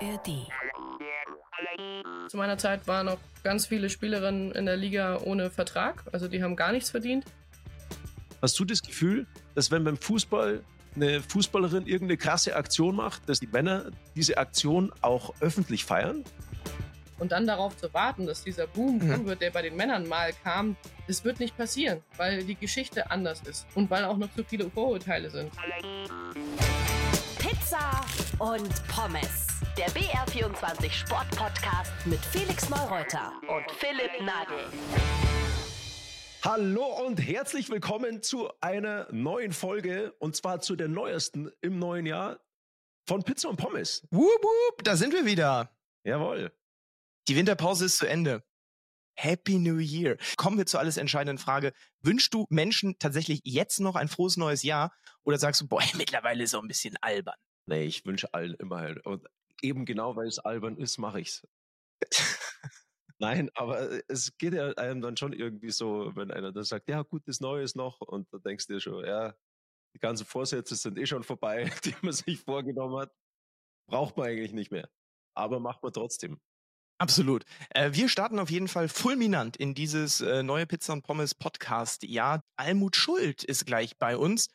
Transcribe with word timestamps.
ARD. 0.00 0.46
Zu 2.28 2.36
meiner 2.36 2.58
Zeit 2.58 2.86
waren 2.86 3.06
noch 3.06 3.18
ganz 3.42 3.66
viele 3.66 3.88
Spielerinnen 3.90 4.52
in 4.52 4.66
der 4.66 4.76
Liga 4.76 5.18
ohne 5.24 5.50
Vertrag, 5.50 6.02
also 6.12 6.28
die 6.28 6.42
haben 6.42 6.56
gar 6.56 6.72
nichts 6.72 6.90
verdient. 6.90 7.24
Hast 8.42 8.58
du 8.58 8.64
das 8.64 8.82
Gefühl, 8.82 9.26
dass 9.54 9.70
wenn 9.70 9.84
beim 9.84 9.96
Fußball 9.96 10.62
eine 10.94 11.20
Fußballerin 11.22 11.86
irgendeine 11.86 12.16
krasse 12.16 12.54
Aktion 12.56 12.96
macht, 12.96 13.28
dass 13.28 13.40
die 13.40 13.46
Männer 13.46 13.90
diese 14.14 14.38
Aktion 14.38 14.92
auch 15.00 15.34
öffentlich 15.40 15.84
feiern? 15.84 16.24
Und 17.18 17.32
dann 17.32 17.48
darauf 17.48 17.76
zu 17.76 17.92
warten, 17.92 18.26
dass 18.26 18.44
dieser 18.44 18.68
Boom 18.68 18.98
Mhm. 18.98 19.10
kommen 19.10 19.26
wird, 19.26 19.40
der 19.42 19.50
bei 19.50 19.62
den 19.62 19.74
Männern 19.74 20.06
mal 20.06 20.32
kam, 20.44 20.76
das 21.08 21.24
wird 21.24 21.40
nicht 21.40 21.56
passieren, 21.56 22.00
weil 22.16 22.44
die 22.44 22.54
Geschichte 22.54 23.10
anders 23.10 23.40
ist 23.42 23.66
und 23.74 23.90
weil 23.90 24.04
auch 24.04 24.16
noch 24.16 24.32
zu 24.34 24.44
viele 24.44 24.70
Vorurteile 24.70 25.28
sind. 25.30 25.50
Pizza 27.38 28.00
und 28.38 28.70
Pommes. 28.86 29.47
Der 29.78 29.88
BR24 29.90 30.90
Sportpodcast 30.90 31.92
mit 32.04 32.18
Felix 32.18 32.68
Neureuter 32.68 33.32
und 33.46 33.70
Philipp 33.70 34.10
Nagel. 34.20 34.72
Hallo 36.42 37.06
und 37.06 37.18
herzlich 37.18 37.70
willkommen 37.70 38.20
zu 38.20 38.50
einer 38.60 39.06
neuen 39.12 39.52
Folge 39.52 40.14
und 40.18 40.34
zwar 40.34 40.60
zu 40.60 40.74
der 40.74 40.88
neuesten 40.88 41.52
im 41.60 41.78
neuen 41.78 42.06
Jahr 42.06 42.40
von 43.06 43.22
Pizza 43.22 43.50
und 43.50 43.56
Pommes. 43.58 44.04
Wup, 44.10 44.42
wup, 44.42 44.82
da 44.82 44.96
sind 44.96 45.12
wir 45.12 45.24
wieder. 45.24 45.70
Jawohl. 46.02 46.50
Die 47.28 47.36
Winterpause 47.36 47.84
ist 47.84 47.98
zu 47.98 48.06
Ende. 48.06 48.42
Happy 49.14 49.60
New 49.60 49.78
Year. 49.78 50.16
Kommen 50.36 50.58
wir 50.58 50.66
zur 50.66 50.80
alles 50.80 50.96
entscheidenden 50.96 51.38
Frage. 51.38 51.72
Wünschst 52.00 52.34
du 52.34 52.46
Menschen 52.50 52.98
tatsächlich 52.98 53.42
jetzt 53.44 53.78
noch 53.78 53.94
ein 53.94 54.08
frohes 54.08 54.36
neues 54.36 54.64
Jahr 54.64 54.92
oder 55.22 55.38
sagst 55.38 55.60
du, 55.60 55.68
boah, 55.68 55.84
mittlerweile 55.96 56.42
ist 56.42 56.56
auch 56.56 56.62
ein 56.62 56.68
bisschen 56.68 56.96
albern? 57.00 57.36
Nee, 57.66 57.84
ich 57.84 58.04
wünsche 58.04 58.34
allen 58.34 58.54
immer 58.54 58.78
halt. 58.78 59.06
Und 59.06 59.28
eben 59.62 59.84
genau, 59.84 60.16
weil 60.16 60.26
es 60.26 60.38
albern 60.38 60.76
ist, 60.76 60.98
mache 60.98 61.20
ich's. 61.20 61.46
Nein, 63.20 63.50
aber 63.54 64.00
es 64.08 64.36
geht 64.38 64.54
ja 64.54 64.68
einem 64.72 65.00
dann 65.00 65.16
schon 65.16 65.32
irgendwie 65.32 65.70
so, 65.70 66.14
wenn 66.14 66.30
einer 66.30 66.52
dann 66.52 66.62
sagt, 66.62 66.88
ja, 66.88 67.02
gutes 67.02 67.40
Neues 67.40 67.74
noch, 67.74 68.00
und 68.00 68.32
da 68.32 68.38
denkst 68.38 68.68
du 68.68 68.74
dir 68.74 68.80
schon, 68.80 69.04
ja, 69.04 69.34
die 69.94 69.98
ganzen 69.98 70.24
Vorsätze 70.24 70.76
sind 70.76 70.98
eh 70.98 71.06
schon 71.06 71.24
vorbei, 71.24 71.70
die 71.84 71.94
man 72.02 72.12
sich 72.12 72.40
vorgenommen 72.40 73.00
hat. 73.00 73.12
Braucht 73.88 74.16
man 74.16 74.28
eigentlich 74.28 74.52
nicht 74.52 74.70
mehr. 74.70 74.88
Aber 75.34 75.60
macht 75.60 75.82
man 75.82 75.92
trotzdem. 75.92 76.40
Absolut. 77.00 77.44
Äh, 77.70 77.92
wir 77.92 78.08
starten 78.08 78.38
auf 78.38 78.50
jeden 78.50 78.68
Fall 78.68 78.88
fulminant 78.88 79.56
in 79.56 79.74
dieses 79.74 80.20
äh, 80.20 80.42
neue 80.42 80.66
Pizza 80.66 80.92
und 80.92 81.02
Pommes 81.02 81.34
Podcast. 81.34 82.02
Ja, 82.02 82.42
Almut 82.56 82.96
Schuld 82.96 83.44
ist 83.44 83.66
gleich 83.66 83.96
bei 83.98 84.16
uns. 84.16 84.48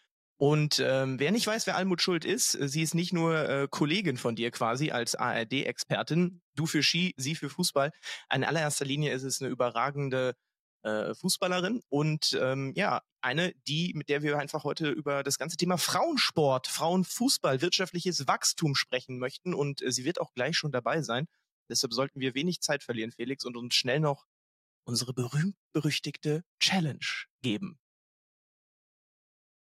Und 0.44 0.84
ähm, 0.86 1.22
wer 1.22 1.32
nicht 1.32 1.48
weiß, 1.48 1.68
wer 1.68 1.78
Almut 1.78 2.02
Schuld 2.02 2.26
ist, 2.26 2.56
äh, 2.56 2.68
sie 2.68 2.82
ist 2.82 2.96
nicht 2.96 3.14
nur 3.14 3.48
äh, 3.48 3.68
Kollegin 3.72 4.18
von 4.18 4.36
dir 4.36 4.52
quasi 4.52 4.92
als 4.92 5.16
ARD-Expertin, 5.16 6.42
du 6.56 6.66
für 6.66 6.84
Ski, 6.84 7.14
sie 7.16 7.36
für 7.36 7.50
Fußball. 7.50 7.92
In 8.30 8.44
allererster 8.44 8.84
Linie 8.84 9.14
ist 9.14 9.24
es 9.24 9.40
eine 9.40 9.50
überragende 9.50 10.34
äh, 10.82 11.16
Fußballerin 11.16 11.82
und 11.88 12.38
ähm, 12.42 12.74
ja, 12.76 13.04
eine, 13.22 13.54
die, 13.70 13.94
mit 13.96 14.10
der 14.10 14.22
wir 14.22 14.38
einfach 14.38 14.66
heute 14.66 14.90
über 14.90 15.24
das 15.24 15.38
ganze 15.38 15.56
Thema 15.56 15.78
Frauensport, 15.78 16.68
Frauenfußball, 16.68 17.62
wirtschaftliches 17.62 18.28
Wachstum 18.28 18.76
sprechen 18.76 19.20
möchten. 19.20 19.54
Und 19.54 19.82
äh, 19.82 19.94
sie 19.94 20.04
wird 20.04 20.20
auch 20.20 20.34
gleich 20.34 20.58
schon 20.58 20.74
dabei 20.74 21.04
sein. 21.04 21.28
Deshalb 21.70 21.94
sollten 21.94 22.20
wir 22.20 22.36
wenig 22.36 22.60
Zeit 22.60 22.84
verlieren, 22.84 23.14
Felix, 23.14 23.46
und 23.46 23.56
uns 23.56 23.76
schnell 23.76 24.02
noch 24.02 24.26
unsere 24.84 25.14
berühmt-berüchtigte 25.14 26.44
Challenge 26.60 27.00
geben. 27.42 27.80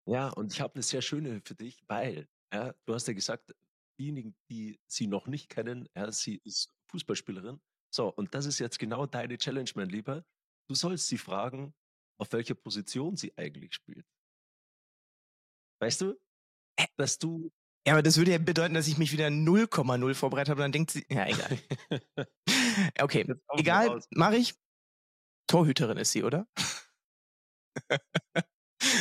Ja, 0.06 0.28
und 0.30 0.52
ich 0.52 0.60
habe 0.60 0.74
eine 0.74 0.82
sehr 0.82 1.02
schöne 1.02 1.40
für 1.44 1.54
dich, 1.54 1.82
weil, 1.86 2.28
ja, 2.52 2.74
du 2.84 2.94
hast 2.94 3.06
ja 3.06 3.14
gesagt, 3.14 3.54
diejenigen, 3.98 4.34
die 4.50 4.80
sie 4.86 5.06
noch 5.06 5.26
nicht 5.26 5.48
kennen, 5.48 5.88
ja, 5.94 6.10
sie 6.10 6.40
ist 6.44 6.70
Fußballspielerin. 6.90 7.60
So, 7.94 8.08
und 8.12 8.34
das 8.34 8.46
ist 8.46 8.58
jetzt 8.58 8.78
genau 8.78 9.06
deine 9.06 9.38
Challenge, 9.38 9.70
mein 9.76 9.88
Lieber. 9.88 10.24
Du 10.68 10.74
sollst 10.74 11.06
sie 11.08 11.18
fragen, 11.18 11.74
auf 12.18 12.32
welcher 12.32 12.54
Position 12.54 13.16
sie 13.16 13.36
eigentlich 13.36 13.74
spielt. 13.74 14.06
Weißt 15.80 16.00
du? 16.00 16.14
Dass 16.96 17.18
du. 17.18 17.52
Ja, 17.86 17.94
aber 17.94 18.02
das 18.02 18.16
würde 18.18 18.32
ja 18.32 18.38
bedeuten, 18.38 18.74
dass 18.74 18.88
ich 18.88 18.98
mich 18.98 19.12
wieder 19.12 19.28
0,0 19.28 20.14
vorbereitet 20.14 20.50
habe. 20.50 20.62
Dann 20.62 20.72
denkt 20.72 20.92
sie, 20.92 21.04
ja, 21.10 21.26
egal. 21.26 21.58
Okay, 23.00 23.26
egal, 23.56 24.00
mache 24.10 24.36
ich. 24.36 24.54
Torhüterin 25.48 25.98
ist 25.98 26.12
sie, 26.12 26.24
oder? 26.24 26.46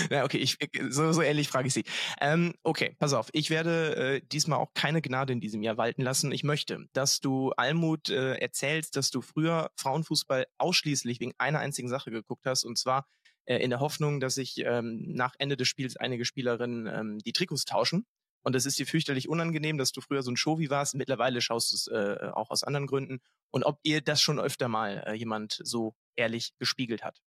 ja, 0.09 0.23
okay, 0.23 0.37
ich, 0.37 0.57
so, 0.89 1.11
so 1.11 1.21
ähnlich 1.21 1.47
frage 1.47 1.67
ich 1.67 1.73
sie. 1.73 1.83
Ähm, 2.19 2.53
okay, 2.63 2.95
pass 2.99 3.13
auf. 3.13 3.29
Ich 3.33 3.49
werde 3.49 3.95
äh, 3.95 4.21
diesmal 4.21 4.59
auch 4.59 4.73
keine 4.73 5.01
Gnade 5.01 5.33
in 5.33 5.41
diesem 5.41 5.61
Jahr 5.61 5.77
walten 5.77 6.01
lassen. 6.01 6.31
Ich 6.31 6.43
möchte, 6.43 6.87
dass 6.93 7.19
du 7.19 7.51
Almut 7.51 8.09
äh, 8.09 8.35
erzählst, 8.35 8.95
dass 8.95 9.11
du 9.11 9.21
früher 9.21 9.71
Frauenfußball 9.77 10.45
ausschließlich 10.57 11.19
wegen 11.19 11.33
einer 11.37 11.59
einzigen 11.59 11.89
Sache 11.89 12.11
geguckt 12.11 12.45
hast, 12.45 12.63
und 12.63 12.77
zwar 12.77 13.07
äh, 13.45 13.57
in 13.57 13.69
der 13.69 13.79
Hoffnung, 13.79 14.19
dass 14.19 14.35
sich 14.35 14.57
ähm, 14.59 15.03
nach 15.07 15.35
Ende 15.39 15.57
des 15.57 15.67
Spiels 15.67 15.97
einige 15.97 16.25
Spielerinnen 16.25 16.87
ähm, 16.87 17.19
die 17.19 17.33
Trikots 17.33 17.65
tauschen. 17.65 18.05
Und 18.43 18.55
es 18.55 18.65
ist 18.65 18.79
dir 18.79 18.87
fürchterlich 18.87 19.29
unangenehm, 19.29 19.77
dass 19.77 19.91
du 19.91 20.01
früher 20.01 20.23
so 20.23 20.31
ein 20.31 20.37
Showi 20.37 20.69
warst. 20.69 20.95
Mittlerweile 20.95 21.41
schaust 21.41 21.71
du 21.71 21.75
es 21.75 21.87
äh, 21.87 22.31
auch 22.33 22.49
aus 22.49 22.63
anderen 22.63 22.87
Gründen. 22.87 23.19
Und 23.51 23.63
ob 23.63 23.79
ihr 23.83 24.01
das 24.01 24.21
schon 24.21 24.39
öfter 24.39 24.67
mal 24.67 25.03
äh, 25.05 25.13
jemand 25.13 25.59
so 25.63 25.93
ehrlich 26.15 26.53
gespiegelt 26.57 27.03
hat. 27.03 27.21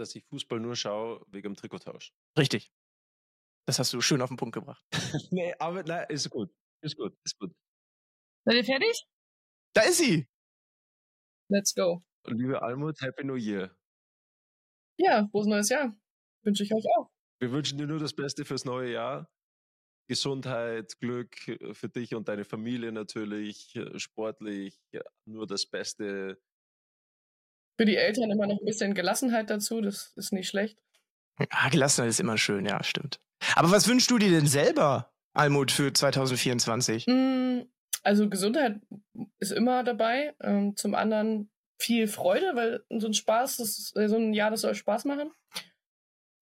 Dass 0.00 0.14
ich 0.14 0.24
Fußball 0.24 0.58
nur 0.58 0.74
schaue 0.74 1.24
wegen 1.28 1.50
dem 1.50 1.56
Trikottausch. 1.56 2.12
Richtig. 2.38 2.72
Das 3.66 3.78
hast 3.78 3.92
du 3.92 4.00
schön 4.00 4.20
auf 4.22 4.30
den 4.30 4.36
Punkt 4.36 4.54
gebracht. 4.54 4.82
nee, 5.30 5.54
aber 5.58 5.82
nein, 5.84 6.06
ist 6.08 6.30
gut. 6.30 6.50
Ist 6.82 6.96
gut, 6.96 7.16
ist 7.24 7.38
gut. 7.38 7.52
Seid 8.44 8.56
ihr 8.56 8.64
fertig? 8.64 9.06
Da 9.74 9.82
ist 9.82 9.98
sie! 9.98 10.26
Let's 11.48 11.74
go. 11.74 12.02
Liebe 12.26 12.62
Almut, 12.62 13.00
Happy 13.00 13.24
New 13.24 13.36
Year. 13.36 13.76
Ja, 14.98 15.28
frohes 15.30 15.46
neues 15.46 15.68
Jahr. 15.68 15.96
Wünsche 16.44 16.64
ich 16.64 16.72
euch 16.72 16.84
auch. 16.96 17.10
Wir 17.40 17.52
wünschen 17.52 17.78
dir 17.78 17.86
nur 17.86 17.98
das 17.98 18.14
Beste 18.14 18.44
fürs 18.44 18.64
neue 18.64 18.92
Jahr. 18.92 19.30
Gesundheit, 20.08 20.98
Glück 20.98 21.48
äh, 21.48 21.72
für 21.72 21.88
dich 21.88 22.14
und 22.14 22.28
deine 22.28 22.44
Familie 22.44 22.90
natürlich, 22.90 23.76
äh, 23.76 23.98
sportlich, 23.98 24.80
ja, 24.92 25.02
nur 25.24 25.46
das 25.46 25.66
Beste. 25.66 26.40
Für 27.80 27.86
die 27.86 27.96
Eltern 27.96 28.30
immer 28.30 28.46
noch 28.46 28.60
ein 28.60 28.66
bisschen 28.66 28.92
Gelassenheit 28.92 29.48
dazu, 29.48 29.80
das 29.80 30.12
ist 30.14 30.34
nicht 30.34 30.48
schlecht. 30.48 30.78
Ah, 31.48 31.70
Gelassenheit 31.70 32.10
ist 32.10 32.20
immer 32.20 32.36
schön, 32.36 32.66
ja, 32.66 32.84
stimmt. 32.84 33.20
Aber 33.56 33.70
was 33.70 33.88
wünschst 33.88 34.10
du 34.10 34.18
dir 34.18 34.28
denn 34.28 34.46
selber, 34.46 35.10
Almut, 35.32 35.72
für 35.72 35.90
2024? 35.90 37.06
Mm, 37.06 37.60
Also 38.02 38.28
Gesundheit 38.28 38.80
ist 39.38 39.52
immer 39.52 39.82
dabei. 39.82 40.34
Ähm, 40.42 40.76
zum 40.76 40.94
anderen 40.94 41.48
viel 41.78 42.06
Freude, 42.06 42.54
weil 42.54 42.84
so 42.90 43.06
ein 43.06 43.14
Spaß, 43.14 43.56
das 43.56 43.78
ist, 43.78 43.96
äh, 43.96 44.10
so 44.10 44.16
ein 44.16 44.34
Jahr, 44.34 44.50
das 44.50 44.60
soll 44.60 44.74
Spaß 44.74 45.06
machen. 45.06 45.30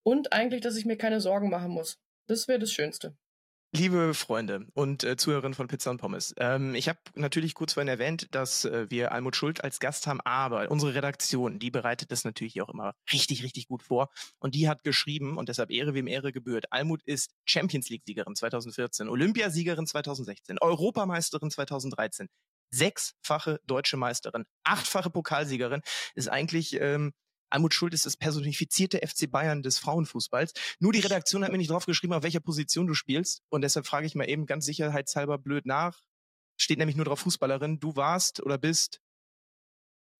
Und 0.02 0.32
eigentlich, 0.32 0.62
dass 0.62 0.74
ich 0.74 0.86
mir 0.86 0.96
keine 0.96 1.20
Sorgen 1.20 1.50
machen 1.50 1.70
muss. 1.70 2.00
Das 2.26 2.48
wäre 2.48 2.58
das 2.58 2.72
Schönste. 2.72 3.16
Liebe 3.74 4.14
Freunde 4.14 4.66
und 4.72 5.04
äh, 5.04 5.18
Zuhörerinnen 5.18 5.52
von 5.52 5.68
Pizza 5.68 5.90
und 5.90 5.98
Pommes, 5.98 6.34
ähm, 6.38 6.74
ich 6.74 6.88
habe 6.88 7.00
natürlich 7.16 7.54
kurz 7.54 7.74
vorhin 7.74 7.88
erwähnt, 7.88 8.28
dass 8.30 8.64
äh, 8.64 8.86
wir 8.88 9.12
Almut 9.12 9.36
Schuld 9.36 9.62
als 9.62 9.78
Gast 9.78 10.06
haben, 10.06 10.22
aber 10.22 10.70
unsere 10.70 10.94
Redaktion, 10.94 11.58
die 11.58 11.70
bereitet 11.70 12.10
das 12.10 12.24
natürlich 12.24 12.62
auch 12.62 12.70
immer 12.70 12.94
richtig, 13.12 13.42
richtig 13.42 13.68
gut 13.68 13.82
vor. 13.82 14.08
Und 14.38 14.54
die 14.54 14.70
hat 14.70 14.84
geschrieben, 14.84 15.36
und 15.36 15.50
deshalb 15.50 15.70
Ehre 15.70 15.92
wem 15.92 16.06
Ehre 16.06 16.32
gebührt, 16.32 16.72
Almut 16.72 17.02
ist 17.04 17.30
Champions 17.44 17.90
League-Siegerin 17.90 18.34
2014, 18.34 19.06
Olympiasiegerin 19.06 19.86
2016, 19.86 20.58
Europameisterin 20.58 21.50
2013, 21.50 22.28
sechsfache 22.70 23.60
deutsche 23.66 23.98
Meisterin, 23.98 24.46
achtfache 24.64 25.10
Pokalsiegerin, 25.10 25.82
ist 26.14 26.28
eigentlich... 26.28 26.80
Ähm, 26.80 27.12
Almut 27.50 27.74
Schuld 27.74 27.94
ist 27.94 28.06
das 28.06 28.16
personifizierte 28.16 28.98
FC 29.06 29.30
Bayern 29.30 29.62
des 29.62 29.78
Frauenfußballs. 29.78 30.52
Nur 30.78 30.92
die 30.92 31.00
Redaktion 31.00 31.44
hat 31.44 31.52
mir 31.52 31.58
nicht 31.58 31.70
drauf 31.70 31.86
geschrieben, 31.86 32.12
auf 32.12 32.22
welcher 32.22 32.40
Position 32.40 32.86
du 32.86 32.94
spielst. 32.94 33.42
Und 33.48 33.62
deshalb 33.62 33.86
frage 33.86 34.06
ich 34.06 34.14
mal 34.14 34.28
eben 34.28 34.46
ganz 34.46 34.66
sicherheitshalber 34.66 35.38
blöd 35.38 35.66
nach. 35.66 36.00
Steht 36.60 36.78
nämlich 36.78 36.96
nur 36.96 37.04
drauf 37.04 37.20
Fußballerin. 37.20 37.78
Du 37.80 37.96
warst 37.96 38.42
oder 38.42 38.58
bist 38.58 39.00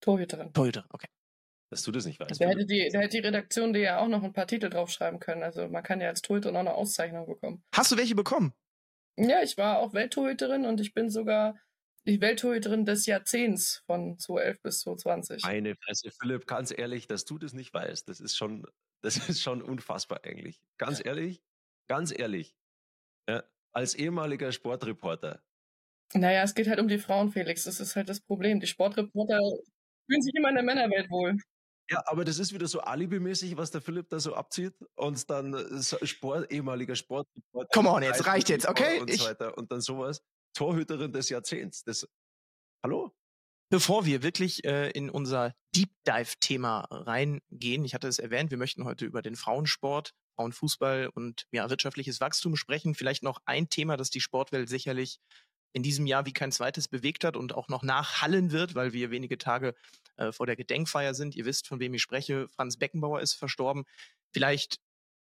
Torhüterin. 0.01 0.53
Torhüter. 0.53 0.87
Okay. 0.91 1.09
Dass 1.71 1.83
du 1.83 1.93
das 1.93 2.07
nicht 2.07 2.19
weißt. 2.19 2.41
Da 2.41 2.47
hätte, 2.47 2.65
die, 2.65 2.89
da 2.91 3.01
hätte 3.01 3.21
die 3.21 3.27
Redaktion 3.27 3.73
dir 3.73 3.81
ja 3.83 3.99
auch 3.99 4.09
noch 4.09 4.23
ein 4.23 4.33
paar 4.33 4.47
Titel 4.47 4.71
draufschreiben 4.71 5.21
können. 5.21 5.43
Also 5.43 5.69
man 5.69 5.83
kann 5.83 6.01
ja 6.01 6.09
als 6.09 6.23
Torhüter 6.23 6.51
noch 6.51 6.61
eine 6.61 6.75
Auszeichnung 6.75 7.27
bekommen. 7.27 7.63
Hast 7.75 7.93
du 7.93 7.97
welche 7.97 8.15
bekommen? 8.15 8.55
Ja, 9.17 9.43
ich 9.43 9.59
war 9.59 9.81
auch 9.81 9.93
Welttorhüterin 9.93 10.65
und 10.65 10.81
ich 10.81 10.95
bin 10.95 11.11
sogar 11.11 11.59
die 12.09 12.21
Welttorhüterin 12.21 12.85
des 12.85 13.07
Jahrzehnts 13.07 13.83
von 13.87 14.19
2011 14.19 14.63
bis 14.63 14.81
2020. 14.81 15.43
Meine 15.45 15.77
Fresse, 15.77 16.11
Philipp, 16.21 16.47
ganz 16.47 16.77
ehrlich, 16.77 17.07
dass 17.07 17.25
du 17.25 17.39
das 17.39 17.53
nicht 17.53 17.73
weißt, 17.73 18.09
das 18.09 18.21
ist 18.21 18.37
schon, 18.37 18.67
das 19.03 19.29
ist 19.29 19.43
schon 19.43 19.63
unfassbar 19.63 20.25
eigentlich. 20.25 20.61
Ganz 20.79 21.05
ehrlich, 21.05 21.43
ganz 21.89 22.17
ehrlich. 22.17 22.57
Ja, 23.29 23.45
als 23.73 23.95
ehemaliger 23.95 24.53
Sportreporter. 24.53 25.43
Naja, 26.15 26.43
es 26.43 26.55
geht 26.55 26.69
halt 26.69 26.81
um 26.81 26.89
die 26.89 26.99
Frauen, 26.99 27.31
Felix. 27.31 27.65
Das 27.65 27.81
ist 27.81 27.95
halt 27.95 28.09
das 28.09 28.21
Problem. 28.21 28.61
Die 28.61 28.67
Sportreporter 28.67 29.39
fühlen 30.07 30.23
sich 30.23 30.35
immer 30.35 30.49
in 30.49 30.55
der 30.55 30.65
Männerwelt 30.65 31.11
wohl. 31.11 31.37
Ja, 31.91 32.03
aber 32.07 32.25
das 32.25 32.39
ist 32.39 32.53
wieder 32.53 32.67
so 32.67 32.81
alibimäßig, 32.81 33.57
was 33.57 33.71
der 33.71 33.81
Philipp 33.81 34.09
da 34.11 34.19
so 34.21 34.35
abzieht 34.35 34.75
und 34.95 35.29
dann 35.31 35.55
äh, 35.55 36.07
Sport, 36.07 36.51
ehemaliger 36.53 36.95
Sportreporter. 36.95 37.69
Come 37.73 37.91
on, 37.91 38.03
jetzt 38.03 38.27
reicht 38.27 38.49
jetzt, 38.49 38.67
okay? 38.67 39.01
Und 39.01 39.11
Ich- 39.11 39.21
so 39.23 39.29
weiter 39.29 39.57
und 39.57 39.71
dann 39.71 39.81
sowas. 39.81 40.23
Torhüterin 40.55 41.13
des 41.13 41.29
Jahrzehnts. 41.29 41.85
Das, 41.85 42.09
hallo? 42.83 43.13
Bevor 43.71 44.07
wir 44.07 44.23
wirklich 44.23 44.65
äh, 44.65 44.91
in 44.91 45.11
unser 45.11 45.55
Deep 45.75 45.91
Dive-Thema 46.07 46.87
reingehen, 46.91 47.85
ich 47.85 47.93
hatte 47.93 48.09
es 48.09 48.19
erwähnt, 48.19 48.51
wir 48.51 48.57
möchten 48.57 48.85
heute 48.85 49.05
über 49.05 49.21
den 49.21 49.37
Frauensport, 49.37 50.15
Frauenfußball 50.37 51.11
und 51.13 51.47
ja, 51.53 51.69
wirtschaftliches 51.69 52.21
Wachstum 52.21 52.57
sprechen. 52.57 52.95
Vielleicht 52.95 53.23
noch 53.23 53.41
ein 53.45 53.69
Thema, 53.69 53.97
das 53.99 54.09
die 54.09 54.21
Sportwelt 54.21 54.69
sicherlich 54.69 55.19
in 55.75 55.83
diesem 55.83 56.07
Jahr 56.07 56.25
wie 56.25 56.33
kein 56.33 56.51
zweites 56.51 56.89
bewegt 56.89 57.25
hat 57.25 57.37
und 57.37 57.55
auch 57.55 57.69
noch 57.69 57.83
nachhallen 57.83 58.53
wird, 58.53 58.75
weil 58.75 58.93
wir 58.95 59.11
wenige 59.11 59.37
Tage 59.37 59.75
äh, 60.17 60.33
vor 60.33 60.47
der 60.47 60.57
Gedenkfeier 60.57 61.13
sind. 61.13 61.37
Ihr 61.37 61.45
wisst, 61.45 61.67
von 61.69 61.79
wem 61.79 61.93
ich 61.93 62.03
spreche. 62.03 62.49
Franz 62.49 62.79
Beckenbauer 62.79 63.21
ist 63.21 63.35
verstorben. 63.35 63.85
Vielleicht, 64.33 64.81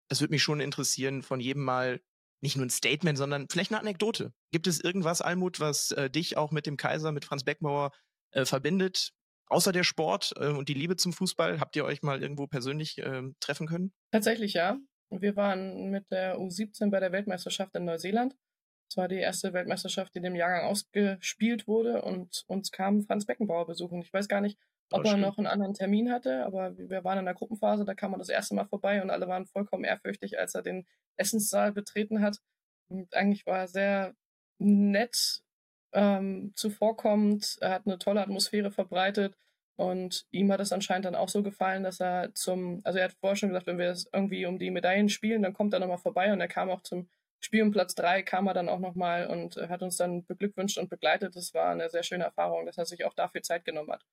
das 0.07 0.21
würde 0.21 0.33
mich 0.33 0.43
schon 0.43 0.59
interessieren, 0.59 1.23
von 1.23 1.39
jedem 1.39 1.63
mal 1.63 1.99
nicht 2.41 2.55
nur 2.55 2.65
ein 2.65 2.69
Statement, 2.69 3.17
sondern 3.17 3.47
vielleicht 3.49 3.71
eine 3.71 3.79
Anekdote. 3.79 4.33
Gibt 4.51 4.67
es 4.67 4.79
irgendwas, 4.79 5.21
Almut, 5.21 5.59
was 5.59 5.91
äh, 5.91 6.09
dich 6.09 6.37
auch 6.37 6.51
mit 6.51 6.65
dem 6.65 6.77
Kaiser, 6.77 7.11
mit 7.11 7.25
Franz 7.25 7.43
Beckenbauer 7.43 7.91
äh, 8.31 8.45
verbindet? 8.45 9.11
Außer 9.47 9.71
der 9.71 9.83
Sport 9.83 10.33
äh, 10.37 10.47
und 10.47 10.69
die 10.69 10.73
Liebe 10.73 10.95
zum 10.95 11.13
Fußball, 11.13 11.59
habt 11.59 11.75
ihr 11.75 11.85
euch 11.85 12.01
mal 12.01 12.21
irgendwo 12.21 12.47
persönlich 12.47 12.97
äh, 12.97 13.23
treffen 13.39 13.67
können? 13.67 13.93
Tatsächlich 14.11 14.53
ja. 14.53 14.77
Wir 15.09 15.35
waren 15.35 15.91
mit 15.91 16.09
der 16.11 16.37
U17 16.37 16.89
bei 16.89 16.99
der 16.99 17.11
Weltmeisterschaft 17.11 17.75
in 17.75 17.85
Neuseeland. 17.85 18.35
Es 18.89 18.97
war 18.97 19.07
die 19.07 19.19
erste 19.19 19.53
Weltmeisterschaft, 19.53 20.13
die 20.13 20.17
in 20.17 20.23
dem 20.23 20.35
Jahrgang 20.35 20.65
ausgespielt 20.65 21.67
wurde 21.67 22.01
und 22.01 22.43
uns 22.47 22.71
kam 22.71 23.01
Franz 23.01 23.25
Beckenbauer 23.25 23.67
besuchen. 23.67 24.01
Ich 24.01 24.13
weiß 24.13 24.27
gar 24.27 24.41
nicht, 24.41 24.59
ob 24.91 25.05
er 25.05 25.17
noch 25.17 25.37
einen 25.37 25.47
anderen 25.47 25.73
Termin 25.73 26.11
hatte, 26.11 26.45
aber 26.45 26.77
wir 26.77 27.03
waren 27.03 27.19
in 27.19 27.25
der 27.25 27.33
Gruppenphase, 27.33 27.85
da 27.85 27.95
kam 27.95 28.13
er 28.13 28.19
das 28.19 28.29
erste 28.29 28.55
Mal 28.55 28.65
vorbei 28.65 29.01
und 29.01 29.09
alle 29.09 29.27
waren 29.27 29.45
vollkommen 29.47 29.83
ehrfürchtig, 29.83 30.39
als 30.39 30.55
er 30.55 30.61
den 30.61 30.85
Essenssaal 31.17 31.71
betreten 31.71 32.21
hat. 32.21 32.39
Und 32.87 33.13
eigentlich 33.15 33.45
war 33.45 33.59
er 33.59 33.67
sehr 33.67 34.15
nett, 34.59 35.41
ähm, 35.93 36.53
zuvorkommend, 36.55 37.57
er 37.61 37.71
hat 37.71 37.87
eine 37.87 37.97
tolle 37.97 38.21
Atmosphäre 38.21 38.71
verbreitet 38.71 39.35
und 39.77 40.25
ihm 40.31 40.51
hat 40.51 40.59
es 40.59 40.71
anscheinend 40.71 41.05
dann 41.05 41.15
auch 41.15 41.29
so 41.29 41.43
gefallen, 41.43 41.83
dass 41.83 41.99
er 41.99 42.33
zum, 42.33 42.81
also 42.83 42.99
er 42.99 43.05
hat 43.05 43.13
vorher 43.13 43.35
schon 43.35 43.49
gesagt, 43.49 43.67
wenn 43.67 43.77
wir 43.77 43.91
es 43.91 44.07
irgendwie 44.13 44.45
um 44.45 44.59
die 44.59 44.71
Medaillen 44.71 45.09
spielen, 45.09 45.41
dann 45.41 45.53
kommt 45.53 45.73
er 45.73 45.79
nochmal 45.79 45.97
vorbei 45.97 46.31
und 46.31 46.39
er 46.39 46.47
kam 46.47 46.69
auch 46.69 46.81
zum 46.81 47.09
Spiel 47.41 47.61
um 47.61 47.71
Platz 47.71 47.95
drei, 47.95 48.23
kam 48.23 48.47
er 48.47 48.53
dann 48.53 48.69
auch 48.69 48.79
nochmal 48.79 49.27
und 49.27 49.57
hat 49.57 49.83
uns 49.83 49.97
dann 49.97 50.25
beglückwünscht 50.25 50.77
und 50.77 50.89
begleitet. 50.89 51.35
Das 51.35 51.53
war 51.53 51.71
eine 51.71 51.89
sehr 51.89 52.03
schöne 52.03 52.23
Erfahrung, 52.23 52.65
dass 52.65 52.77
er 52.77 52.85
sich 52.85 53.05
auch 53.05 53.13
dafür 53.13 53.41
Zeit 53.43 53.65
genommen 53.65 53.91
hat. 53.91 54.03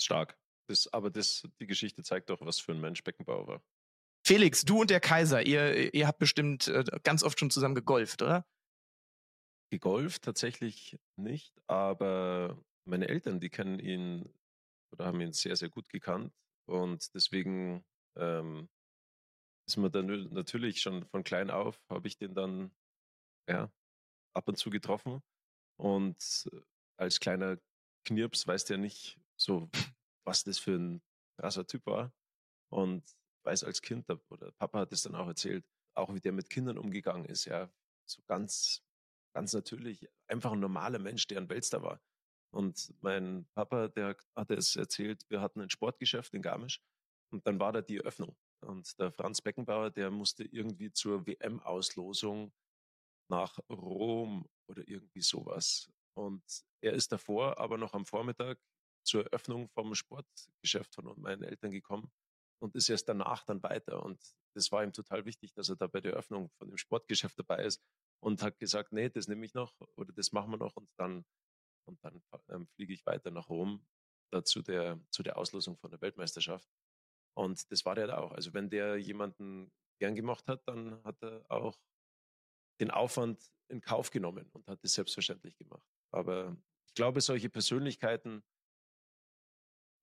Stark. 0.00 0.38
Das, 0.68 0.92
aber 0.92 1.10
das, 1.10 1.46
die 1.60 1.66
Geschichte 1.66 2.02
zeigt 2.02 2.30
doch, 2.30 2.40
was 2.40 2.58
für 2.58 2.72
ein 2.72 2.80
Mensch 2.80 3.02
Beckenbauer 3.04 3.46
war. 3.46 3.62
Felix, 4.26 4.64
du 4.64 4.80
und 4.80 4.90
der 4.90 5.00
Kaiser, 5.00 5.46
ihr, 5.46 5.94
ihr 5.94 6.06
habt 6.08 6.18
bestimmt 6.18 6.66
äh, 6.66 6.84
ganz 7.04 7.22
oft 7.22 7.38
schon 7.38 7.50
zusammen 7.50 7.76
gegolft, 7.76 8.22
oder? 8.22 8.44
Gegolft 9.70 10.22
tatsächlich 10.22 10.98
nicht, 11.16 11.54
aber 11.68 12.60
meine 12.84 13.08
Eltern, 13.08 13.38
die 13.38 13.50
kennen 13.50 13.78
ihn 13.78 14.28
oder 14.92 15.06
haben 15.06 15.20
ihn 15.20 15.32
sehr, 15.32 15.54
sehr 15.54 15.68
gut 15.68 15.88
gekannt. 15.88 16.32
Und 16.68 17.14
deswegen 17.14 17.84
ähm, 18.16 18.68
ist 19.68 19.76
man 19.76 19.92
dann 19.92 20.32
natürlich 20.32 20.80
schon 20.80 21.04
von 21.06 21.22
klein 21.22 21.50
auf, 21.50 21.80
habe 21.88 22.08
ich 22.08 22.16
den 22.16 22.34
dann 22.34 22.72
ja, 23.48 23.70
ab 24.34 24.48
und 24.48 24.56
zu 24.56 24.70
getroffen. 24.70 25.22
Und 25.78 26.50
als 26.96 27.20
kleiner 27.20 27.58
Knirps 28.04 28.46
weißt 28.46 28.68
du 28.68 28.74
ja 28.74 28.78
nicht 28.78 29.18
so, 29.36 29.70
was 30.24 30.44
das 30.44 30.58
für 30.58 30.76
ein 30.76 31.02
krasser 31.38 31.66
Typ 31.66 31.86
war. 31.86 32.12
Und 32.70 33.04
weiß 33.44 33.64
als 33.64 33.80
Kind, 33.80 34.08
oder 34.28 34.52
Papa 34.52 34.80
hat 34.80 34.92
es 34.92 35.02
dann 35.02 35.14
auch 35.14 35.28
erzählt, 35.28 35.64
auch 35.94 36.12
wie 36.14 36.20
der 36.20 36.32
mit 36.32 36.50
Kindern 36.50 36.78
umgegangen 36.78 37.24
ist, 37.26 37.44
ja, 37.44 37.70
so 38.08 38.22
ganz, 38.26 38.82
ganz 39.34 39.52
natürlich, 39.52 40.08
einfach 40.26 40.52
ein 40.52 40.60
normaler 40.60 40.98
Mensch, 40.98 41.26
der 41.26 41.38
ein 41.38 41.48
Weltstar 41.48 41.82
war. 41.82 42.00
Und 42.52 42.94
mein 43.02 43.46
Papa, 43.54 43.88
der 43.88 44.16
hatte 44.34 44.54
es 44.54 44.76
erzählt, 44.76 45.24
wir 45.28 45.40
hatten 45.40 45.60
ein 45.60 45.70
Sportgeschäft 45.70 46.34
in 46.34 46.42
Garmisch 46.42 46.80
und 47.32 47.46
dann 47.46 47.60
war 47.60 47.72
da 47.72 47.82
die 47.82 47.98
Eröffnung. 47.98 48.36
Und 48.60 48.98
der 48.98 49.12
Franz 49.12 49.40
Beckenbauer, 49.40 49.90
der 49.90 50.10
musste 50.10 50.44
irgendwie 50.44 50.90
zur 50.92 51.26
WM-Auslosung 51.26 52.52
nach 53.28 53.58
Rom 53.68 54.48
oder 54.68 54.86
irgendwie 54.88 55.20
sowas. 55.20 55.90
Und 56.14 56.42
er 56.80 56.94
ist 56.94 57.12
davor 57.12 57.58
aber 57.58 57.78
noch 57.78 57.94
am 57.94 58.06
Vormittag 58.06 58.58
zur 59.06 59.24
Eröffnung 59.24 59.68
vom 59.68 59.94
Sportgeschäft 59.94 60.94
von 60.94 61.12
meinen 61.20 61.42
Eltern 61.42 61.70
gekommen 61.70 62.10
und 62.60 62.74
ist 62.74 62.88
erst 62.88 63.08
danach 63.08 63.44
dann 63.44 63.62
weiter. 63.62 64.02
Und 64.02 64.20
das 64.54 64.72
war 64.72 64.82
ihm 64.82 64.92
total 64.92 65.24
wichtig, 65.24 65.52
dass 65.54 65.68
er 65.68 65.76
da 65.76 65.86
bei 65.86 66.00
der 66.00 66.12
Eröffnung 66.12 66.50
von 66.58 66.68
dem 66.68 66.76
Sportgeschäft 66.76 67.38
dabei 67.38 67.64
ist 67.64 67.82
und 68.20 68.42
hat 68.42 68.58
gesagt, 68.58 68.92
nee, 68.92 69.08
das 69.08 69.28
nehme 69.28 69.44
ich 69.44 69.54
noch 69.54 69.74
oder 69.96 70.12
das 70.12 70.32
machen 70.32 70.50
wir 70.50 70.58
noch 70.58 70.76
und 70.76 70.88
dann, 70.96 71.24
und 71.86 72.02
dann 72.02 72.22
ähm, 72.48 72.66
fliege 72.74 72.92
ich 72.92 73.04
weiter 73.06 73.30
nach 73.30 73.48
Rom 73.48 73.86
da 74.32 74.44
zu 74.44 74.62
der, 74.62 75.00
zu 75.10 75.22
der 75.22 75.36
Auslosung 75.36 75.76
von 75.78 75.90
der 75.90 76.00
Weltmeisterschaft. 76.00 76.68
Und 77.36 77.70
das 77.70 77.84
war 77.84 77.94
der 77.94 78.08
da 78.08 78.18
auch. 78.18 78.32
Also 78.32 78.54
wenn 78.54 78.70
der 78.70 78.96
jemanden 78.96 79.70
gern 80.00 80.14
gemacht 80.14 80.48
hat, 80.48 80.66
dann 80.66 81.02
hat 81.04 81.22
er 81.22 81.44
auch 81.48 81.78
den 82.80 82.90
Aufwand 82.90 83.50
in 83.68 83.80
Kauf 83.80 84.10
genommen 84.10 84.48
und 84.52 84.66
hat 84.68 84.82
es 84.82 84.94
selbstverständlich 84.94 85.56
gemacht. 85.56 85.86
Aber 86.10 86.56
ich 86.86 86.94
glaube, 86.94 87.20
solche 87.20 87.50
Persönlichkeiten 87.50 88.42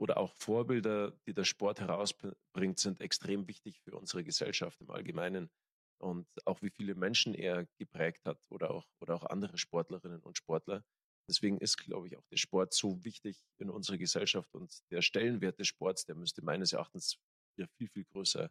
oder 0.03 0.17
auch 0.17 0.33
Vorbilder, 0.33 1.13
die 1.25 1.33
der 1.33 1.45
Sport 1.45 1.79
herausbringt, 1.79 2.77
sind 2.77 2.99
extrem 2.99 3.47
wichtig 3.47 3.79
für 3.79 3.95
unsere 3.95 4.25
Gesellschaft 4.25 4.81
im 4.81 4.89
Allgemeinen. 4.91 5.49
Und 5.97 6.27
auch 6.43 6.61
wie 6.61 6.71
viele 6.71 6.93
Menschen 6.93 7.33
er 7.33 7.65
geprägt 7.77 8.25
hat 8.25 8.37
oder 8.49 8.71
auch, 8.71 8.85
oder 8.99 9.15
auch 9.15 9.23
andere 9.23 9.57
Sportlerinnen 9.57 10.19
und 10.19 10.37
Sportler. 10.37 10.83
Deswegen 11.29 11.57
ist, 11.59 11.77
glaube 11.77 12.07
ich, 12.07 12.17
auch 12.17 12.25
der 12.29 12.35
Sport 12.35 12.73
so 12.73 13.01
wichtig 13.05 13.41
in 13.59 13.69
unserer 13.69 13.97
Gesellschaft 13.97 14.53
und 14.53 14.77
der 14.91 15.01
Stellenwert 15.01 15.57
des 15.57 15.69
Sports, 15.69 16.03
der 16.03 16.15
müsste 16.15 16.43
meines 16.43 16.73
Erachtens 16.73 17.17
hier 17.55 17.69
viel, 17.77 17.87
viel 17.87 18.03
größer 18.03 18.49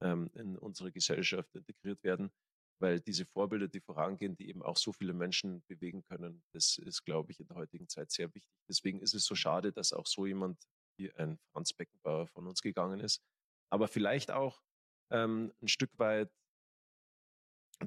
ähm, 0.00 0.30
in 0.34 0.56
unsere 0.56 0.92
Gesellschaft 0.92 1.52
integriert 1.56 2.04
werden, 2.04 2.30
weil 2.78 3.00
diese 3.00 3.26
Vorbilder, 3.26 3.66
die 3.66 3.80
vorangehen, 3.80 4.36
die 4.36 4.48
eben 4.48 4.62
auch 4.62 4.76
so 4.76 4.92
viele 4.92 5.12
Menschen 5.12 5.64
bewegen 5.66 6.04
können, 6.04 6.44
das 6.52 6.78
ist, 6.78 7.04
glaube 7.04 7.32
ich, 7.32 7.40
in 7.40 7.48
der 7.48 7.56
heutigen 7.56 7.88
Zeit 7.88 8.12
sehr 8.12 8.32
wichtig. 8.32 8.60
Deswegen 8.68 9.00
ist 9.00 9.14
es 9.14 9.24
so 9.24 9.34
schade, 9.34 9.72
dass 9.72 9.92
auch 9.92 10.06
so 10.06 10.24
jemand 10.24 10.56
wie 10.96 11.12
ein 11.12 11.38
Franz 11.52 11.72
Beckenbauer 11.72 12.26
von 12.28 12.46
uns 12.46 12.62
gegangen 12.62 13.00
ist. 13.00 13.22
Aber 13.70 13.88
vielleicht 13.88 14.30
auch 14.30 14.62
ähm, 15.10 15.52
ein 15.62 15.68
Stück 15.68 15.98
weit, 15.98 16.30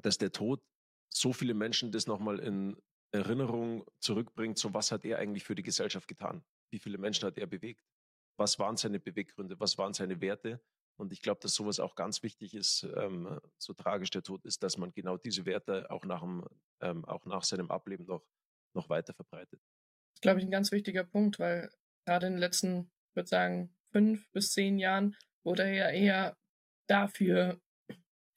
dass 0.02 0.18
der 0.18 0.32
Tod 0.32 0.62
so 1.10 1.34
viele 1.34 1.54
Menschen 1.54 1.92
das 1.92 2.08
nochmal 2.08 2.40
in 2.40 2.78
Erinnerung 3.12 3.86
zurückbringt, 4.00 4.58
so 4.58 4.74
was 4.74 4.92
hat 4.92 5.06
er 5.06 5.20
eigentlich 5.20 5.44
für 5.44 5.56
die 5.56 5.64
Gesellschaft 5.64 6.08
getan? 6.08 6.44
Wie 6.70 6.80
viele 6.80 6.98
Menschen 6.98 7.26
hat 7.26 7.38
er 7.38 7.48
bewegt? 7.48 7.82
Was 8.38 8.60
waren 8.60 8.78
seine 8.78 9.00
Beweggründe? 9.00 9.60
Was 9.60 9.78
waren 9.78 9.94
seine 9.94 10.20
Werte? 10.22 10.62
Und 10.98 11.14
ich 11.14 11.22
glaube, 11.22 11.40
dass 11.42 11.54
sowas 11.54 11.80
auch 11.80 11.96
ganz 11.96 12.24
wichtig 12.24 12.54
ist, 12.54 12.84
ähm, 12.96 13.40
so 13.58 13.74
tragisch 13.74 14.10
der 14.10 14.24
Tod 14.24 14.44
ist, 14.46 14.64
dass 14.64 14.78
man 14.78 14.92
genau 14.94 15.18
diese 15.18 15.46
Werte 15.46 15.90
auch 15.92 16.06
nach, 16.06 16.22
dem, 16.22 16.44
ähm, 16.82 17.06
auch 17.06 17.26
nach 17.26 17.44
seinem 17.44 17.72
Ableben 17.72 18.06
noch, 18.06 18.26
noch 18.74 18.90
weiter 18.90 19.14
verbreitet. 19.14 19.62
Das 19.62 20.16
ist, 20.16 20.22
glaube 20.22 20.40
ich, 20.40 20.46
ein 20.46 20.52
ganz 20.52 20.72
wichtiger 20.72 21.04
Punkt, 21.04 21.40
weil 21.40 21.70
gerade 22.06 22.28
in 22.28 22.34
den 22.34 22.40
letzten 22.40 22.92
würde 23.18 23.28
sagen, 23.28 23.76
fünf 23.92 24.32
bis 24.32 24.54
zehn 24.54 24.80
Jahren 24.80 25.18
wurde 25.44 25.64
er 25.64 25.92
eher 25.92 26.38
dafür 26.88 27.60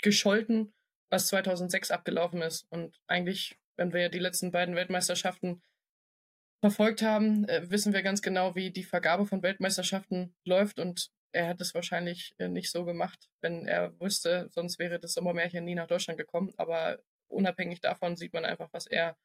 gescholten, 0.03 0.73
was 1.11 1.29
2006 1.29 1.91
abgelaufen 1.91 2.43
ist. 2.43 2.67
Und 2.71 3.01
eigentlich, 3.07 3.59
wenn 3.77 3.93
wir 3.93 4.09
die 4.09 4.19
letzten 4.19 4.51
beiden 4.51 4.75
Weltmeisterschaften 4.75 5.63
verfolgt 6.61 7.03
haben, 7.03 7.49
äh, 7.49 7.71
wissen 7.71 7.93
wir 7.93 8.03
ganz 8.03 8.23
genau, 8.23 8.55
wie 8.55 8.71
die 8.71 8.85
Vergabe 8.85 9.27
von 9.27 9.43
Weltmeisterschaften 9.43 10.35
läuft. 10.45 10.79
Und 10.79 11.11
er 11.33 11.49
hat 11.49 11.61
es 11.61 11.75
wahrscheinlich 11.75 12.35
äh, 12.39 12.49
nicht 12.49 12.71
so 12.71 12.85
gemacht, 12.85 13.31
wenn 13.41 13.67
er 13.67 13.99
wüsste, 14.01 14.49
sonst 14.51 14.79
wäre 14.79 14.99
das 14.99 15.15
Sommermärchen 15.15 15.65
nie 15.65 15.75
nach 15.75 15.87
Deutschland 15.87 16.19
gekommen. 16.19 16.53
Aber 16.57 17.01
unabhängig 17.29 17.81
davon 17.81 18.17
sieht 18.17 18.33
man 18.33 18.45
einfach, 18.45 18.69
was 18.73 18.87
er 18.87 19.17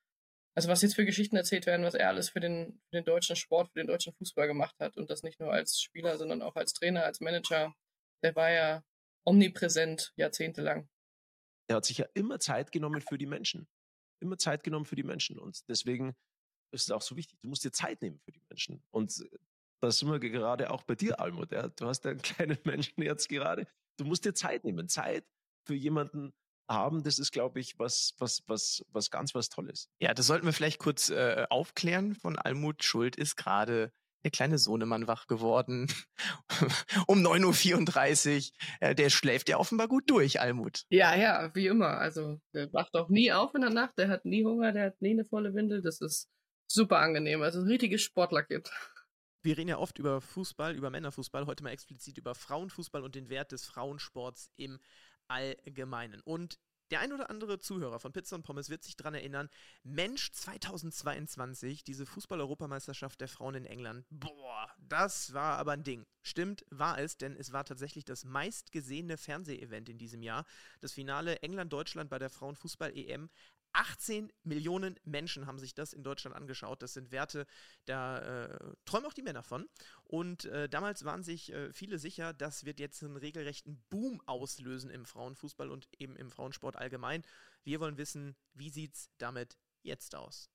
also 0.55 0.69
was 0.69 0.81
jetzt 0.81 0.95
für 0.95 1.05
Geschichten 1.05 1.35
erzählt 1.35 1.65
werden, 1.65 1.85
was 1.85 1.95
er 1.95 2.07
alles 2.07 2.29
für 2.29 2.39
den, 2.39 2.81
für 2.89 2.97
den 2.97 3.03
deutschen 3.03 3.35
Sport, 3.35 3.69
für 3.71 3.79
den 3.79 3.87
deutschen 3.87 4.13
Fußball 4.13 4.47
gemacht 4.47 4.75
hat 4.79 4.95
und 4.95 5.09
das 5.09 5.21
nicht 5.21 5.39
nur 5.39 5.51
als 5.51 5.81
Spieler, 5.81 6.17
sondern 6.17 6.41
auch 6.41 6.55
als 6.55 6.73
Trainer, 6.73 7.03
als 7.03 7.19
Manager, 7.19 7.75
der 8.23 8.35
war 8.35 8.49
ja 8.49 8.83
omnipräsent 9.25 10.13
jahrzehntelang. 10.15 10.87
Er 11.67 11.77
hat 11.77 11.85
sich 11.85 11.97
ja 11.97 12.05
immer 12.13 12.39
Zeit 12.39 12.71
genommen 12.71 13.01
für 13.01 13.17
die 13.17 13.25
Menschen. 13.25 13.67
Immer 14.21 14.37
Zeit 14.37 14.63
genommen 14.63 14.85
für 14.85 14.95
die 14.95 15.03
Menschen. 15.03 15.37
Und 15.37 15.67
deswegen 15.67 16.15
ist 16.71 16.83
es 16.83 16.91
auch 16.91 17.01
so 17.01 17.17
wichtig. 17.17 17.37
Du 17.41 17.49
musst 17.49 17.65
dir 17.65 17.71
Zeit 17.71 18.01
nehmen 18.01 18.19
für 18.19 18.31
die 18.31 18.41
Menschen. 18.49 18.81
Und 18.91 19.25
das 19.81 19.99
sind 19.99 20.09
wir 20.09 20.19
gerade 20.19 20.71
auch 20.71 20.83
bei 20.83 20.95
dir, 20.95 21.19
Almut. 21.19 21.51
Ja? 21.51 21.67
Du 21.67 21.87
hast 21.87 22.05
einen 22.05 22.21
kleinen 22.21 22.57
Menschen 22.63 23.01
jetzt 23.03 23.27
gerade. 23.27 23.67
Du 23.97 24.05
musst 24.05 24.23
dir 24.23 24.33
Zeit 24.33 24.63
nehmen. 24.63 24.87
Zeit 24.87 25.25
für 25.65 25.75
jemanden, 25.75 26.33
haben, 26.67 27.03
das 27.03 27.19
ist, 27.19 27.31
glaube 27.31 27.59
ich, 27.59 27.77
was, 27.77 28.13
was, 28.17 28.43
was, 28.47 28.83
was 28.89 29.11
ganz 29.11 29.35
was 29.35 29.49
Tolles. 29.49 29.89
Ja, 29.99 30.13
das 30.13 30.27
sollten 30.27 30.45
wir 30.45 30.53
vielleicht 30.53 30.79
kurz 30.79 31.09
äh, 31.09 31.45
aufklären. 31.49 32.15
Von 32.15 32.37
Almut 32.37 32.83
Schuld 32.83 33.15
ist 33.15 33.35
gerade 33.35 33.91
der 34.25 34.31
kleine 34.31 34.57
Sohnemann 34.57 35.07
wach 35.07 35.27
geworden. 35.27 35.87
um 37.07 37.19
9.34 37.19 38.49
Uhr. 38.49 38.87
Äh, 38.89 38.95
der 38.95 39.11
schläft 39.11 39.49
ja 39.49 39.57
offenbar 39.57 39.87
gut 39.87 40.09
durch, 40.09 40.41
Almut. 40.41 40.85
Ja, 40.89 41.15
ja, 41.15 41.53
wie 41.53 41.67
immer. 41.67 41.99
Also 41.99 42.41
der 42.53 42.73
wacht 42.73 42.95
auch 42.95 43.09
nie 43.09 43.31
auf 43.31 43.53
in 43.53 43.61
der 43.61 43.69
Nacht, 43.69 43.97
der 43.99 44.07
hat 44.07 44.25
nie 44.25 44.43
Hunger, 44.43 44.71
der 44.71 44.85
hat 44.85 45.01
nie 45.01 45.11
eine 45.11 45.25
volle 45.25 45.53
Windel. 45.53 45.83
Das 45.83 46.01
ist 46.01 46.27
super 46.67 46.97
angenehm. 46.97 47.43
Also 47.43 47.59
ein 47.59 47.67
richtiges 47.67 48.01
Sportlerkind. 48.01 48.71
Wir 49.43 49.59
reden 49.59 49.69
ja 49.69 49.77
oft 49.77 49.99
über 49.99 50.21
Fußball, 50.21 50.75
über 50.75 50.89
Männerfußball, 50.89 51.45
heute 51.45 51.63
mal 51.63 51.69
explizit 51.69 52.17
über 52.17 52.33
Frauenfußball 52.33 53.03
und 53.03 53.13
den 53.13 53.29
Wert 53.29 53.51
des 53.51 53.63
Frauensports 53.63 54.49
im 54.55 54.79
Allgemeinen. 55.27 56.21
Und 56.21 56.59
der 56.91 56.99
ein 56.99 57.13
oder 57.13 57.29
andere 57.29 57.59
Zuhörer 57.59 57.99
von 57.99 58.13
Pizza 58.13 58.35
und 58.35 58.43
Pommes 58.43 58.69
wird 58.69 58.83
sich 58.83 58.95
daran 58.95 59.15
erinnern, 59.15 59.49
Mensch 59.83 60.31
2022, 60.31 61.83
diese 61.83 62.05
Fußball-Europameisterschaft 62.05 63.19
der 63.19 63.27
Frauen 63.27 63.55
in 63.55 63.65
England, 63.65 64.05
boah, 64.11 64.69
das 64.77 65.33
war 65.33 65.57
aber 65.57 65.71
ein 65.71 65.83
Ding. 65.83 66.05
Stimmt, 66.21 66.63
war 66.69 66.99
es, 66.99 67.17
denn 67.17 67.35
es 67.35 67.51
war 67.51 67.65
tatsächlich 67.65 68.05
das 68.05 68.23
meistgesehene 68.23 69.17
Fernsehevent 69.17 69.89
in 69.89 69.97
diesem 69.97 70.21
Jahr. 70.21 70.45
Das 70.79 70.93
Finale 70.93 71.41
England-Deutschland 71.41 72.09
bei 72.09 72.19
der 72.19 72.29
Frauenfußball-EM 72.29 73.29
18 73.75 74.31
Millionen 74.43 74.99
Menschen 75.03 75.45
haben 75.47 75.59
sich 75.59 75.73
das 75.73 75.93
in 75.93 76.03
Deutschland 76.03 76.35
angeschaut. 76.35 76.81
Das 76.81 76.93
sind 76.93 77.11
Werte, 77.11 77.45
da 77.85 78.45
äh, 78.45 78.75
träumen 78.85 79.05
auch 79.05 79.13
die 79.13 79.21
Männer 79.21 79.43
von. 79.43 79.69
Und 80.03 80.45
äh, 80.45 80.69
damals 80.69 81.03
waren 81.03 81.23
sich 81.23 81.51
äh, 81.51 81.71
viele 81.73 81.99
sicher, 81.99 82.33
das 82.33 82.65
wird 82.65 82.79
jetzt 82.79 83.03
einen 83.03 83.17
regelrechten 83.17 83.83
Boom 83.89 84.21
auslösen 84.25 84.89
im 84.89 85.05
Frauenfußball 85.05 85.69
und 85.69 85.87
eben 85.99 86.15
im 86.15 86.31
Frauensport 86.31 86.77
allgemein. 86.77 87.23
Wir 87.63 87.79
wollen 87.79 87.97
wissen, 87.97 88.35
wie 88.53 88.69
sieht's 88.69 89.09
damit 89.17 89.57
jetzt 89.83 90.15
aus? 90.15 90.49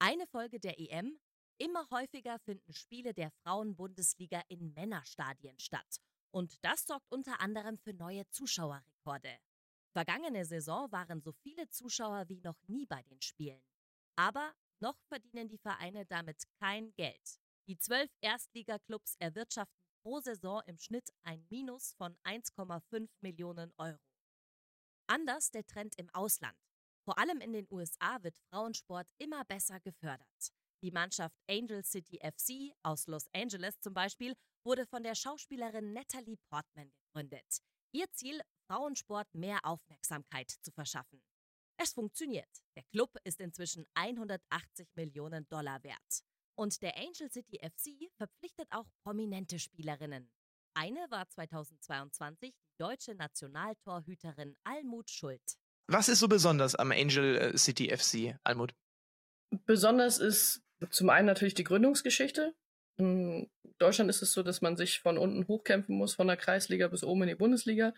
Eine 0.00 0.26
Folge 0.26 0.60
der 0.60 0.78
EM. 0.78 1.18
Immer 1.58 1.88
häufiger 1.90 2.38
finden 2.38 2.72
Spiele 2.72 3.14
der 3.14 3.30
Frauenbundesliga 3.42 4.42
in 4.48 4.72
Männerstadien 4.74 5.58
statt. 5.58 6.00
Und 6.30 6.64
das 6.64 6.86
sorgt 6.86 7.10
unter 7.10 7.40
anderem 7.40 7.78
für 7.78 7.94
neue 7.94 8.28
Zuschauerrekorde. 8.28 9.38
Vergangene 9.98 10.44
Saison 10.44 10.92
waren 10.92 11.20
so 11.20 11.32
viele 11.32 11.68
Zuschauer 11.70 12.28
wie 12.28 12.40
noch 12.44 12.62
nie 12.68 12.86
bei 12.86 13.02
den 13.02 13.20
Spielen. 13.20 13.60
Aber 14.14 14.54
noch 14.78 14.96
verdienen 15.08 15.48
die 15.48 15.58
Vereine 15.58 16.06
damit 16.06 16.44
kein 16.60 16.94
Geld. 16.94 17.40
Die 17.66 17.76
zwölf 17.78 18.08
Erstligaklubs 18.20 19.16
erwirtschaften 19.18 19.76
pro 20.00 20.20
Saison 20.20 20.62
im 20.66 20.78
Schnitt 20.78 21.10
ein 21.24 21.44
Minus 21.50 21.94
von 21.94 22.16
1,5 22.22 23.08
Millionen 23.22 23.72
Euro. 23.76 23.98
Anders 25.08 25.50
der 25.50 25.66
Trend 25.66 25.96
im 25.96 26.08
Ausland. 26.10 26.56
Vor 27.04 27.18
allem 27.18 27.40
in 27.40 27.52
den 27.52 27.66
USA 27.68 28.22
wird 28.22 28.38
Frauensport 28.50 29.10
immer 29.18 29.44
besser 29.46 29.80
gefördert. 29.80 30.52
Die 30.80 30.92
Mannschaft 30.92 31.34
Angel 31.50 31.84
City 31.84 32.20
FC 32.22 32.72
aus 32.84 33.08
Los 33.08 33.26
Angeles 33.34 33.80
zum 33.80 33.94
Beispiel 33.94 34.36
wurde 34.62 34.86
von 34.86 35.02
der 35.02 35.16
Schauspielerin 35.16 35.92
Natalie 35.92 36.36
Portman 36.48 36.92
gegründet. 36.92 37.62
Ihr 37.90 38.08
Ziel 38.12 38.40
Frauensport 38.68 39.34
mehr 39.34 39.64
Aufmerksamkeit 39.64 40.50
zu 40.50 40.70
verschaffen. 40.70 41.22
Es 41.80 41.92
funktioniert. 41.92 42.48
Der 42.76 42.82
Club 42.92 43.16
ist 43.24 43.40
inzwischen 43.40 43.86
180 43.94 44.88
Millionen 44.94 45.48
Dollar 45.48 45.82
wert. 45.82 46.22
Und 46.56 46.82
der 46.82 46.96
Angel 46.96 47.30
City 47.30 47.58
FC 47.62 48.10
verpflichtet 48.16 48.66
auch 48.70 48.86
prominente 49.04 49.58
Spielerinnen. 49.58 50.30
Eine 50.74 51.06
war 51.10 51.28
2022 51.28 52.52
die 52.52 52.76
deutsche 52.78 53.14
Nationaltorhüterin 53.14 54.56
Almut 54.64 55.08
Schuld. 55.10 55.42
Was 55.86 56.08
ist 56.08 56.18
so 56.18 56.28
besonders 56.28 56.74
am 56.74 56.92
Angel 56.92 57.36
äh, 57.36 57.56
City 57.56 57.96
FC, 57.96 58.38
Almut? 58.44 58.74
Besonders 59.64 60.18
ist 60.18 60.62
zum 60.90 61.10
einen 61.10 61.26
natürlich 61.26 61.54
die 61.54 61.64
Gründungsgeschichte. 61.64 62.54
Deutschland 63.78 64.10
ist 64.10 64.22
es 64.22 64.32
so, 64.32 64.42
dass 64.42 64.60
man 64.60 64.76
sich 64.76 65.00
von 65.00 65.18
unten 65.18 65.46
hochkämpfen 65.46 65.96
muss, 65.96 66.14
von 66.14 66.26
der 66.26 66.36
Kreisliga 66.36 66.88
bis 66.88 67.04
oben 67.04 67.22
in 67.22 67.28
die 67.28 67.34
Bundesliga. 67.34 67.94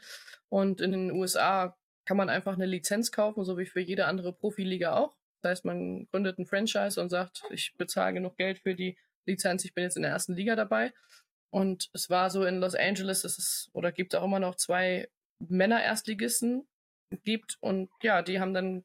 Und 0.49 0.80
in 0.80 0.92
den 0.92 1.10
USA 1.10 1.76
kann 2.04 2.16
man 2.16 2.28
einfach 2.28 2.54
eine 2.54 2.66
Lizenz 2.66 3.12
kaufen, 3.12 3.44
so 3.44 3.58
wie 3.58 3.66
für 3.66 3.80
jede 3.80 4.06
andere 4.06 4.32
Profiliga 4.32 4.96
auch. 4.96 5.16
Das 5.42 5.50
heißt, 5.50 5.64
man 5.64 6.06
gründet 6.10 6.38
ein 6.38 6.46
Franchise 6.46 7.00
und 7.00 7.08
sagt, 7.08 7.42
ich 7.50 7.75
bezahle 7.76 8.14
genug 8.14 8.37
Geld 8.37 8.58
für 8.58 8.75
die 8.75 8.99
Lizenz, 9.26 9.64
ich 9.64 9.75
bin 9.75 9.84
jetzt 9.84 9.96
in 9.96 10.02
der 10.02 10.10
ersten 10.10 10.34
Liga 10.34 10.54
dabei. 10.54 10.92
Und 11.50 11.90
es 11.94 12.10
war 12.10 12.30
so 12.30 12.44
in 12.44 12.60
Los 12.60 12.75
Angeles, 12.75 13.22
dass 13.22 13.38
es 13.38 13.70
oder 13.72 13.90
gibt 13.90 14.14
auch 14.14 14.25
immer 14.25 14.38
noch 14.38 14.56
zwei 14.56 15.08
Männer-Erstligisten 15.38 16.68
gibt. 17.25 17.56
Und 17.60 17.90
ja, 18.02 18.22
die 18.22 18.38
haben 18.38 18.54
dann 18.54 18.84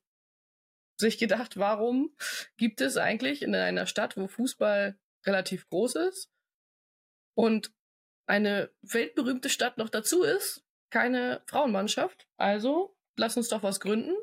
sich 0.98 1.18
gedacht, 1.18 1.58
warum 1.58 2.16
gibt 2.58 2.80
es 2.80 2.96
eigentlich 2.96 3.42
in 3.42 3.54
einer 3.54 3.86
Stadt, 3.86 4.16
wo 4.16 4.28
Fußball 4.28 4.98
relativ 5.26 5.68
groß 5.70 5.96
ist 5.96 6.32
und 7.36 7.72
eine 8.26 8.72
weltberühmte 8.82 9.50
Stadt 9.50 9.78
noch 9.78 9.90
dazu 9.90 10.24
ist, 10.24 10.64
keine 10.90 11.42
Frauenmannschaft. 11.46 12.28
Also 12.38 12.96
lass 13.18 13.38
uns 13.38 13.50
doch 13.50 13.62
was 13.64 13.80
gründen. 13.80 14.16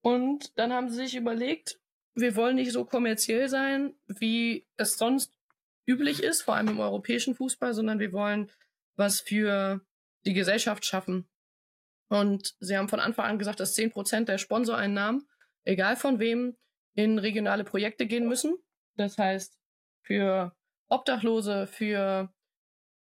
Und 0.00 0.58
dann 0.58 0.72
haben 0.72 0.88
sie 0.88 0.96
sich 0.96 1.16
überlegt, 1.16 1.80
wir 2.14 2.36
wollen 2.36 2.56
nicht 2.56 2.72
so 2.72 2.84
kommerziell 2.84 3.48
sein, 3.48 3.94
wie 4.06 4.66
es 4.76 4.96
sonst 4.96 5.36
üblich 5.86 6.22
ist, 6.22 6.42
vor 6.42 6.54
allem 6.54 6.68
im 6.68 6.80
europäischen 6.80 7.34
Fußball, 7.34 7.74
sondern 7.74 7.98
wir 7.98 8.12
wollen 8.12 8.50
was 8.96 9.20
für 9.20 9.84
die 10.24 10.32
Gesellschaft 10.34 10.84
schaffen. 10.86 11.28
Und 12.08 12.54
sie 12.60 12.76
haben 12.76 12.88
von 12.88 13.00
Anfang 13.00 13.26
an 13.26 13.38
gesagt, 13.38 13.60
dass 13.60 13.74
zehn 13.74 13.90
Prozent 13.90 14.28
der 14.28 14.38
Sponsoreinnahmen, 14.38 15.28
egal 15.64 15.96
von 15.96 16.20
wem, 16.20 16.56
in 16.94 17.18
regionale 17.18 17.64
Projekte 17.64 18.06
gehen 18.06 18.28
müssen. 18.28 18.56
Das 18.96 19.18
heißt, 19.18 19.58
für 20.02 20.54
Obdachlose, 20.94 21.66
für 21.66 22.32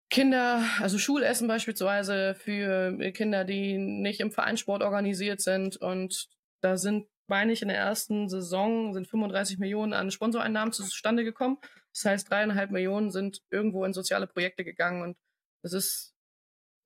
Kinder, 0.09 0.63
also 0.81 0.99
Schulessen 0.99 1.49
beispielsweise, 1.49 2.35
für 2.35 2.97
Kinder, 3.13 3.45
die 3.45 3.77
nicht 3.77 4.21
im 4.21 4.31
Vereinssport 4.31 4.83
organisiert 4.83 5.41
sind. 5.41 5.77
Und 5.77 6.29
da 6.63 6.77
sind, 6.77 7.09
meine 7.29 7.53
ich, 7.53 7.63
in 7.63 7.69
der 7.69 7.77
ersten 7.77 8.29
Saison 8.29 8.95
sind 8.95 9.09
35 9.09 9.59
Millionen 9.59 9.93
an 9.93 10.11
Sponsoreinnahmen 10.11 10.73
zustande 10.73 11.25
gekommen. 11.25 11.59
Das 11.93 12.05
heißt, 12.05 12.31
dreieinhalb 12.31 12.71
Millionen 12.71 13.11
sind 13.11 13.43
irgendwo 13.51 13.85
in 13.85 13.93
soziale 13.93 14.27
Projekte 14.27 14.65
gegangen. 14.65 15.03
Und 15.03 15.17
das 15.63 15.73
ist 15.73 16.15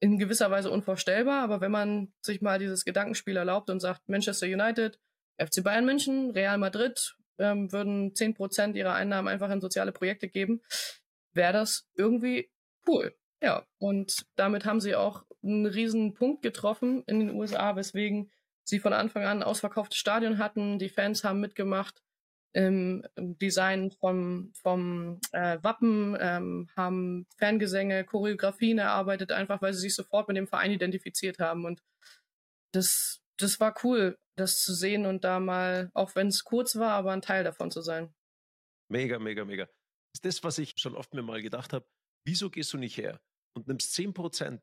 in 0.00 0.18
gewisser 0.18 0.50
Weise 0.50 0.70
unvorstellbar. 0.70 1.42
Aber 1.42 1.60
wenn 1.60 1.72
man 1.72 2.12
sich 2.22 2.40
mal 2.40 2.58
dieses 2.58 2.84
Gedankenspiel 2.84 3.36
erlaubt 3.36 3.70
und 3.70 3.80
sagt, 3.80 4.08
Manchester 4.08 4.46
United, 4.46 4.98
FC 5.36 5.62
Bayern 5.62 5.84
München, 5.84 6.30
Real 6.30 6.58
Madrid, 6.58 7.16
ähm, 7.40 7.72
würden 7.72 8.14
zehn 8.14 8.34
Prozent 8.34 8.76
ihrer 8.76 8.94
Einnahmen 8.94 9.28
einfach 9.28 9.50
in 9.50 9.60
soziale 9.60 9.92
Projekte 9.92 10.28
geben, 10.28 10.62
wäre 11.32 11.52
das 11.52 11.88
irgendwie 11.94 12.50
cool. 12.86 13.14
Ja, 13.42 13.66
und 13.78 14.26
damit 14.36 14.64
haben 14.64 14.80
sie 14.80 14.94
auch 14.94 15.24
einen 15.42 15.66
riesen 15.66 16.14
Punkt 16.14 16.42
getroffen 16.42 17.02
in 17.06 17.20
den 17.20 17.30
USA, 17.30 17.74
weswegen 17.76 18.30
sie 18.64 18.78
von 18.78 18.92
Anfang 18.92 19.24
an 19.24 19.42
ausverkaufte 19.42 19.96
Stadion 19.96 20.38
hatten. 20.38 20.78
Die 20.78 20.90
Fans 20.90 21.24
haben 21.24 21.40
mitgemacht 21.40 22.02
im 22.52 23.04
Design 23.16 23.92
vom, 23.92 24.52
vom 24.54 25.20
äh, 25.32 25.58
Wappen, 25.62 26.16
ähm, 26.20 26.68
haben 26.76 27.26
Fangesänge, 27.38 28.04
Choreografien 28.04 28.78
erarbeitet, 28.78 29.32
einfach 29.32 29.62
weil 29.62 29.72
sie 29.72 29.80
sich 29.80 29.94
sofort 29.94 30.28
mit 30.28 30.36
dem 30.36 30.48
Verein 30.48 30.72
identifiziert 30.72 31.38
haben. 31.38 31.64
Und 31.64 31.80
das, 32.72 33.22
das 33.38 33.60
war 33.60 33.74
cool 33.84 34.18
das 34.40 34.60
zu 34.60 34.74
sehen 34.74 35.06
und 35.06 35.24
da 35.24 35.38
mal, 35.40 35.90
auch 35.94 36.14
wenn 36.14 36.28
es 36.28 36.44
kurz 36.44 36.76
war, 36.76 36.92
aber 36.92 37.12
ein 37.12 37.22
Teil 37.22 37.44
davon 37.44 37.70
zu 37.70 37.80
sein. 37.80 38.14
Mega, 38.90 39.18
mega, 39.18 39.44
mega. 39.44 39.66
Das 39.66 40.14
ist 40.14 40.24
das, 40.24 40.44
was 40.44 40.58
ich 40.58 40.74
schon 40.76 40.96
oft 40.96 41.14
mir 41.14 41.22
mal 41.22 41.40
gedacht 41.42 41.72
habe. 41.72 41.86
Wieso 42.26 42.50
gehst 42.50 42.72
du 42.72 42.78
nicht 42.78 42.96
her 42.96 43.20
und 43.54 43.68
nimmst 43.68 43.92
10 43.94 44.12
Prozent 44.12 44.62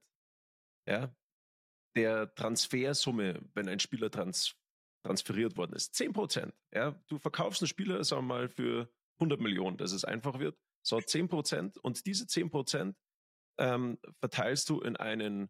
ja, 0.88 1.16
der 1.96 2.34
Transfersumme, 2.36 3.42
wenn 3.54 3.70
ein 3.70 3.80
Spieler 3.80 4.12
trans 4.12 4.56
transferiert 5.06 5.56
worden 5.56 5.74
ist? 5.74 5.96
10 5.96 6.14
Prozent. 6.14 6.54
Ja, 6.74 7.02
du 7.08 7.18
verkaufst 7.18 7.62
einen 7.62 7.70
Spieler, 7.70 8.04
sagen 8.04 8.24
wir 8.24 8.36
mal, 8.36 8.50
für 8.50 8.92
100 9.20 9.40
Millionen, 9.40 9.78
dass 9.78 9.94
es 9.94 10.04
einfach 10.04 10.40
wird. 10.40 10.58
So 10.86 11.00
10 11.00 11.30
Prozent 11.30 11.78
und 11.78 12.06
diese 12.06 12.28
10 12.28 12.50
Prozent 12.50 12.98
ähm, 13.60 13.98
verteilst 14.20 14.70
du 14.70 14.82
in 14.82 14.98
einen 14.98 15.50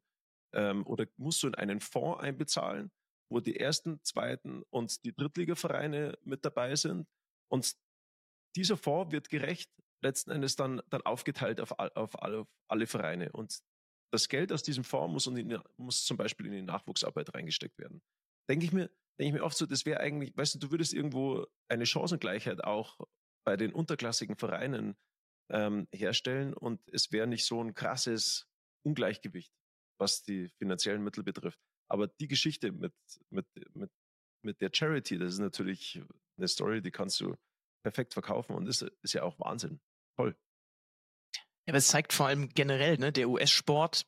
ähm, 0.54 0.86
oder 0.86 1.08
musst 1.18 1.44
du 1.44 1.48
in 1.48 1.56
einen 1.56 1.80
Fonds 1.80 2.22
einbezahlen, 2.22 2.92
wo 3.30 3.40
die 3.40 3.60
ersten, 3.60 4.04
zweiten 4.04 4.64
und 4.70 5.04
die 5.06 5.16
Drittligavereine 5.16 6.18
mit 6.24 6.46
dabei 6.46 6.76
sind. 6.76 7.08
Und 7.52 7.76
dieser 8.56 8.78
Fonds 8.78 9.12
wird 9.12 9.30
gerecht 9.30 9.70
letzten 10.02 10.32
Endes 10.32 10.56
dann, 10.56 10.82
dann 10.90 11.02
aufgeteilt 11.02 11.60
auf, 11.60 11.72
auf, 11.78 12.22
alle, 12.22 12.40
auf 12.40 12.48
alle 12.68 12.88
Vereine. 12.88 13.32
Und 13.32 13.60
das 14.12 14.30
Geld 14.30 14.52
aus 14.52 14.64
diesem 14.64 14.84
Fonds 14.84 15.14
muss, 15.14 15.28
in, 15.28 15.60
muss 15.78 16.06
zum 16.06 16.18
Beispiel 16.18 16.46
in 16.48 16.54
die 16.54 16.62
Nachwuchsarbeit 16.62 17.34
reingesteckt 17.34 17.78
werden. 17.78 18.02
Denke 18.50 18.66
ich 18.66 18.72
mir, 18.72 18.90
denke 19.20 19.28
ich 19.28 19.34
mir 19.34 19.44
oft 19.44 19.58
so, 19.58 19.66
das 19.66 19.86
wäre 19.86 20.00
eigentlich, 20.00 20.36
weißt 20.36 20.56
du, 20.56 20.60
du 20.60 20.72
würdest 20.72 20.94
irgendwo 20.94 21.46
eine 21.68 21.86
Chancengleichheit 21.86 22.64
auch 22.64 23.00
bei 23.46 23.58
den 23.58 23.74
unterklassigen 23.74 24.38
Vereinen 24.38 24.96
ähm, 25.52 25.88
herstellen 25.94 26.54
und 26.54 26.82
es 26.92 27.12
wäre 27.12 27.28
nicht 27.28 27.46
so 27.46 27.62
ein 27.62 27.74
krasses 27.74 28.48
Ungleichgewicht, 28.86 29.54
was 30.00 30.24
die 30.24 30.50
finanziellen 30.60 31.04
Mittel 31.04 31.24
betrifft. 31.24 31.60
Aber 31.90 32.08
die 32.08 32.28
Geschichte 32.28 32.72
mit, 32.72 32.94
mit, 33.30 33.46
mit, 33.74 33.92
mit 34.44 34.62
der 34.62 34.70
Charity, 34.74 35.18
das 35.18 35.34
ist 35.34 35.40
natürlich 35.40 36.02
eine 36.38 36.48
Story, 36.48 36.82
die 36.82 36.92
kannst 36.92 37.20
du 37.20 37.36
perfekt 37.84 38.14
verkaufen 38.14 38.56
und 38.56 38.68
ist, 38.68 38.82
ist 39.02 39.14
ja 39.14 39.24
auch 39.24 39.40
Wahnsinn. 39.40 39.80
Voll. 40.16 40.36
Ja, 41.66 41.72
aber 41.72 41.78
es 41.78 41.88
zeigt 41.88 42.14
vor 42.14 42.28
allem 42.28 42.50
generell, 42.50 42.98
ne, 42.98 43.12
der 43.12 43.30
US-Sport, 43.30 44.08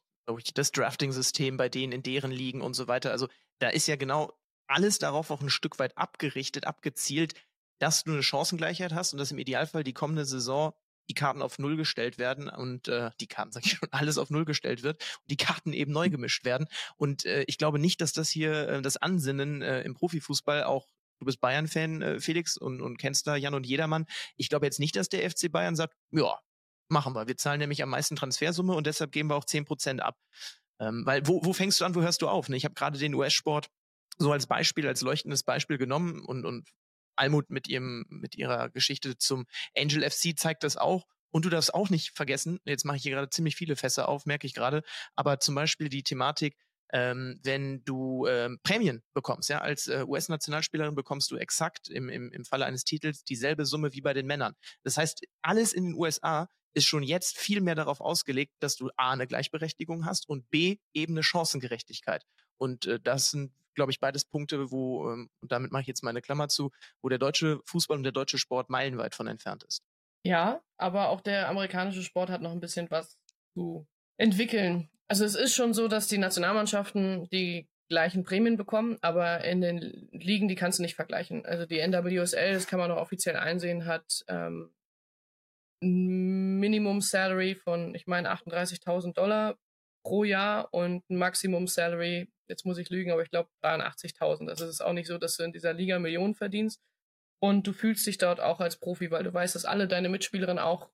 das 0.54 0.72
Drafting-System 0.72 1.58
bei 1.58 1.70
denen 1.70 1.92
in 1.92 2.04
deren 2.04 2.32
Ligen 2.32 2.62
und 2.62 2.74
so 2.74 2.88
weiter. 2.88 3.12
Also 3.12 3.28
da 3.60 3.70
ist 3.70 3.88
ja 3.88 3.96
genau 3.96 4.38
alles 4.68 5.00
darauf 5.00 5.32
auch 5.32 5.42
ein 5.42 5.50
Stück 5.50 5.80
weit 5.80 5.98
abgerichtet, 5.98 6.66
abgezielt, 6.66 7.34
dass 7.80 8.04
du 8.04 8.12
eine 8.12 8.24
Chancengleichheit 8.24 8.94
hast 8.94 9.14
und 9.14 9.20
dass 9.20 9.32
im 9.32 9.40
Idealfall 9.40 9.84
die 9.84 9.94
kommende 9.94 10.26
Saison 10.26 10.74
die 11.10 11.14
Karten 11.14 11.42
auf 11.42 11.60
Null 11.60 11.76
gestellt 11.76 12.18
werden 12.18 12.50
und 12.50 12.88
äh, 12.88 13.12
die 13.20 13.28
Karten, 13.28 13.52
sag 13.52 13.66
ich 13.66 13.74
schon, 13.74 13.90
alles 13.92 14.18
auf 14.18 14.30
Null 14.30 14.46
gestellt 14.46 14.84
wird 14.84 15.02
und 15.22 15.32
die 15.32 15.38
Karten 15.38 15.74
eben 15.74 15.92
neu 15.92 16.10
gemischt 16.10 16.46
werden. 16.46 16.68
Und 16.98 17.26
äh, 17.26 17.44
ich 17.48 17.58
glaube 17.58 17.80
nicht, 17.80 18.02
dass 18.02 18.14
das 18.14 18.30
hier 18.30 18.70
äh, 18.70 18.82
das 18.82 18.98
Ansinnen 18.98 19.62
äh, 19.62 19.82
im 19.82 19.94
Profifußball 19.94 20.64
auch 20.64 20.88
Du 21.20 21.26
bist 21.26 21.42
Bayern-Fan, 21.42 22.02
äh, 22.02 22.20
Felix, 22.22 22.56
und, 22.56 22.82
und 22.82 22.98
kennst 22.98 23.28
da 23.28 23.36
Jan 23.36 23.54
und 23.54 23.66
Jedermann. 23.66 24.06
Ich 24.38 24.48
glaube 24.48 24.66
jetzt 24.66 24.80
nicht, 24.80 24.96
dass 24.96 25.10
der 25.10 25.30
FC 25.30 25.52
Bayern 25.52 25.76
sagt, 25.76 25.94
ja, 26.12 26.40
machen 26.88 27.14
wir. 27.14 27.28
Wir 27.28 27.38
zahlen 27.38 27.60
nämlich 27.60 27.84
am 27.84 27.90
meisten 27.90 28.16
Transfersumme 28.16 28.74
und 28.74 28.88
deshalb 28.88 29.12
geben 29.12 29.30
wir 29.30 29.36
auch 29.36 29.46
10% 29.46 30.00
ab. 30.00 30.18
Ähm, 30.80 31.04
weil 31.06 31.28
wo, 31.28 31.42
wo 31.44 31.52
fängst 31.52 31.82
du 31.82 31.86
an, 31.86 31.94
wo 31.94 32.02
hörst 32.02 32.22
du 32.22 32.30
auf? 32.30 32.48
Ne? 32.50 32.56
Ich 32.56 32.64
habe 32.64 32.74
gerade 32.74 32.98
den 32.98 33.14
US-Sport 33.14 33.70
so 34.18 34.32
als 34.32 34.48
Beispiel, 34.48 34.88
als 34.88 35.02
leuchtendes 35.02 35.44
Beispiel 35.44 35.78
genommen 35.78 36.24
und, 36.26 36.46
und 36.46 36.70
Almut 37.20 37.50
mit 37.50 37.68
ihrem, 37.68 38.06
mit 38.10 38.36
ihrer 38.36 38.70
Geschichte 38.70 39.18
zum 39.18 39.46
Angel 39.78 40.10
FC 40.10 40.38
zeigt 40.38 40.64
das 40.64 40.78
auch. 40.78 41.06
Und 41.32 41.46
du 41.46 41.50
darfst 41.50 41.74
auch 41.74 41.90
nicht 41.90 42.16
vergessen, 42.16 42.60
jetzt 42.66 42.86
mache 42.86 42.98
ich 42.98 43.04
hier 43.04 43.12
gerade 43.12 43.30
ziemlich 43.30 43.56
viele 43.56 43.76
Fässer 43.76 44.10
auf, 44.10 44.26
merke 44.26 44.48
ich 44.48 44.56
gerade, 44.56 44.82
aber 45.16 45.40
zum 45.40 45.54
Beispiel 45.54 45.88
die 45.90 46.02
Thematik, 46.02 46.58
ähm, 46.92 47.40
wenn 47.44 47.84
du 47.84 48.26
ähm, 48.26 48.60
Prämien 48.64 49.04
bekommst, 49.14 49.50
ja, 49.50 49.60
als 49.60 49.88
äh, 49.88 50.04
US-Nationalspielerin 50.08 50.96
bekommst 50.96 51.30
du 51.30 51.36
exakt 51.36 51.88
im, 51.88 52.10
im, 52.10 52.32
im 52.32 52.46
Falle 52.46 52.66
eines 52.66 52.84
Titels 52.84 53.24
dieselbe 53.24 53.66
Summe 53.66 53.94
wie 53.94 54.02
bei 54.02 54.14
den 54.14 54.26
Männern. 54.26 54.56
Das 54.84 54.98
heißt, 54.98 55.22
alles 55.44 55.74
in 55.74 55.86
den 55.86 55.94
USA 55.94 56.48
ist 56.74 56.88
schon 56.88 57.04
jetzt 57.04 57.38
viel 57.38 57.62
mehr 57.62 57.76
darauf 57.76 58.02
ausgelegt, 58.02 58.54
dass 58.60 58.76
du 58.76 58.90
A, 58.98 59.12
eine 59.12 59.28
Gleichberechtigung 59.28 60.06
hast 60.06 60.28
und 60.28 60.50
B, 60.50 60.78
eben 60.94 61.14
eine 61.14 61.24
Chancengerechtigkeit. 61.24 62.24
Und 62.58 62.88
äh, 62.88 63.00
das 63.00 63.32
sind 63.32 63.54
glaube 63.80 63.94
ich, 63.94 64.02
beides 64.02 64.26
Punkte, 64.26 64.72
wo, 64.72 65.10
ähm, 65.10 65.30
und 65.42 65.52
damit 65.54 65.72
mache 65.72 65.84
ich 65.84 65.88
jetzt 65.88 66.04
meine 66.04 66.22
Klammer 66.22 66.50
zu, 66.50 66.72
wo 67.02 67.08
der 67.08 67.18
deutsche 67.18 67.62
Fußball 67.66 67.96
und 67.96 68.04
der 68.04 68.12
deutsche 68.12 68.38
Sport 68.38 68.70
meilenweit 68.70 69.16
von 69.16 69.28
entfernt 69.28 69.64
ist. 69.64 69.84
Ja, 70.26 70.62
aber 70.78 71.10
auch 71.10 71.22
der 71.22 71.48
amerikanische 71.48 72.04
Sport 72.04 72.30
hat 72.30 72.42
noch 72.42 72.52
ein 72.52 72.60
bisschen 72.60 72.92
was 72.92 73.18
zu 73.54 73.88
entwickeln. 74.18 74.90
Also 75.08 75.24
es 75.24 75.36
ist 75.36 75.56
schon 75.56 75.74
so, 75.74 75.88
dass 75.88 76.08
die 76.08 76.18
Nationalmannschaften 76.18 77.30
die 77.30 77.70
gleichen 77.90 78.24
Prämien 78.24 78.58
bekommen, 78.58 78.98
aber 79.02 79.46
in 79.46 79.62
den 79.62 80.10
Ligen, 80.12 80.50
die 80.50 80.56
kannst 80.56 80.80
du 80.80 80.84
nicht 80.84 80.96
vergleichen. 80.96 81.46
Also 81.46 81.66
die 81.66 81.80
NWSL, 81.80 82.54
das 82.54 82.68
kann 82.68 82.80
man 82.80 82.90
noch 82.90 82.98
offiziell 82.98 83.38
einsehen, 83.38 83.86
hat 83.86 84.26
ähm, 84.28 84.72
Minimum 85.82 87.00
Salary 87.00 87.56
von, 87.56 87.96
ich 87.96 88.08
meine, 88.08 88.30
38.000 88.30 89.14
Dollar 89.14 89.58
pro 90.04 90.24
Jahr 90.24 90.74
und 90.74 91.08
ein 91.10 91.18
Maximum 91.18 91.68
Salary, 91.68 92.32
jetzt 92.48 92.66
muss 92.66 92.78
ich 92.78 92.90
lügen, 92.90 93.12
aber 93.12 93.22
ich 93.22 93.30
glaube 93.30 93.50
83.000. 93.64 94.50
Also 94.50 94.66
es 94.66 94.72
ist 94.72 94.82
auch 94.82 94.94
nicht 94.94 95.08
so, 95.08 95.18
dass 95.18 95.38
du 95.38 95.44
in 95.44 95.54
dieser 95.54 95.74
Liga 95.74 96.00
Millionen 96.00 96.36
verdienst. 96.36 96.82
Und 97.42 97.66
du 97.66 97.74
fühlst 97.74 98.06
dich 98.06 98.18
dort 98.18 98.42
auch 98.42 98.60
als 98.60 98.78
Profi, 98.78 99.12
weil 99.12 99.24
du 99.24 99.34
weißt, 99.34 99.56
dass 99.56 99.66
alle 99.66 99.88
deine 99.88 100.10
Mitspielerinnen 100.10 100.62
auch 100.62 100.90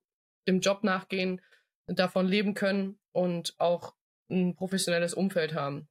dem 0.48 0.60
Job 0.60 0.84
nachgehen, 0.84 1.42
davon 1.88 2.28
leben 2.28 2.54
können 2.54 3.00
und 3.12 3.56
auch 3.58 3.96
ein 4.30 4.56
professionelles 4.56 5.14
Umfeld 5.14 5.54
haben. 5.54 5.88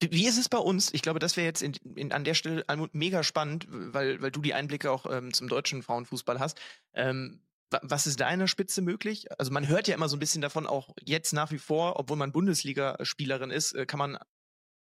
Wie 0.00 0.26
ist 0.26 0.38
es 0.38 0.48
bei 0.48 0.58
uns? 0.58 0.92
Ich 0.92 1.02
glaube, 1.02 1.20
das 1.20 1.36
wäre 1.36 1.46
jetzt 1.46 1.62
in, 1.62 1.74
in, 1.94 2.12
an 2.12 2.24
der 2.24 2.34
Stelle 2.34 2.64
mega 2.92 3.22
spannend, 3.22 3.66
weil, 3.68 4.20
weil 4.20 4.32
du 4.32 4.40
die 4.40 4.54
Einblicke 4.54 4.90
auch 4.90 5.06
ähm, 5.10 5.32
zum 5.32 5.48
deutschen 5.48 5.82
Frauenfußball 5.82 6.40
hast. 6.40 6.60
Ähm, 6.92 7.40
was 7.82 8.06
ist 8.06 8.20
da 8.20 8.48
Spitze 8.48 8.82
möglich? 8.82 9.26
Also 9.38 9.52
man 9.52 9.68
hört 9.68 9.88
ja 9.88 9.94
immer 9.94 10.08
so 10.08 10.16
ein 10.16 10.20
bisschen 10.20 10.42
davon, 10.42 10.66
auch 10.66 10.94
jetzt 11.00 11.32
nach 11.32 11.50
wie 11.50 11.58
vor, 11.58 11.98
obwohl 11.98 12.16
man 12.16 12.32
Bundesligaspielerin 12.32 13.50
ist, 13.50 13.72
äh, 13.72 13.86
kann 13.86 13.98
man, 13.98 14.18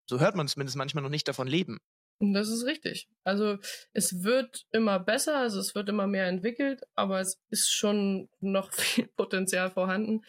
so 0.10 0.20
hört 0.20 0.36
man 0.36 0.48
zumindest 0.48 0.78
manchmal 0.78 1.04
noch 1.04 1.10
nicht 1.10 1.28
davon 1.28 1.48
leben. 1.48 1.80
Das 2.20 2.50
ist 2.50 2.66
richtig. 2.66 3.08
Also 3.24 3.60
es 3.94 4.24
wird 4.24 4.66
immer 4.72 5.00
besser, 5.00 5.38
also 5.38 5.60
es 5.60 5.74
wird 5.74 5.88
immer 5.88 6.06
mehr 6.06 6.28
entwickelt, 6.28 6.82
aber 6.96 7.22
es 7.22 7.40
ist 7.50 7.72
schon 7.72 8.30
noch 8.42 8.74
viel 8.74 9.08
Potenzial 9.08 9.72
vorhanden. 9.72 10.22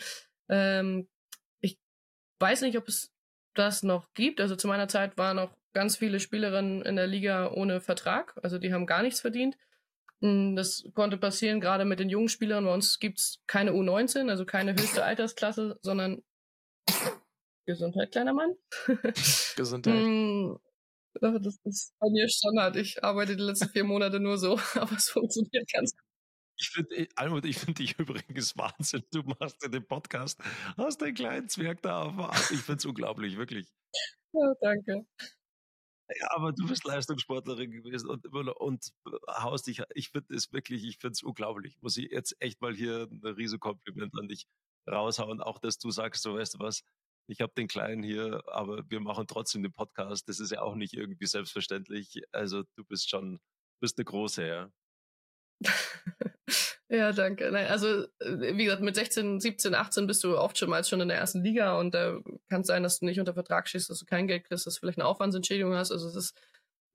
Ähm, 0.48 1.08
ich 1.60 1.78
weiß 2.38 2.62
nicht, 2.62 2.78
ob 2.78 2.86
es 2.86 3.12
das 3.54 3.82
noch 3.82 4.12
gibt. 4.14 4.40
Also 4.40 4.54
zu 4.54 4.68
meiner 4.68 4.88
Zeit 4.88 5.18
waren 5.18 5.36
noch 5.36 5.56
ganz 5.72 5.96
viele 5.96 6.20
Spielerinnen 6.20 6.82
in 6.82 6.96
der 6.96 7.06
Liga 7.06 7.50
ohne 7.50 7.80
Vertrag, 7.80 8.38
also 8.42 8.58
die 8.58 8.72
haben 8.72 8.86
gar 8.86 9.02
nichts 9.02 9.20
verdient. 9.20 9.56
Das 10.22 10.84
konnte 10.94 11.16
passieren, 11.16 11.60
gerade 11.60 11.86
mit 11.86 11.98
den 11.98 12.10
jungen 12.10 12.28
Spielern. 12.28 12.64
Bei 12.66 12.74
uns 12.74 12.98
gibt 12.98 13.18
es 13.18 13.42
keine 13.46 13.72
U19, 13.72 14.28
also 14.28 14.44
keine 14.44 14.72
höchste 14.72 15.02
Altersklasse, 15.02 15.78
sondern 15.82 16.22
Gesundheit, 17.66 18.12
kleiner 18.12 18.34
Mann. 18.34 18.54
Gesundheit. 19.56 19.94
Hm, 19.94 20.58
das 21.14 21.58
ist 21.64 21.94
bei 21.98 22.08
mir 22.10 22.28
Standard. 22.28 22.76
Ich 22.76 23.02
arbeite 23.02 23.36
die 23.36 23.42
letzten 23.42 23.68
vier 23.68 23.84
Monate 23.84 24.20
nur 24.20 24.38
so, 24.38 24.58
aber 24.74 24.92
es 24.96 25.08
funktioniert 25.08 25.70
ganz 25.72 25.92
gut. 25.92 26.04
Ich 26.58 26.68
finde, 26.68 26.96
äh, 26.96 27.08
Almut, 27.16 27.46
ich 27.46 27.58
finde 27.58 27.74
dich 27.74 27.94
übrigens 27.98 28.56
Wahnsinn. 28.56 29.04
Du 29.10 29.22
machst 29.22 29.64
in 29.64 29.72
dem 29.72 29.86
Podcast, 29.86 30.38
hast 30.76 31.02
einen 31.02 31.14
kleinen 31.14 31.48
Zwerg 31.48 31.80
da 31.82 32.02
auf. 32.02 32.50
Ich 32.50 32.60
finde 32.60 32.78
es 32.78 32.84
unglaublich, 32.84 33.38
wirklich. 33.38 33.72
Ja, 34.32 34.54
danke. 34.60 35.06
Ja, 36.18 36.28
aber 36.30 36.52
du 36.52 36.66
bist 36.66 36.84
Leistungssportlerin 36.84 37.70
gewesen 37.70 38.08
und, 38.08 38.26
und 38.26 38.92
haust 39.28 39.66
dich, 39.66 39.82
ich 39.94 40.08
finde 40.10 40.34
es 40.34 40.52
wirklich, 40.52 40.84
ich 40.84 40.98
finde 40.98 41.12
es 41.12 41.22
unglaublich. 41.22 41.76
Muss 41.82 41.96
ich 41.96 42.10
jetzt 42.10 42.34
echt 42.40 42.60
mal 42.60 42.74
hier 42.74 43.06
ein 43.10 43.20
Riesenkompliment 43.24 44.18
an 44.18 44.28
dich 44.28 44.46
raushauen. 44.88 45.40
Auch, 45.40 45.58
dass 45.58 45.78
du 45.78 45.90
sagst, 45.90 46.22
so 46.22 46.34
weißt 46.34 46.54
du 46.54 46.58
was, 46.58 46.82
ich 47.28 47.40
habe 47.40 47.52
den 47.56 47.68
Kleinen 47.68 48.02
hier, 48.02 48.42
aber 48.46 48.82
wir 48.90 49.00
machen 49.00 49.26
trotzdem 49.28 49.62
den 49.62 49.72
Podcast. 49.72 50.28
Das 50.28 50.40
ist 50.40 50.50
ja 50.50 50.62
auch 50.62 50.74
nicht 50.74 50.94
irgendwie 50.94 51.26
selbstverständlich. 51.26 52.22
Also 52.32 52.64
du 52.76 52.84
bist 52.84 53.08
schon, 53.08 53.38
bist 53.80 53.98
eine 53.98 54.04
große, 54.04 54.46
ja. 54.46 54.70
Ja, 56.92 57.12
danke. 57.12 57.48
Also, 57.68 58.02
äh, 58.18 58.56
wie 58.56 58.64
gesagt, 58.64 58.82
mit 58.82 58.96
16, 58.96 59.38
17, 59.38 59.74
18 59.76 60.08
bist 60.08 60.24
du 60.24 60.36
oft 60.36 60.58
schon 60.58 60.68
mal 60.70 60.82
schon 60.84 61.00
in 61.00 61.06
der 61.06 61.18
ersten 61.18 61.42
Liga 61.44 61.78
und 61.78 61.94
da 61.94 62.16
äh, 62.16 62.22
kann 62.48 62.62
es 62.62 62.66
sein, 62.66 62.82
dass 62.82 62.98
du 62.98 63.06
nicht 63.06 63.20
unter 63.20 63.32
Vertrag 63.32 63.68
stehst, 63.68 63.90
dass 63.90 64.00
du 64.00 64.06
kein 64.06 64.26
Geld 64.26 64.44
kriegst, 64.44 64.66
dass 64.66 64.74
du 64.74 64.80
vielleicht 64.80 64.98
eine 64.98 65.06
Aufwandsentschädigung 65.06 65.72
hast. 65.74 65.92
Also, 65.92 66.08
es 66.08 66.16
ist, 66.16 66.36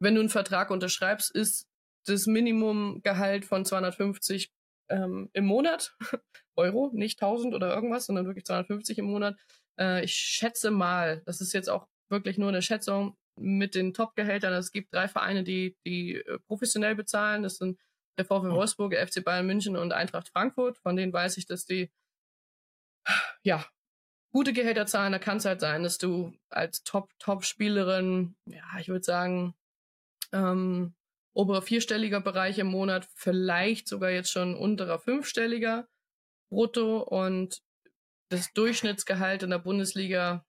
wenn 0.02 0.16
du 0.16 0.20
einen 0.20 0.30
Vertrag 0.30 0.70
unterschreibst, 0.70 1.34
ist 1.34 1.70
das 2.06 2.28
Minimumgehalt 2.28 3.46
von 3.46 3.64
250 3.64 4.52
ähm, 4.90 5.30
im 5.32 5.46
Monat, 5.46 5.96
Euro, 6.58 6.92
nicht 6.94 7.22
1000 7.22 7.54
oder 7.56 7.74
irgendwas, 7.74 8.06
sondern 8.06 8.26
wirklich 8.26 8.46
250 8.46 8.98
im 8.98 9.06
Monat. 9.06 9.38
Äh, 9.80 10.04
ich 10.04 10.14
schätze 10.14 10.72
mal, 10.72 11.22
das 11.26 11.40
ist 11.40 11.54
jetzt 11.54 11.70
auch 11.70 11.88
wirklich 12.10 12.38
nur 12.38 12.50
eine 12.50 12.62
Schätzung 12.62 13.16
mit 13.40 13.76
den 13.76 13.94
Top-Gehältern. 13.94 14.54
Es 14.54 14.74
gibt 14.74 14.94
drei 14.94 15.08
Vereine, 15.08 15.46
die, 15.46 15.78
die 15.86 16.16
äh, 16.16 16.40
professionell 16.48 16.96
bezahlen. 16.96 17.44
Das 17.44 17.58
sind 17.58 17.80
der 18.17 18.25
oh. 18.30 18.43
Wolfsburg, 18.43 18.91
der 18.91 19.08
FC 19.08 19.23
Bayern 19.23 19.45
München 19.45 19.75
und 19.75 19.93
Eintracht 19.93 20.30
Frankfurt. 20.30 20.78
Von 20.78 20.95
denen 20.95 21.13
weiß 21.13 21.38
ich, 21.38 21.45
dass 21.45 21.65
die 21.65 21.91
ja 23.43 23.65
gute 24.32 24.54
Gehälter 24.54 24.86
zahlen. 24.86 25.12
Da 25.12 25.19
kann 25.19 25.38
es 25.38 25.45
halt 25.45 25.62
sein, 25.62 25.84
dass 25.84 25.97
du 25.97 26.34
als 26.49 26.84
Top-Top-Spielerin, 26.84 28.36
ja, 28.45 28.80
ich 28.80 28.89
würde 28.89 29.04
sagen, 29.04 29.56
ähm, 30.32 30.93
oberer 31.34 31.62
vierstelliger 31.62 32.21
Bereich 32.21 32.58
im 32.60 32.67
Monat, 32.67 33.08
vielleicht 33.13 33.88
sogar 33.88 34.10
jetzt 34.10 34.32
schon 34.32 34.56
unterer 34.56 34.99
fünfstelliger 34.99 35.88
brutto 36.49 36.99
und 36.99 37.62
das 38.30 38.51
Durchschnittsgehalt 38.54 39.43
in 39.43 39.51
der 39.51 39.60
Bundesliga, 39.60 40.45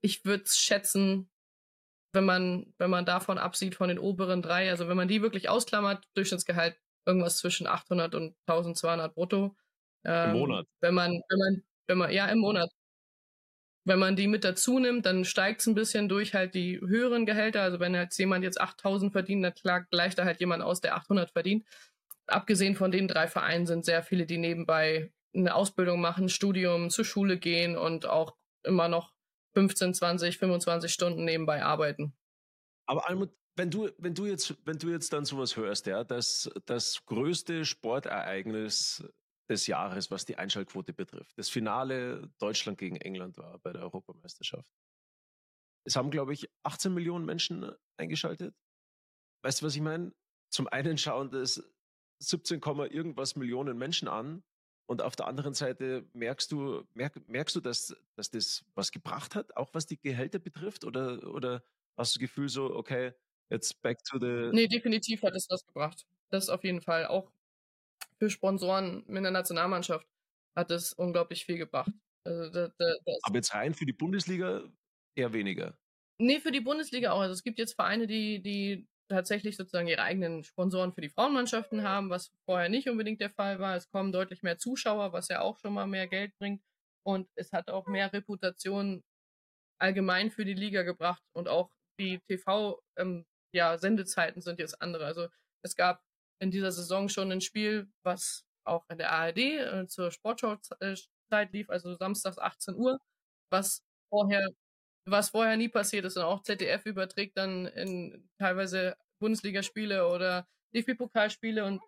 ich 0.00 0.24
würde 0.24 0.44
schätzen, 0.48 1.28
wenn 2.16 2.24
man, 2.24 2.74
wenn 2.78 2.90
man 2.90 3.04
davon 3.04 3.38
absieht, 3.38 3.76
von 3.76 3.88
den 3.88 3.98
oberen 3.98 4.42
drei, 4.42 4.70
also 4.70 4.88
wenn 4.88 4.96
man 4.96 5.06
die 5.06 5.22
wirklich 5.22 5.48
ausklammert, 5.48 6.04
Durchschnittsgehalt 6.14 6.76
irgendwas 7.04 7.36
zwischen 7.36 7.66
800 7.66 8.14
und 8.14 8.34
1200 8.46 9.14
brutto. 9.14 9.56
Ähm, 10.04 10.30
Im 10.30 10.38
Monat. 10.38 10.66
Wenn 10.80 10.94
man, 10.94 11.12
wenn 11.28 11.38
man, 11.38 11.62
wenn 11.86 11.98
man, 11.98 12.12
ja, 12.12 12.26
im 12.26 12.40
Monat. 12.40 12.70
Wenn 13.84 14.00
man 14.00 14.16
die 14.16 14.26
mit 14.26 14.42
dazu 14.42 14.80
nimmt, 14.80 15.06
dann 15.06 15.24
steigt 15.24 15.60
es 15.60 15.68
ein 15.68 15.76
bisschen 15.76 16.08
durch 16.08 16.34
halt 16.34 16.54
die 16.54 16.80
höheren 16.80 17.24
Gehälter. 17.24 17.62
Also 17.62 17.78
wenn 17.78 17.94
jetzt 17.94 18.18
jemand 18.18 18.42
jetzt 18.42 18.60
8000 18.60 19.12
verdient, 19.12 19.44
dann 19.44 19.54
klar, 19.54 19.86
gleicht 19.92 20.18
da 20.18 20.24
halt 20.24 20.40
jemand 20.40 20.64
aus, 20.64 20.80
der 20.80 20.96
800 20.96 21.30
verdient. 21.30 21.64
Abgesehen 22.26 22.74
von 22.74 22.90
den 22.90 23.06
drei 23.06 23.28
Vereinen 23.28 23.66
sind 23.66 23.84
sehr 23.84 24.02
viele, 24.02 24.26
die 24.26 24.38
nebenbei 24.38 25.12
eine 25.32 25.54
Ausbildung 25.54 26.00
machen, 26.00 26.28
Studium, 26.28 26.90
zur 26.90 27.04
Schule 27.04 27.38
gehen 27.38 27.76
und 27.76 28.06
auch 28.06 28.34
immer 28.64 28.88
noch 28.88 29.12
15, 29.56 29.94
20, 29.94 30.36
25 30.36 30.92
Stunden 30.92 31.24
nebenbei 31.24 31.64
arbeiten. 31.64 32.14
Aber 32.86 33.08
Almut, 33.08 33.34
wenn 33.56 33.70
du, 33.70 33.88
wenn 33.96 34.14
du 34.14 34.26
jetzt, 34.26 34.54
wenn 34.66 34.78
du 34.78 34.90
jetzt 34.90 35.14
dann 35.14 35.24
sowas 35.24 35.56
hörst, 35.56 35.86
ja, 35.86 36.04
dass 36.04 36.50
das 36.66 37.06
größte 37.06 37.64
Sportereignis 37.64 39.02
des 39.48 39.66
Jahres, 39.66 40.10
was 40.10 40.26
die 40.26 40.36
Einschaltquote 40.36 40.92
betrifft, 40.92 41.38
das 41.38 41.48
Finale 41.48 42.28
Deutschland 42.38 42.76
gegen 42.76 42.96
England 42.96 43.38
war 43.38 43.58
bei 43.60 43.72
der 43.72 43.80
Europameisterschaft. 43.80 44.68
Es 45.86 45.96
haben, 45.96 46.10
glaube 46.10 46.34
ich, 46.34 46.50
18 46.64 46.92
Millionen 46.92 47.24
Menschen 47.24 47.72
eingeschaltet. 47.96 48.54
Weißt 49.42 49.62
du, 49.62 49.66
was 49.66 49.74
ich 49.74 49.80
meine? 49.80 50.12
Zum 50.50 50.68
einen 50.68 50.98
schauen 50.98 51.30
das 51.30 51.62
17, 52.18 52.60
irgendwas 52.60 53.36
Millionen 53.36 53.78
Menschen 53.78 54.08
an. 54.08 54.44
Und 54.86 55.02
auf 55.02 55.16
der 55.16 55.26
anderen 55.26 55.54
Seite 55.54 56.08
merkst 56.12 56.50
du, 56.52 56.84
merk, 56.94 57.28
merkst 57.28 57.56
du, 57.56 57.60
dass, 57.60 57.96
dass 58.14 58.30
das 58.30 58.64
was 58.74 58.92
gebracht 58.92 59.34
hat, 59.34 59.56
auch 59.56 59.74
was 59.74 59.86
die 59.86 60.00
Gehälter 60.00 60.38
betrifft? 60.38 60.84
Oder, 60.84 61.34
oder 61.34 61.64
hast 61.96 62.14
du 62.14 62.18
das 62.18 62.20
Gefühl 62.20 62.48
so, 62.48 62.74
okay, 62.74 63.12
jetzt 63.50 63.82
back 63.82 64.02
to 64.04 64.18
the. 64.18 64.50
Nee, 64.52 64.68
definitiv 64.68 65.22
hat 65.22 65.34
es 65.34 65.48
was 65.50 65.66
gebracht. 65.66 66.06
Das 66.30 66.48
auf 66.48 66.62
jeden 66.62 66.80
Fall. 66.80 67.06
Auch 67.06 67.32
für 68.18 68.30
Sponsoren 68.30 69.04
in 69.06 69.22
der 69.22 69.32
Nationalmannschaft 69.32 70.06
hat 70.54 70.70
es 70.70 70.92
unglaublich 70.92 71.44
viel 71.44 71.58
gebracht. 71.58 71.92
Also 72.24 72.50
da, 72.50 72.68
da, 72.78 72.94
Aber 73.22 73.36
jetzt 73.36 73.54
rein 73.54 73.74
für 73.74 73.86
die 73.86 73.92
Bundesliga 73.92 74.68
eher 75.14 75.32
weniger. 75.32 75.78
Nee, 76.18 76.40
für 76.40 76.52
die 76.52 76.60
Bundesliga 76.60 77.12
auch. 77.12 77.20
Also 77.20 77.32
es 77.32 77.42
gibt 77.42 77.58
jetzt 77.58 77.74
Vereine, 77.74 78.06
die, 78.06 78.42
die 78.42 78.88
tatsächlich 79.08 79.56
sozusagen 79.56 79.88
ihre 79.88 80.02
eigenen 80.02 80.44
Sponsoren 80.44 80.92
für 80.92 81.00
die 81.00 81.08
Frauenmannschaften 81.10 81.82
haben, 81.82 82.10
was 82.10 82.32
vorher 82.44 82.68
nicht 82.68 82.88
unbedingt 82.88 83.20
der 83.20 83.30
Fall 83.30 83.58
war. 83.58 83.76
Es 83.76 83.88
kommen 83.90 84.12
deutlich 84.12 84.42
mehr 84.42 84.58
Zuschauer, 84.58 85.12
was 85.12 85.28
ja 85.28 85.40
auch 85.40 85.58
schon 85.58 85.74
mal 85.74 85.86
mehr 85.86 86.06
Geld 86.08 86.36
bringt. 86.38 86.62
Und 87.04 87.28
es 87.36 87.52
hat 87.52 87.70
auch 87.70 87.86
mehr 87.86 88.12
Reputation 88.12 89.02
allgemein 89.80 90.30
für 90.30 90.44
die 90.44 90.54
Liga 90.54 90.82
gebracht. 90.82 91.22
Und 91.34 91.48
auch 91.48 91.70
die 92.00 92.20
TV, 92.28 92.80
ähm, 92.96 93.26
ja, 93.54 93.78
sind 93.78 93.98
jetzt 94.58 94.82
andere. 94.82 95.06
Also 95.06 95.28
es 95.62 95.76
gab 95.76 96.02
in 96.40 96.50
dieser 96.50 96.72
Saison 96.72 97.08
schon 97.08 97.32
ein 97.32 97.40
Spiel, 97.40 97.88
was 98.04 98.44
auch 98.64 98.84
in 98.90 98.98
der 98.98 99.12
ARD 99.12 99.38
äh, 99.38 99.86
zur 99.86 100.10
Sportschau-Zeit 100.10 101.08
lief, 101.52 101.70
also 101.70 101.96
samstags 101.96 102.38
18 102.38 102.74
Uhr, 102.76 102.98
was 103.50 103.82
vorher 104.10 104.48
was 105.06 105.30
vorher 105.30 105.56
nie 105.56 105.68
passiert 105.68 106.04
ist 106.04 106.16
und 106.16 106.24
auch 106.24 106.42
ZDF 106.42 106.84
überträgt 106.84 107.36
dann 107.36 107.66
in 107.66 108.28
teilweise 108.38 108.96
Bundesligaspiele 109.20 110.08
oder 110.08 110.46
DFB-Pokalspiele 110.74 111.64
und 111.64 111.80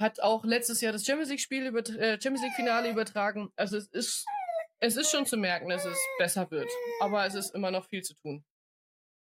hat 0.00 0.20
auch 0.20 0.44
letztes 0.44 0.80
Jahr 0.80 0.92
das 0.92 1.04
Champions 1.04 1.30
League-Spiel 1.30 1.66
über, 1.66 1.80
äh, 1.80 2.20
Champions 2.20 2.42
League-Finale 2.42 2.90
übertragen. 2.90 3.50
Also 3.56 3.76
es 3.76 3.88
ist, 3.88 4.24
es 4.78 4.96
ist 4.96 5.10
schon 5.10 5.26
zu 5.26 5.36
merken, 5.36 5.68
dass 5.68 5.84
es 5.84 5.98
besser 6.18 6.50
wird. 6.50 6.70
Aber 7.00 7.26
es 7.26 7.34
ist 7.34 7.54
immer 7.54 7.70
noch 7.70 7.86
viel 7.88 8.02
zu 8.02 8.14
tun. 8.14 8.44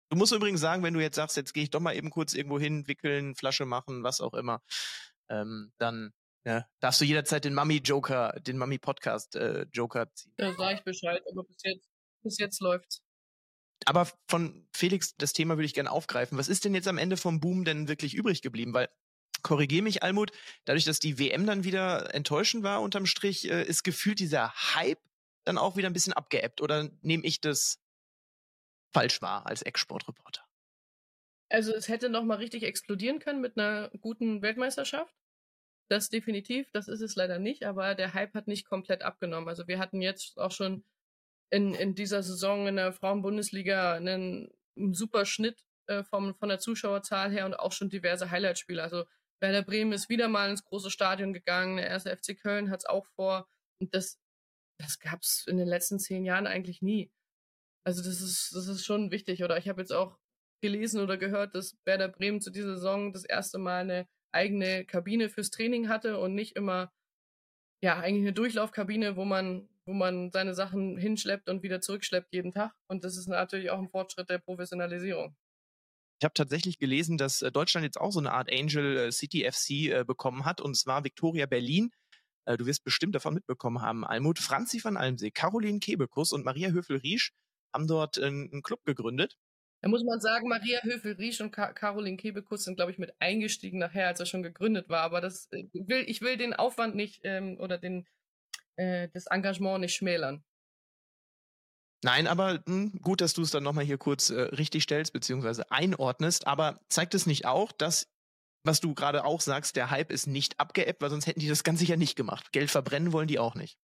Du 0.10 0.18
musst 0.18 0.34
übrigens 0.34 0.60
sagen, 0.60 0.84
wenn 0.84 0.94
du 0.94 1.02
jetzt 1.02 1.16
sagst, 1.16 1.38
jetzt 1.38 1.54
gehe 1.54 1.64
ich 1.64 1.70
doch 1.70 1.80
mal 1.80 1.96
eben 1.96 2.10
kurz 2.10 2.34
irgendwo 2.34 2.60
hin, 2.60 2.88
wickeln, 2.88 3.36
Flasche 3.36 3.66
machen, 3.66 4.04
was 4.04 4.20
auch 4.20 4.34
immer, 4.34 4.62
ähm, 5.30 5.72
dann 5.78 6.12
ja, 6.46 6.66
darfst 6.80 7.00
du 7.02 7.06
jederzeit 7.06 7.46
den 7.46 7.54
Mami-Joker, 7.54 8.40
den 8.42 8.58
Mami-Podcast-Joker 8.58 10.02
äh, 10.02 10.14
ziehen. 10.14 10.34
Da 10.38 10.54
sage 10.54 10.76
ich 10.76 10.84
Bescheid, 10.84 11.22
aber 11.30 11.44
bis 11.44 11.58
jetzt 11.64 11.91
bis 12.24 12.38
jetzt 12.38 12.62
läuft's. 12.62 13.02
Aber 13.86 14.08
von 14.28 14.68
Felix, 14.76 15.16
das 15.18 15.34
Thema 15.34 15.58
würde 15.58 15.66
ich 15.66 15.74
gerne 15.74 15.92
aufgreifen. 15.92 16.38
Was 16.38 16.50
ist 16.50 16.66
denn 16.66 16.76
jetzt 16.76 16.88
am 16.88 16.98
Ende 16.98 17.18
vom 17.18 17.40
Boom 17.40 17.66
denn 17.66 17.88
wirklich 17.88 18.14
übrig 18.14 18.42
geblieben? 18.42 18.74
Weil, 18.74 18.90
korrigier 19.42 19.82
mich, 19.82 20.04
Almut, 20.04 20.32
dadurch, 20.66 20.86
dass 20.86 21.00
die 21.00 21.18
WM 21.18 21.46
dann 21.46 21.64
wieder 21.64 22.14
enttäuschend 22.14 22.64
war 22.64 22.82
unterm 22.82 23.06
Strich, 23.06 23.50
äh, 23.50 23.64
ist 23.64 23.84
gefühlt 23.84 24.20
dieser 24.20 24.54
Hype 24.76 25.02
dann 25.46 25.58
auch 25.58 25.78
wieder 25.78 25.90
ein 25.90 25.94
bisschen 25.94 26.14
abgeebbt. 26.14 26.62
Oder 26.62 26.92
nehme 27.02 27.26
ich 27.26 27.42
das 27.42 27.80
falsch 28.94 29.22
wahr 29.22 29.48
als 29.48 29.64
Ex-Sportreporter? 29.64 30.46
Also 31.50 31.74
es 31.74 31.90
hätte 31.90 32.10
noch 32.10 32.24
mal 32.24 32.36
richtig 32.36 32.64
explodieren 32.64 33.20
können 33.20 33.42
mit 33.42 33.58
einer 33.58 33.90
guten 34.00 34.42
Weltmeisterschaft. 34.42 35.14
Das 35.90 36.08
definitiv, 36.08 36.72
das 36.72 36.88
ist 36.88 37.02
es 37.02 37.16
leider 37.16 37.38
nicht, 37.38 37.66
aber 37.66 37.96
der 37.96 38.14
Hype 38.14 38.34
hat 38.34 38.48
nicht 38.48 38.66
komplett 38.66 39.02
abgenommen. 39.02 39.50
Also 39.50 39.68
wir 39.68 39.78
hatten 39.78 40.02
jetzt 40.02 40.38
auch 40.38 40.52
schon 40.52 40.86
in, 41.52 41.76
in 41.76 41.94
dieser 41.96 42.24
Saison 42.24 42.68
in 42.68 42.78
der 42.78 42.94
Frauenbundesliga 42.94 43.94
einen, 43.94 44.50
einen 44.78 44.94
super 44.94 45.26
Schnitt 45.26 45.64
äh, 45.88 46.04
vom, 46.04 46.34
von 46.36 46.50
der 46.50 46.60
Zuschauerzahl 46.60 47.32
her 47.32 47.46
und 47.46 47.54
auch 47.54 47.74
schon 47.74 47.90
diverse 47.90 48.32
Highlightspiele. 48.32 48.82
Also 48.82 49.06
Werder 49.42 49.64
Bremen 49.64 49.92
ist 49.92 50.10
wieder 50.10 50.30
mal 50.30 50.50
ins 50.50 50.64
große 50.64 50.90
Stadion 50.90 51.34
gegangen, 51.34 51.78
der 51.78 51.88
erste 51.88 52.16
FC 52.16 52.40
Köln 52.40 52.70
hat 52.70 52.80
es 52.80 52.86
auch 52.86 53.06
vor. 53.16 53.48
Und 53.80 53.94
das, 53.94 54.20
das 54.80 55.00
gab 55.00 55.22
es 55.22 55.46
in 55.48 55.58
den 55.58 55.68
letzten 55.68 56.00
zehn 56.00 56.24
Jahren 56.24 56.48
eigentlich 56.48 56.82
nie. 56.82 57.12
Also 57.84 58.02
das 58.02 58.22
ist, 58.22 58.56
das 58.56 58.68
ist 58.68 58.86
schon 58.86 59.12
wichtig. 59.12 59.44
Oder 59.44 59.58
ich 59.58 59.68
habe 59.68 59.82
jetzt 59.82 59.92
auch 59.92 60.18
gelesen 60.62 61.02
oder 61.02 61.18
gehört, 61.18 61.56
dass 61.56 61.78
Werder 61.86 62.08
Bremen 62.08 62.40
zu 62.40 62.52
dieser 62.52 62.76
Saison 62.76 63.12
das 63.12 63.26
erste 63.26 63.58
Mal 63.58 63.82
eine 63.82 64.08
eigene 64.32 64.86
Kabine 64.86 65.28
fürs 65.30 65.50
Training 65.50 65.90
hatte 65.90 66.20
und 66.20 66.36
nicht 66.36 66.56
immer 66.56 66.94
ja 67.82 68.00
eigentlich 68.00 68.22
eine 68.22 68.34
Durchlaufkabine, 68.34 69.18
wo 69.18 69.26
man 69.26 69.68
wo 69.86 69.94
man 69.94 70.32
seine 70.32 70.54
Sachen 70.54 70.98
hinschleppt 70.98 71.50
und 71.50 71.64
wieder 71.64 71.82
zurückschleppt 71.82 72.34
jeden 72.34 72.52
Tag. 72.52 72.74
Und 72.88 73.04
das 73.04 73.18
ist 73.18 73.28
natürlich 73.28 73.72
auch 73.72 73.80
ein 73.80 73.90
Fortschritt 73.90 74.30
der 74.30 74.40
Professionalisierung. 74.40 75.36
Ich 76.22 76.24
habe 76.24 76.36
tatsächlich 76.36 76.78
gelesen, 76.78 77.18
dass 77.18 77.42
äh, 77.42 77.52
Deutschland 77.52 77.84
jetzt 77.84 78.00
auch 78.00 78.12
so 78.12 78.20
eine 78.20 78.32
Art 78.32 78.52
Angel 78.52 78.98
äh, 78.98 79.12
City 79.12 79.50
FC 79.50 79.92
äh, 79.92 80.04
bekommen 80.06 80.46
hat, 80.46 80.62
und 80.62 80.78
zwar 80.78 81.04
Victoria 81.04 81.46
Berlin. 81.46 81.92
Du 82.58 82.66
wirst 82.66 82.84
bestimmt 82.84 83.14
davon 83.14 83.36
mitbekommen 83.36 83.84
haben. 83.84 84.04
Almut 84.04 84.40
Franzi 84.40 84.84
van 84.84 84.98
Almsee, 84.98 85.30
Caroline 85.30 85.78
Kebekus 85.78 86.34
und 86.34 86.44
Maria 86.44 86.70
Höfel-Riesch 86.72 87.34
haben 87.72 87.86
dort 87.86 88.18
einen 88.18 88.64
Club 88.64 88.84
gegründet. 88.84 89.38
Da 89.82 89.90
muss 89.90 90.04
man 90.04 90.20
sagen, 90.20 90.48
Maria 90.48 90.82
Höfel-Riesch 90.82 91.40
und 91.42 91.52
Ka 91.52 91.72
Caroline 91.74 92.18
Kebekus 92.18 92.64
sind, 92.64 92.78
glaube 92.78 92.92
ich, 92.92 92.98
mit 92.98 93.14
eingestiegen 93.20 93.78
nachher, 93.78 94.08
als 94.08 94.20
er 94.20 94.26
schon 94.26 94.42
gegründet 94.42 94.90
war. 94.90 95.02
Aber 95.02 95.22
das 95.22 95.50
will, 95.52 96.04
ich 96.08 96.22
will 96.22 96.36
den 96.38 96.54
Aufwand 96.54 96.96
nicht 96.96 97.22
ähm, 97.24 97.58
oder 97.60 97.78
den, 97.78 98.08
äh, 98.78 99.10
das 99.14 99.28
Engagement 99.28 99.82
nicht 99.82 99.96
schmälern. 99.96 100.44
Nein, 102.04 102.28
aber 102.28 102.56
mh, 102.56 102.64
hm, 102.66 103.00
gut, 103.02 103.22
dass 103.22 103.34
du 103.34 103.44
es 103.44 103.52
dann 103.52 103.64
nochmal 103.64 103.86
hier 103.86 103.98
kurz 103.98 104.30
äh, 104.30 104.42
richtig 104.42 104.84
stellst, 104.84 105.14
beziehungsweise 105.14 105.70
einordnest. 105.72 106.48
Aber 106.48 106.80
zeigt 106.90 107.14
es 107.14 107.26
nicht 107.26 107.46
auch, 107.46 107.72
dass, 107.72 108.12
was 108.64 108.80
du 108.80 108.96
gerade 108.96 109.24
auch 109.24 109.42
sagst, 109.42 109.76
der 109.76 109.92
Hype 109.92 110.12
ist 110.12 110.28
nicht 110.28 110.60
abgeebbt, 110.60 111.02
weil 111.02 111.12
sonst 111.12 111.28
hätten 111.28 111.40
die 111.40 111.48
das 111.48 111.64
ganz 111.64 111.80
sicher 111.80 111.98
nicht 111.98 112.16
gemacht. 112.16 112.52
Geld 112.52 112.72
verbrennen 112.72 113.14
wollen 113.14 113.28
die 113.28 113.40
auch 113.40 113.56
nicht. 113.56 113.78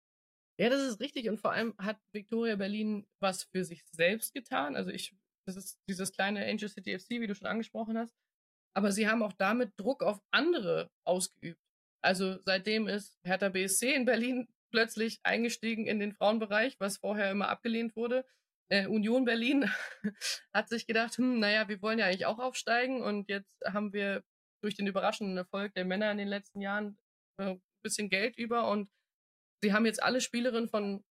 Ja, 0.59 0.71
das 0.71 0.81
ist 0.81 1.01
richtig. 1.01 1.29
Und 1.29 1.39
vor 1.39 1.53
allem 1.53 1.75
hat 1.79 1.99
Victoria 2.13 2.57
Berlin 2.57 3.07
was 3.21 3.45
für 3.45 3.65
sich 3.65 3.85
selbst 3.93 4.33
getan. 4.33 4.75
Also 4.77 4.91
ich, 4.91 5.15
das 5.47 5.57
ist 5.57 5.79
dieses 5.87 6.13
kleine 6.13 6.47
Angel 6.47 6.71
City 6.71 6.99
FC, 6.99 7.11
wie 7.21 7.27
du 7.27 7.35
schon 7.35 7.47
angesprochen 7.47 7.99
hast. 7.99 8.15
Aber 8.75 8.93
sie 8.93 9.09
haben 9.09 9.23
auch 9.23 9.35
damit 9.35 9.73
Druck 9.79 10.03
auf 10.03 10.21
andere 10.31 10.91
ausgeübt. 11.07 11.61
Also 12.03 12.39
seitdem 12.45 12.89
ist 12.89 13.19
Hertha 13.25 13.51
BSC 13.51 13.95
in 13.95 14.05
Berlin 14.07 14.49
plötzlich 14.71 15.21
eingestiegen 15.23 15.87
in 15.87 15.99
den 15.99 16.13
Frauenbereich, 16.13 16.79
was 16.81 16.99
vorher 16.99 17.31
immer 17.31 17.49
abgelehnt 17.49 17.97
wurde. 17.97 18.25
Äh, 18.69 18.87
Union 18.87 19.25
Berlin 19.25 19.71
hat 20.53 20.69
sich 20.69 20.87
gedacht, 20.87 21.19
hm, 21.19 21.39
naja, 21.39 21.69
wir 21.69 21.81
wollen 21.83 21.99
ja 21.99 22.07
eigentlich 22.07 22.27
auch 22.27 22.39
aufsteigen 22.39 23.03
und 23.03 23.29
jetzt 23.29 23.55
haben 23.65 23.93
wir 23.93 24.25
durch 24.63 24.75
den 24.75 24.87
überraschenden 24.87 25.37
Erfolg 25.37 25.75
der 25.75 25.85
Männer 25.85 26.11
in 26.11 26.19
den 26.19 26.29
letzten 26.29 26.61
Jahren 26.61 26.99
äh, 27.39 27.51
ein 27.51 27.63
bisschen 27.83 28.09
Geld 28.09 28.37
über 28.37 28.69
und 28.69 28.91
sie 29.63 29.73
haben 29.73 29.87
jetzt 29.87 30.03
alle 30.03 30.21
Spielerinnen 30.21 30.69
von, 30.69 31.05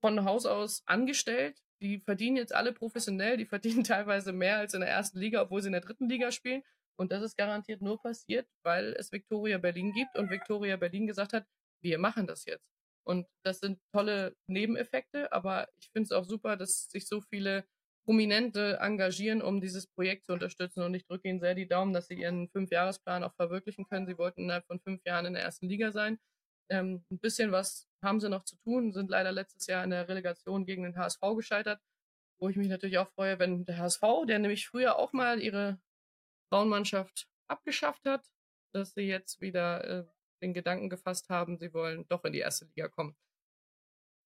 von 0.00 0.24
Haus 0.24 0.46
aus 0.46 0.82
angestellt. 0.86 1.60
Die 1.82 1.98
verdienen 1.98 2.36
jetzt 2.36 2.54
alle 2.54 2.72
professionell, 2.72 3.36
die 3.36 3.46
verdienen 3.46 3.84
teilweise 3.84 4.32
mehr 4.32 4.58
als 4.58 4.74
in 4.74 4.80
der 4.80 4.90
ersten 4.90 5.18
Liga, 5.18 5.42
obwohl 5.42 5.62
sie 5.62 5.68
in 5.68 5.72
der 5.72 5.80
dritten 5.80 6.08
Liga 6.08 6.30
spielen. 6.30 6.62
Und 6.96 7.12
das 7.12 7.22
ist 7.22 7.36
garantiert 7.36 7.80
nur 7.80 8.00
passiert, 8.00 8.46
weil 8.62 8.94
es 8.98 9.10
Victoria 9.10 9.56
Berlin 9.58 9.92
gibt 9.92 10.18
und 10.18 10.30
Victoria 10.30 10.76
Berlin 10.76 11.06
gesagt 11.06 11.32
hat, 11.32 11.46
wir 11.82 11.98
machen 11.98 12.26
das 12.26 12.44
jetzt. 12.44 12.66
Und 13.06 13.26
das 13.44 13.60
sind 13.60 13.80
tolle 13.92 14.36
Nebeneffekte, 14.46 15.32
aber 15.32 15.68
ich 15.80 15.90
finde 15.90 16.06
es 16.06 16.12
auch 16.12 16.24
super, 16.24 16.56
dass 16.56 16.90
sich 16.90 17.06
so 17.08 17.20
viele 17.20 17.64
Prominente 18.04 18.78
engagieren, 18.80 19.42
um 19.42 19.60
dieses 19.60 19.86
Projekt 19.86 20.26
zu 20.26 20.32
unterstützen. 20.32 20.82
Und 20.82 20.94
ich 20.94 21.06
drücke 21.06 21.28
Ihnen 21.28 21.40
sehr 21.40 21.54
die 21.54 21.68
Daumen, 21.68 21.92
dass 21.92 22.08
Sie 22.08 22.14
Ihren 22.14 22.48
Fünfjahresplan 22.48 23.24
auch 23.24 23.34
verwirklichen 23.34 23.86
können. 23.86 24.06
Sie 24.06 24.18
wollten 24.18 24.42
innerhalb 24.42 24.66
von 24.66 24.80
fünf 24.80 25.04
Jahren 25.04 25.26
in 25.26 25.34
der 25.34 25.42
ersten 25.42 25.68
Liga 25.68 25.92
sein. 25.92 26.18
Ähm, 26.70 27.04
ein 27.10 27.18
bisschen 27.18 27.52
was 27.52 27.88
haben 28.02 28.20
Sie 28.20 28.28
noch 28.28 28.44
zu 28.44 28.56
tun, 28.58 28.92
sind 28.92 29.10
leider 29.10 29.32
letztes 29.32 29.66
Jahr 29.66 29.84
in 29.84 29.90
der 29.90 30.08
Relegation 30.08 30.64
gegen 30.64 30.84
den 30.84 30.96
HSV 30.96 31.20
gescheitert, 31.36 31.80
wo 32.40 32.48
ich 32.48 32.56
mich 32.56 32.68
natürlich 32.68 32.98
auch 32.98 33.10
freue, 33.10 33.38
wenn 33.38 33.64
der 33.64 33.78
HSV, 33.78 34.02
der 34.26 34.38
nämlich 34.38 34.68
früher 34.68 34.96
auch 34.96 35.12
mal 35.12 35.42
ihre 35.42 35.80
Frauenmannschaft 36.50 37.28
abgeschafft 37.48 38.04
hat, 38.06 38.24
dass 38.72 38.94
sie 38.94 39.02
jetzt 39.02 39.40
wieder 39.40 39.84
äh, 39.84 40.04
den 40.40 40.54
Gedanken 40.54 40.88
gefasst 40.90 41.28
haben, 41.28 41.58
sie 41.58 41.72
wollen 41.72 42.06
doch 42.08 42.24
in 42.24 42.32
die 42.32 42.38
erste 42.40 42.66
Liga 42.66 42.88
kommen. 42.88 43.16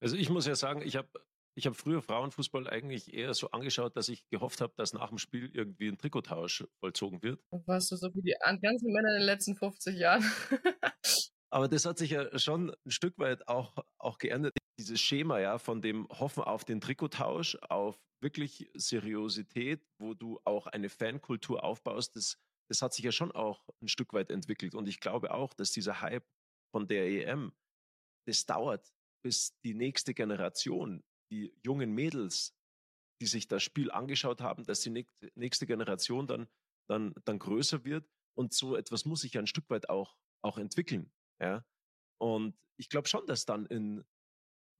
Also 0.00 0.16
ich 0.16 0.30
muss 0.30 0.46
ja 0.46 0.54
sagen, 0.54 0.82
ich 0.82 0.96
habe 0.96 1.08
ich 1.56 1.66
hab 1.66 1.76
früher 1.76 2.02
Frauenfußball 2.02 2.68
eigentlich 2.68 3.14
eher 3.14 3.32
so 3.32 3.50
angeschaut, 3.50 3.96
dass 3.96 4.08
ich 4.08 4.28
gehofft 4.28 4.60
habe, 4.60 4.72
dass 4.76 4.92
nach 4.92 5.08
dem 5.08 5.18
Spiel 5.18 5.50
irgendwie 5.52 5.88
ein 5.88 5.98
Trikottausch 5.98 6.64
vollzogen 6.80 7.22
wird. 7.22 7.40
Warst 7.66 7.92
du 7.92 7.96
so 7.96 8.12
wie 8.14 8.22
die 8.22 8.34
ganzen 8.60 8.92
Männer 8.92 9.10
in 9.10 9.20
den 9.20 9.26
letzten 9.26 9.54
50 9.54 9.96
Jahren? 9.96 10.24
Aber 11.50 11.68
das 11.68 11.86
hat 11.86 11.98
sich 11.98 12.10
ja 12.10 12.36
schon 12.36 12.70
ein 12.84 12.90
Stück 12.90 13.16
weit 13.18 13.46
auch, 13.46 13.76
auch 13.98 14.18
geändert. 14.18 14.52
Dieses 14.80 15.00
Schema 15.00 15.38
ja 15.38 15.58
von 15.58 15.80
dem 15.80 16.08
Hoffen 16.08 16.42
auf 16.42 16.64
den 16.64 16.80
Trikottausch, 16.80 17.56
auf 17.68 17.96
wirklich 18.20 18.68
Seriosität, 18.74 19.80
wo 20.00 20.14
du 20.14 20.40
auch 20.44 20.66
eine 20.66 20.88
Fankultur 20.88 21.62
aufbaust, 21.62 22.16
das 22.16 22.38
das 22.68 22.82
hat 22.82 22.94
sich 22.94 23.04
ja 23.04 23.12
schon 23.12 23.32
auch 23.32 23.68
ein 23.80 23.88
Stück 23.88 24.12
weit 24.12 24.30
entwickelt. 24.30 24.74
Und 24.74 24.88
ich 24.88 25.00
glaube 25.00 25.32
auch, 25.32 25.52
dass 25.54 25.70
dieser 25.72 26.00
Hype 26.00 26.26
von 26.72 26.86
der 26.88 27.06
EM, 27.06 27.52
das 28.26 28.46
dauert, 28.46 28.92
bis 29.22 29.58
die 29.60 29.74
nächste 29.74 30.14
Generation, 30.14 31.04
die 31.30 31.54
jungen 31.62 31.92
Mädels, 31.92 32.54
die 33.20 33.26
sich 33.26 33.48
das 33.48 33.62
Spiel 33.62 33.90
angeschaut 33.90 34.40
haben, 34.40 34.64
dass 34.64 34.80
die 34.80 35.06
nächste 35.34 35.66
Generation 35.66 36.26
dann, 36.26 36.48
dann, 36.88 37.14
dann 37.24 37.38
größer 37.38 37.84
wird 37.84 38.08
und 38.34 38.52
so 38.52 38.76
etwas 38.76 39.04
muss 39.04 39.20
sich 39.20 39.34
ja 39.34 39.40
ein 39.40 39.46
Stück 39.46 39.70
weit 39.70 39.88
auch, 39.88 40.16
auch 40.42 40.58
entwickeln. 40.58 41.12
Ja? 41.40 41.64
Und 42.18 42.58
ich 42.76 42.88
glaube 42.88 43.08
schon, 43.08 43.26
dass 43.26 43.46
dann 43.46 43.66
in 43.66 44.04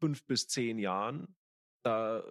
fünf 0.01 0.25
bis 0.25 0.49
zehn 0.49 0.79
Jahren 0.79 1.37
da 1.85 2.25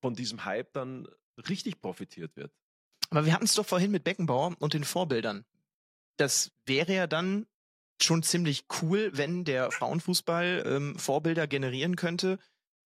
von 0.00 0.14
diesem 0.14 0.44
Hype 0.44 0.72
dann 0.72 1.08
richtig 1.48 1.80
profitiert 1.80 2.36
wird. 2.36 2.52
Aber 3.10 3.24
wir 3.24 3.32
hatten 3.32 3.44
es 3.44 3.54
doch 3.54 3.66
vorhin 3.66 3.90
mit 3.90 4.04
Beckenbauer 4.04 4.54
und 4.58 4.74
den 4.74 4.84
Vorbildern. 4.84 5.44
Das 6.16 6.50
wäre 6.66 6.94
ja 6.94 7.06
dann 7.06 7.46
schon 8.00 8.22
ziemlich 8.22 8.66
cool, 8.80 9.10
wenn 9.14 9.44
der 9.44 9.70
Frauenfußball 9.70 10.64
ähm, 10.66 10.98
Vorbilder 10.98 11.46
generieren 11.46 11.96
könnte, 11.96 12.38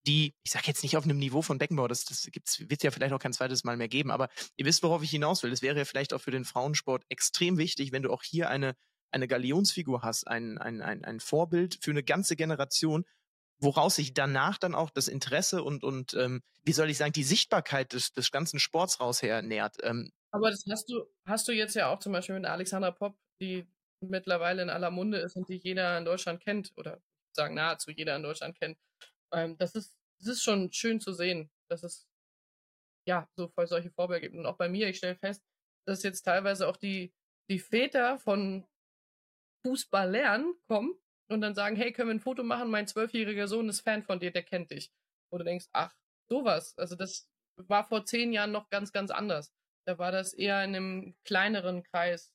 die, 0.06 0.34
ich 0.42 0.50
sage 0.50 0.66
jetzt 0.66 0.82
nicht 0.82 0.96
auf 0.96 1.04
einem 1.04 1.18
Niveau 1.18 1.42
von 1.42 1.58
Beckenbauer, 1.58 1.88
das, 1.88 2.04
das 2.04 2.26
wird 2.26 2.72
es 2.72 2.82
ja 2.82 2.90
vielleicht 2.90 3.12
auch 3.12 3.20
kein 3.20 3.32
zweites 3.32 3.62
Mal 3.64 3.76
mehr 3.76 3.88
geben, 3.88 4.10
aber 4.10 4.28
ihr 4.56 4.66
wisst, 4.66 4.82
worauf 4.82 5.02
ich 5.02 5.10
hinaus 5.10 5.42
will. 5.42 5.52
Es 5.52 5.62
wäre 5.62 5.78
ja 5.78 5.84
vielleicht 5.84 6.12
auch 6.12 6.20
für 6.20 6.30
den 6.30 6.44
Frauensport 6.44 7.04
extrem 7.08 7.58
wichtig, 7.58 7.92
wenn 7.92 8.02
du 8.02 8.10
auch 8.10 8.22
hier 8.22 8.48
eine, 8.48 8.74
eine 9.10 9.28
Galionsfigur 9.28 10.02
hast, 10.02 10.26
ein, 10.26 10.58
ein, 10.58 10.80
ein, 10.80 11.04
ein 11.04 11.20
Vorbild 11.20 11.78
für 11.80 11.92
eine 11.92 12.02
ganze 12.02 12.34
Generation, 12.34 13.04
woraus 13.62 13.96
sich 13.96 14.12
danach 14.12 14.58
dann 14.58 14.74
auch 14.74 14.90
das 14.90 15.08
Interesse 15.08 15.62
und, 15.62 15.84
und 15.84 16.14
ähm, 16.14 16.42
wie 16.64 16.72
soll 16.72 16.90
ich 16.90 16.98
sagen, 16.98 17.12
die 17.12 17.24
Sichtbarkeit 17.24 17.92
des, 17.92 18.12
des 18.12 18.30
ganzen 18.30 18.58
Sports 18.58 19.00
rausher 19.00 19.40
nährt. 19.42 19.76
Ähm, 19.82 20.10
aber 20.32 20.50
das 20.50 20.64
hast 20.68 20.90
du, 20.90 21.04
hast 21.26 21.46
du 21.46 21.52
jetzt 21.52 21.74
ja 21.74 21.88
auch 21.88 22.00
zum 22.00 22.12
Beispiel 22.12 22.34
mit 22.34 22.46
Alexandra 22.46 22.90
Popp, 22.90 23.16
die 23.40 23.66
mittlerweile 24.00 24.62
in 24.62 24.70
aller 24.70 24.90
Munde 24.90 25.18
ist 25.18 25.36
und 25.36 25.48
die 25.48 25.56
jeder 25.56 25.96
in 25.96 26.04
Deutschland 26.04 26.42
kennt, 26.42 26.72
oder 26.76 27.00
sagen 27.32 27.54
nahezu 27.54 27.90
jeder 27.90 28.16
in 28.16 28.22
Deutschland 28.22 28.58
kennt. 28.58 28.78
Ähm, 29.32 29.56
das, 29.58 29.74
ist, 29.74 29.96
das 30.18 30.28
ist 30.28 30.42
schon 30.42 30.72
schön 30.72 31.00
zu 31.00 31.12
sehen, 31.12 31.50
dass 31.68 31.84
es 31.84 32.08
ja 33.06 33.28
so 33.36 33.48
voll 33.48 33.66
solche 33.66 33.90
Vorbilder 33.90 34.20
gibt. 34.20 34.34
Und 34.34 34.46
auch 34.46 34.56
bei 34.56 34.68
mir, 34.68 34.88
ich 34.88 34.98
stelle 34.98 35.16
fest, 35.16 35.42
dass 35.86 36.02
jetzt 36.02 36.22
teilweise 36.22 36.68
auch 36.68 36.76
die, 36.76 37.12
die 37.48 37.58
Väter 37.58 38.18
von 38.18 38.66
Fußball 39.64 40.10
lernen 40.10 40.54
kommen 40.66 40.94
und 41.30 41.40
dann 41.40 41.54
sagen, 41.54 41.76
hey, 41.76 41.92
können 41.92 42.08
wir 42.08 42.14
ein 42.14 42.20
Foto 42.20 42.42
machen? 42.42 42.70
Mein 42.70 42.86
zwölfjähriger 42.86 43.48
Sohn 43.48 43.68
ist 43.68 43.80
Fan 43.80 44.02
von 44.02 44.20
dir, 44.20 44.30
der 44.30 44.42
kennt 44.42 44.70
dich. 44.70 44.92
Und 45.32 45.40
du 45.40 45.44
denkst, 45.44 45.66
ach, 45.72 45.94
sowas. 46.30 46.76
Also 46.76 46.96
das 46.96 47.28
war 47.56 47.84
vor 47.84 48.04
zehn 48.04 48.32
Jahren 48.32 48.52
noch 48.52 48.68
ganz, 48.68 48.92
ganz 48.92 49.10
anders. 49.10 49.52
Da 49.86 49.98
war 49.98 50.12
das 50.12 50.32
eher 50.32 50.62
in 50.64 50.76
einem 50.76 51.16
kleineren 51.24 51.82
Kreis 51.82 52.32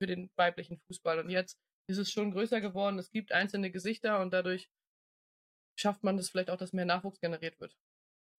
für 0.00 0.06
den 0.06 0.30
weiblichen 0.36 0.78
Fußball. 0.86 1.18
Und 1.20 1.30
jetzt 1.30 1.58
ist 1.88 1.98
es 1.98 2.10
schon 2.10 2.32
größer 2.32 2.60
geworden. 2.60 2.98
Es 2.98 3.10
gibt 3.10 3.32
einzelne 3.32 3.70
Gesichter 3.70 4.20
und 4.20 4.32
dadurch 4.32 4.70
schafft 5.78 6.02
man 6.04 6.16
das 6.16 6.30
vielleicht 6.30 6.50
auch, 6.50 6.58
dass 6.58 6.72
mehr 6.72 6.84
Nachwuchs 6.84 7.20
generiert 7.20 7.58
wird. 7.60 7.76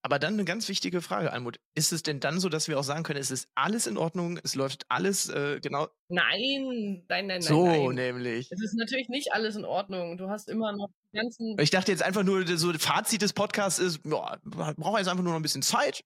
Aber 0.02 0.18
dann 0.18 0.34
eine 0.34 0.46
ganz 0.46 0.70
wichtige 0.70 1.02
Frage, 1.02 1.34
Almut. 1.34 1.60
Ist 1.76 1.92
es 1.92 2.04
denn 2.04 2.20
dann 2.22 2.40
so, 2.40 2.48
dass 2.48 2.70
wir 2.70 2.80
auch 2.80 2.84
sagen 2.84 3.04
können, 3.04 3.20
es 3.20 3.32
ist 3.32 3.50
alles 3.56 3.86
in 3.86 3.98
Ordnung, 3.98 4.40
es 4.44 4.56
läuft 4.56 4.86
alles 4.88 5.28
äh, 5.30 5.60
genau? 5.62 5.90
Nein, 6.08 7.04
nein, 7.08 7.28
nein, 7.28 7.28
nein. 7.28 7.42
So 7.42 7.66
nein. 7.66 7.96
nämlich. 7.96 8.50
Es 8.52 8.62
ist 8.62 8.76
natürlich 8.76 9.10
nicht 9.10 9.34
alles 9.34 9.58
in 9.58 9.66
Ordnung. 9.66 10.18
Du 10.18 10.30
hast 10.30 10.48
immer 10.48 10.72
noch 10.72 10.90
die 11.12 11.18
ganzen. 11.18 11.60
Ich 11.60 11.70
dachte 11.70 11.92
jetzt 11.92 12.04
einfach 12.04 12.24
nur, 12.24 12.48
so 12.58 12.72
Fazit 12.74 13.22
des 13.22 13.34
Podcasts 13.34 13.80
ist, 13.80 14.00
ja, 14.06 14.40
brauchen 14.44 14.78
wir 14.78 15.00
jetzt 15.00 15.10
einfach 15.10 15.24
nur 15.24 15.34
noch 15.34 15.40
ein 15.40 15.44
bisschen 15.44 15.64
Zeit. 15.64 16.02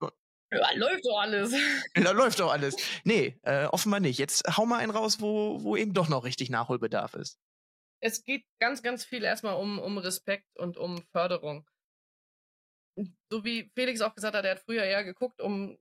Ja, 0.52 0.70
läuft 0.76 1.06
doch 1.06 1.20
alles. 1.20 1.54
Da 1.94 2.12
läuft 2.12 2.40
doch 2.40 2.52
alles. 2.52 2.76
Nee, 3.04 3.38
äh, 3.44 3.66
offenbar 3.66 4.00
nicht. 4.00 4.18
Jetzt 4.18 4.44
hau 4.58 4.66
mal 4.66 4.80
einen 4.80 4.92
raus, 4.92 5.22
wo, 5.22 5.64
wo 5.64 5.76
eben 5.76 5.94
doch 5.94 6.10
noch 6.10 6.24
richtig 6.24 6.50
Nachholbedarf 6.50 7.14
ist. 7.14 7.40
Es 8.00 8.24
geht 8.24 8.44
ganz, 8.60 8.82
ganz 8.82 9.06
viel 9.06 9.24
erstmal 9.24 9.56
um, 9.56 9.80
um 9.80 9.98
Respekt 9.98 10.58
und 10.58 10.78
um 10.78 11.02
Förderung 11.12 11.66
so 13.30 13.44
wie 13.44 13.72
Felix 13.76 14.02
auch 14.02 14.16
gesagt 14.16 14.36
hat, 14.36 14.46
er 14.46 14.52
hat 14.52 14.60
früher 14.60 14.84
eher 14.84 15.04
geguckt, 15.04 15.42
um 15.42 15.78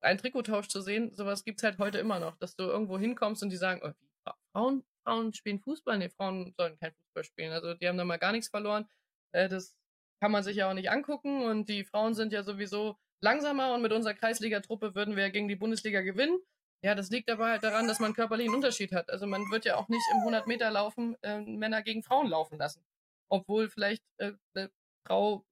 einen 0.00 0.18
Trikottausch 0.18 0.68
zu 0.68 0.80
sehen. 0.80 1.14
Sowas 1.14 1.44
gibt 1.44 1.60
es 1.60 1.64
halt 1.64 1.78
heute 1.78 1.98
immer 1.98 2.20
noch, 2.20 2.36
dass 2.36 2.56
du 2.56 2.64
irgendwo 2.64 2.98
hinkommst 2.98 3.42
und 3.42 3.50
die 3.50 3.56
sagen, 3.56 3.80
oh, 3.82 3.92
wie, 3.98 4.32
Frauen, 4.52 4.84
Frauen 5.04 5.32
spielen 5.32 5.60
Fußball? 5.60 5.98
Nee, 5.98 6.10
Frauen 6.10 6.54
sollen 6.56 6.78
kein 6.78 6.92
Fußball 6.92 7.24
spielen. 7.24 7.52
Also 7.52 7.74
die 7.74 7.88
haben 7.88 7.98
da 7.98 8.04
mal 8.04 8.18
gar 8.18 8.32
nichts 8.32 8.48
verloren. 8.48 8.86
Äh, 9.32 9.48
das 9.48 9.76
kann 10.20 10.30
man 10.30 10.42
sich 10.42 10.56
ja 10.56 10.70
auch 10.70 10.74
nicht 10.74 10.90
angucken 10.90 11.42
und 11.42 11.68
die 11.68 11.84
Frauen 11.84 12.14
sind 12.14 12.32
ja 12.32 12.42
sowieso 12.42 12.96
langsamer 13.20 13.74
und 13.74 13.82
mit 13.82 13.92
unserer 13.92 14.14
Kreisligatruppe 14.14 14.94
würden 14.94 15.16
wir 15.16 15.30
gegen 15.30 15.48
die 15.48 15.56
Bundesliga 15.56 16.02
gewinnen. 16.02 16.38
Ja, 16.82 16.94
das 16.94 17.10
liegt 17.10 17.30
aber 17.30 17.46
halt 17.46 17.62
daran, 17.62 17.88
dass 17.88 17.98
man 17.98 18.12
körperlich 18.12 18.46
einen 18.46 18.56
Unterschied 18.56 18.92
hat. 18.92 19.08
Also 19.10 19.26
man 19.26 19.42
wird 19.50 19.64
ja 19.64 19.76
auch 19.76 19.88
nicht 19.88 20.04
im 20.12 20.18
100 20.18 20.46
Meter 20.46 20.70
laufen 20.70 21.16
äh, 21.22 21.40
Männer 21.40 21.82
gegen 21.82 22.02
Frauen 22.02 22.28
laufen 22.28 22.58
lassen. 22.58 22.84
Obwohl 23.30 23.70
vielleicht 23.70 24.02
äh, 24.18 24.32
eine 24.54 24.70
Frau 25.06 25.44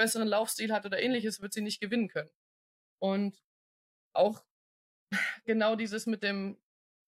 besseren 0.00 0.28
Laufstil 0.28 0.72
hat 0.72 0.86
oder 0.86 1.00
ähnliches, 1.00 1.42
wird 1.42 1.52
sie 1.52 1.60
nicht 1.60 1.80
gewinnen 1.80 2.08
können. 2.08 2.30
Und 2.98 3.38
auch 4.14 4.42
genau 5.44 5.76
dieses 5.76 6.06
mit 6.06 6.22
dem, 6.22 6.58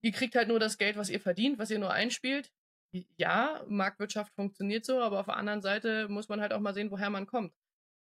ihr 0.03 0.13
kriegt 0.13 0.35
halt 0.35 0.49
nur 0.49 0.61
das 0.61 0.77
Geld, 0.77 0.97
was 0.97 1.09
ihr 1.09 1.21
verdient, 1.21 1.59
was 1.59 1.71
ihr 1.71 1.79
nur 1.79 1.93
einspielt. 1.93 2.53
Ja, 3.17 3.65
Marktwirtschaft 3.69 4.35
funktioniert 4.35 4.85
so, 4.85 5.01
aber 5.01 5.21
auf 5.21 5.27
der 5.27 5.37
anderen 5.37 5.63
Seite 5.63 6.09
muss 6.09 6.29
man 6.29 6.43
halt 6.43 6.53
auch 6.53 6.61
mal 6.61 6.75
sehen, 6.75 6.91
woher 6.91 7.09
man 7.09 7.27
kommt. 7.27 7.55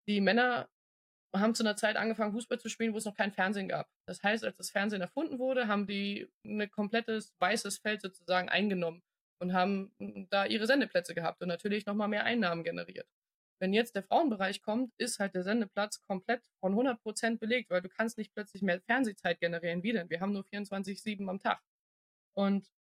Die 0.08 0.21
Männer 0.21 0.67
haben 1.36 1.54
zu 1.54 1.62
einer 1.62 1.75
Zeit 1.75 1.95
angefangen, 1.95 2.34
Fußball 2.34 2.60
zu 2.60 2.69
spielen, 2.69 2.93
wo 2.93 2.97
es 2.97 3.06
noch 3.06 3.15
kein 3.15 3.32
Fernsehen 3.32 3.67
gab. 3.67 3.88
Das 4.08 4.23
heißt, 4.23 4.43
als 4.43 4.58
das 4.58 4.71
Fernsehen 4.71 5.02
erfunden 5.02 5.38
wurde, 5.38 5.67
haben 5.67 5.86
die 5.86 6.28
ein 6.43 6.71
komplettes 6.71 7.36
weißes 7.38 7.78
Feld 7.78 8.02
sozusagen 8.02 8.49
eingenommen 8.49 9.04
und 9.39 9.54
haben 9.54 9.93
da 10.32 10.45
ihre 10.45 10.65
Sendeplätze 10.65 11.13
gehabt 11.13 11.41
und 11.43 11.47
natürlich 11.47 11.86
nochmal 11.86 12.08
mehr 12.08 12.23
Einnahmen 12.23 12.63
generiert. 12.63 13.08
Wenn 13.60 13.74
jetzt 13.74 13.95
der 13.95 14.04
Frauenbereich 14.04 14.62
kommt, 14.62 14.93
ist 14.98 15.19
halt 15.19 15.36
der 15.36 15.43
Sendeplatz 15.43 16.02
komplett 16.02 16.41
von 16.62 16.74
100% 16.74 17.39
belegt, 17.39 17.69
weil 17.69 17.82
du 17.82 17.89
kannst 17.89 18.17
nicht 18.17 18.34
plötzlich 18.34 18.62
mehr 18.62 18.82
Fernsehzeit 18.82 19.39
generieren. 19.41 19.84
Wie 19.84 19.91
denn? 19.91 20.10
Wir 20.10 20.22
haben 20.22 20.32
nur 20.32 20.45
24-7 20.45 21.28
am 21.28 21.39
Tag. 21.39 21.62
Und 22.34 22.72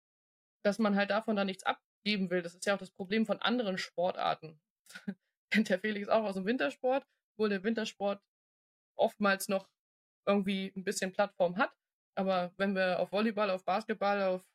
dass 0.63 0.79
man 0.79 0.95
halt 0.95 1.09
davon 1.09 1.35
da 1.35 1.43
nichts 1.43 1.63
abgeben 1.63 2.29
will, 2.29 2.41
das 2.41 2.55
ist 2.55 2.65
ja 2.65 2.75
auch 2.75 2.79
das 2.79 2.91
Problem 2.91 3.25
von 3.25 3.41
anderen 3.41 3.77
Sportarten. 3.77 4.61
Kennt 5.51 5.69
der 5.69 5.79
Felix 5.79 6.07
auch 6.07 6.23
aus 6.23 6.35
dem 6.35 6.45
Wintersport, 6.45 7.05
obwohl 7.33 7.49
der 7.49 7.63
Wintersport 7.63 8.21
oftmals 8.97 9.49
noch 9.49 9.67
irgendwie 10.25 10.71
ein 10.75 10.83
bisschen 10.85 11.11
Plattform 11.11 11.57
hat. 11.57 11.73
Aber 12.15 12.53
wenn 12.57 12.73
wir 12.75 12.99
auf 12.99 13.11
Volleyball, 13.11 13.49
auf 13.49 13.65
Basketball, 13.65 14.21
auf 14.23 14.45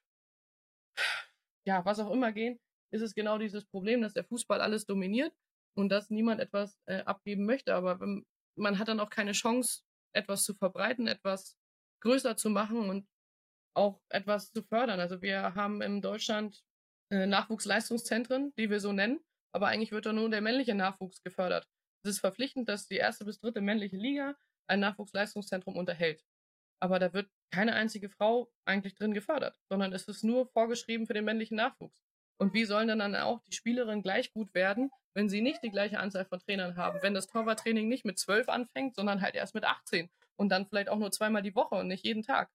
ja, 1.67 1.85
was 1.85 1.99
auch 1.99 2.11
immer 2.11 2.33
gehen, 2.33 2.61
ist 2.93 3.03
es 3.03 3.15
genau 3.15 3.39
dieses 3.39 3.65
Problem, 3.67 4.01
dass 4.03 4.15
der 4.15 4.25
Fußball 4.25 4.61
alles 4.61 4.87
dominiert 4.87 5.35
und 5.75 5.89
dass 5.91 6.11
niemand 6.11 6.41
etwas 6.41 6.79
äh, 6.87 7.03
abgeben 7.03 7.47
möchte. 7.47 7.75
Aber 7.75 8.01
wenn, 8.01 8.27
man 8.57 8.79
hat 8.79 8.89
dann 8.89 9.01
auch 9.01 9.11
keine 9.11 9.33
Chance, 9.33 9.83
etwas 10.15 10.45
zu 10.45 10.55
verbreiten, 10.55 11.07
etwas 11.07 11.59
größer 12.01 12.37
zu 12.37 12.51
machen 12.51 12.89
und 12.89 13.09
auch 13.75 14.01
etwas 14.09 14.53
zu 14.53 14.63
fördern. 14.63 15.01
Also 15.01 15.21
wir 15.23 15.55
haben 15.55 15.83
in 15.83 16.01
Deutschland 16.01 16.63
äh, 17.11 17.27
Nachwuchsleistungszentren, 17.27 18.55
die 18.57 18.71
wir 18.71 18.81
so 18.81 18.93
nennen, 18.93 19.21
aber 19.53 19.69
eigentlich 19.69 19.93
wird 19.93 20.07
da 20.07 20.13
nur 20.13 20.31
der 20.31 20.41
männliche 20.41 20.75
Nachwuchs 20.75 21.23
gefördert. 21.23 21.69
Es 22.05 22.11
ist 22.11 22.21
verpflichtend, 22.21 22.69
dass 22.69 22.87
die 22.87 22.97
erste 22.97 23.25
bis 23.25 23.41
dritte 23.41 23.61
männliche 23.61 23.97
Liga 23.97 24.37
ein 24.69 24.81
Nachwuchsleistungszentrum 24.81 25.77
unterhält. 25.77 26.25
Aber 26.81 26.99
da 26.99 27.13
wird 27.13 27.31
keine 27.51 27.75
einzige 27.75 28.09
Frau 28.09 28.53
eigentlich 28.65 28.95
drin 28.95 29.15
gefördert, 29.15 29.59
sondern 29.69 29.93
es 29.93 30.07
ist 30.07 30.23
nur 30.23 30.47
vorgeschrieben 30.49 31.07
für 31.07 31.15
den 31.15 31.25
männlichen 31.25 31.57
Nachwuchs. 31.57 32.05
Und 32.39 32.53
wie 32.55 32.65
sollen 32.65 32.89
denn 32.89 32.99
dann 32.99 33.15
auch 33.17 33.41
die 33.43 33.53
Spielerinnen 33.53 34.03
gleich 34.03 34.33
gut 34.33 34.53
werden, 34.55 34.91
wenn 35.15 35.29
sie 35.29 35.41
nicht 35.41 35.63
die 35.63 35.71
gleiche 35.71 36.01
Anzahl 36.01 36.25
von 36.25 36.41
Trainern 36.41 36.77
haben? 36.77 36.99
Wenn 37.03 37.15
das 37.15 37.27
Torwarttraining 37.29 37.89
nicht 37.89 38.05
mit 38.05 38.19
zwölf 38.19 38.49
anfängt, 38.49 38.97
sondern 38.97 39.21
halt 39.21 39.35
erst 39.35 39.55
mit 39.55 39.65
18 39.65 40.11
und 40.37 40.49
dann 40.49 40.67
vielleicht 40.67 40.89
auch 40.89 40.99
nur 40.99 41.13
zweimal 41.13 41.43
die 41.43 41.55
Woche 41.55 41.77
und 41.77 41.89
nicht 41.89 42.05
jeden 42.05 42.23
Tag. 42.23 42.51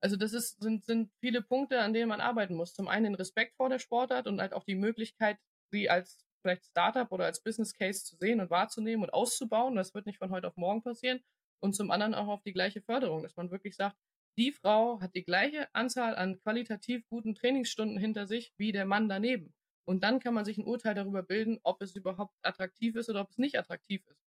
Also 0.00 0.16
das 0.16 0.32
ist, 0.32 0.60
sind, 0.60 0.84
sind 0.84 1.10
viele 1.20 1.40
Punkte, 1.42 1.80
an 1.80 1.94
denen 1.94 2.08
man 2.08 2.20
arbeiten 2.20 2.54
muss. 2.54 2.74
Zum 2.74 2.88
einen 2.88 3.04
den 3.04 3.14
Respekt 3.14 3.56
vor 3.56 3.68
der 3.68 3.78
Sportart 3.78 4.26
und 4.26 4.40
halt 4.40 4.52
auch 4.52 4.64
die 4.64 4.74
Möglichkeit, 4.74 5.38
sie 5.70 5.88
als 5.88 6.26
vielleicht 6.42 6.66
Startup 6.66 7.10
oder 7.10 7.24
als 7.24 7.42
Business 7.42 7.72
Case 7.72 8.04
zu 8.04 8.16
sehen 8.16 8.40
und 8.40 8.50
wahrzunehmen 8.50 9.04
und 9.04 9.12
auszubauen. 9.12 9.74
Das 9.74 9.94
wird 9.94 10.06
nicht 10.06 10.18
von 10.18 10.30
heute 10.30 10.46
auf 10.46 10.56
morgen 10.56 10.82
passieren. 10.82 11.20
Und 11.60 11.74
zum 11.74 11.90
anderen 11.90 12.14
auch 12.14 12.28
auf 12.28 12.42
die 12.42 12.52
gleiche 12.52 12.82
Förderung, 12.82 13.22
dass 13.22 13.36
man 13.36 13.50
wirklich 13.50 13.74
sagt, 13.74 13.96
die 14.36 14.52
Frau 14.52 15.00
hat 15.00 15.14
die 15.14 15.24
gleiche 15.24 15.74
Anzahl 15.74 16.14
an 16.14 16.38
qualitativ 16.38 17.06
guten 17.08 17.34
Trainingsstunden 17.34 17.98
hinter 17.98 18.26
sich 18.26 18.52
wie 18.56 18.72
der 18.72 18.84
Mann 18.84 19.08
daneben. 19.08 19.54
Und 19.88 20.02
dann 20.02 20.20
kann 20.20 20.34
man 20.34 20.44
sich 20.44 20.58
ein 20.58 20.64
Urteil 20.66 20.94
darüber 20.94 21.22
bilden, 21.22 21.58
ob 21.62 21.80
es 21.80 21.94
überhaupt 21.94 22.34
attraktiv 22.42 22.96
ist 22.96 23.08
oder 23.08 23.20
ob 23.20 23.30
es 23.30 23.38
nicht 23.38 23.58
attraktiv 23.58 24.04
ist. 24.06 24.20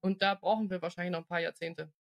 Und 0.00 0.22
da 0.22 0.34
brauchen 0.34 0.70
wir 0.70 0.82
wahrscheinlich 0.82 1.12
noch 1.12 1.20
ein 1.20 1.26
paar 1.26 1.40
Jahrzehnte. 1.40 1.92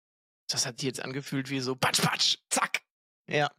Das 0.49 0.65
hat 0.65 0.79
sich 0.79 0.87
jetzt 0.87 1.01
angefühlt 1.01 1.51
wie 1.51 1.61
so 1.61 1.77
patsch, 1.77 2.03
patsch, 2.03 2.39
zack. 2.49 2.83
Ja, 3.29 3.51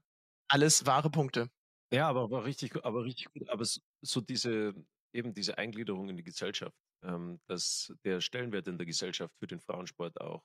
alles 0.48 0.86
wahre 0.86 1.10
Punkte. 1.10 1.50
Ja, 1.94 2.08
aber, 2.08 2.24
aber 2.24 2.46
richtig, 2.46 2.84
aber 2.84 3.04
richtig 3.04 3.32
gut. 3.34 3.48
Aber 3.50 3.66
so 3.66 4.22
diese, 4.22 4.74
eben 5.14 5.34
diese 5.34 5.58
Eingliederung 5.58 6.10
in 6.10 6.18
die 6.18 6.24
Gesellschaft, 6.24 6.76
ähm, 7.04 7.40
dass 7.48 7.94
der 8.04 8.22
Stellenwert 8.22 8.68
in 8.68 8.78
der 8.78 8.88
Gesellschaft 8.88 9.36
für 9.38 9.48
den 9.48 9.60
Frauensport 9.60 10.20
auch 10.20 10.44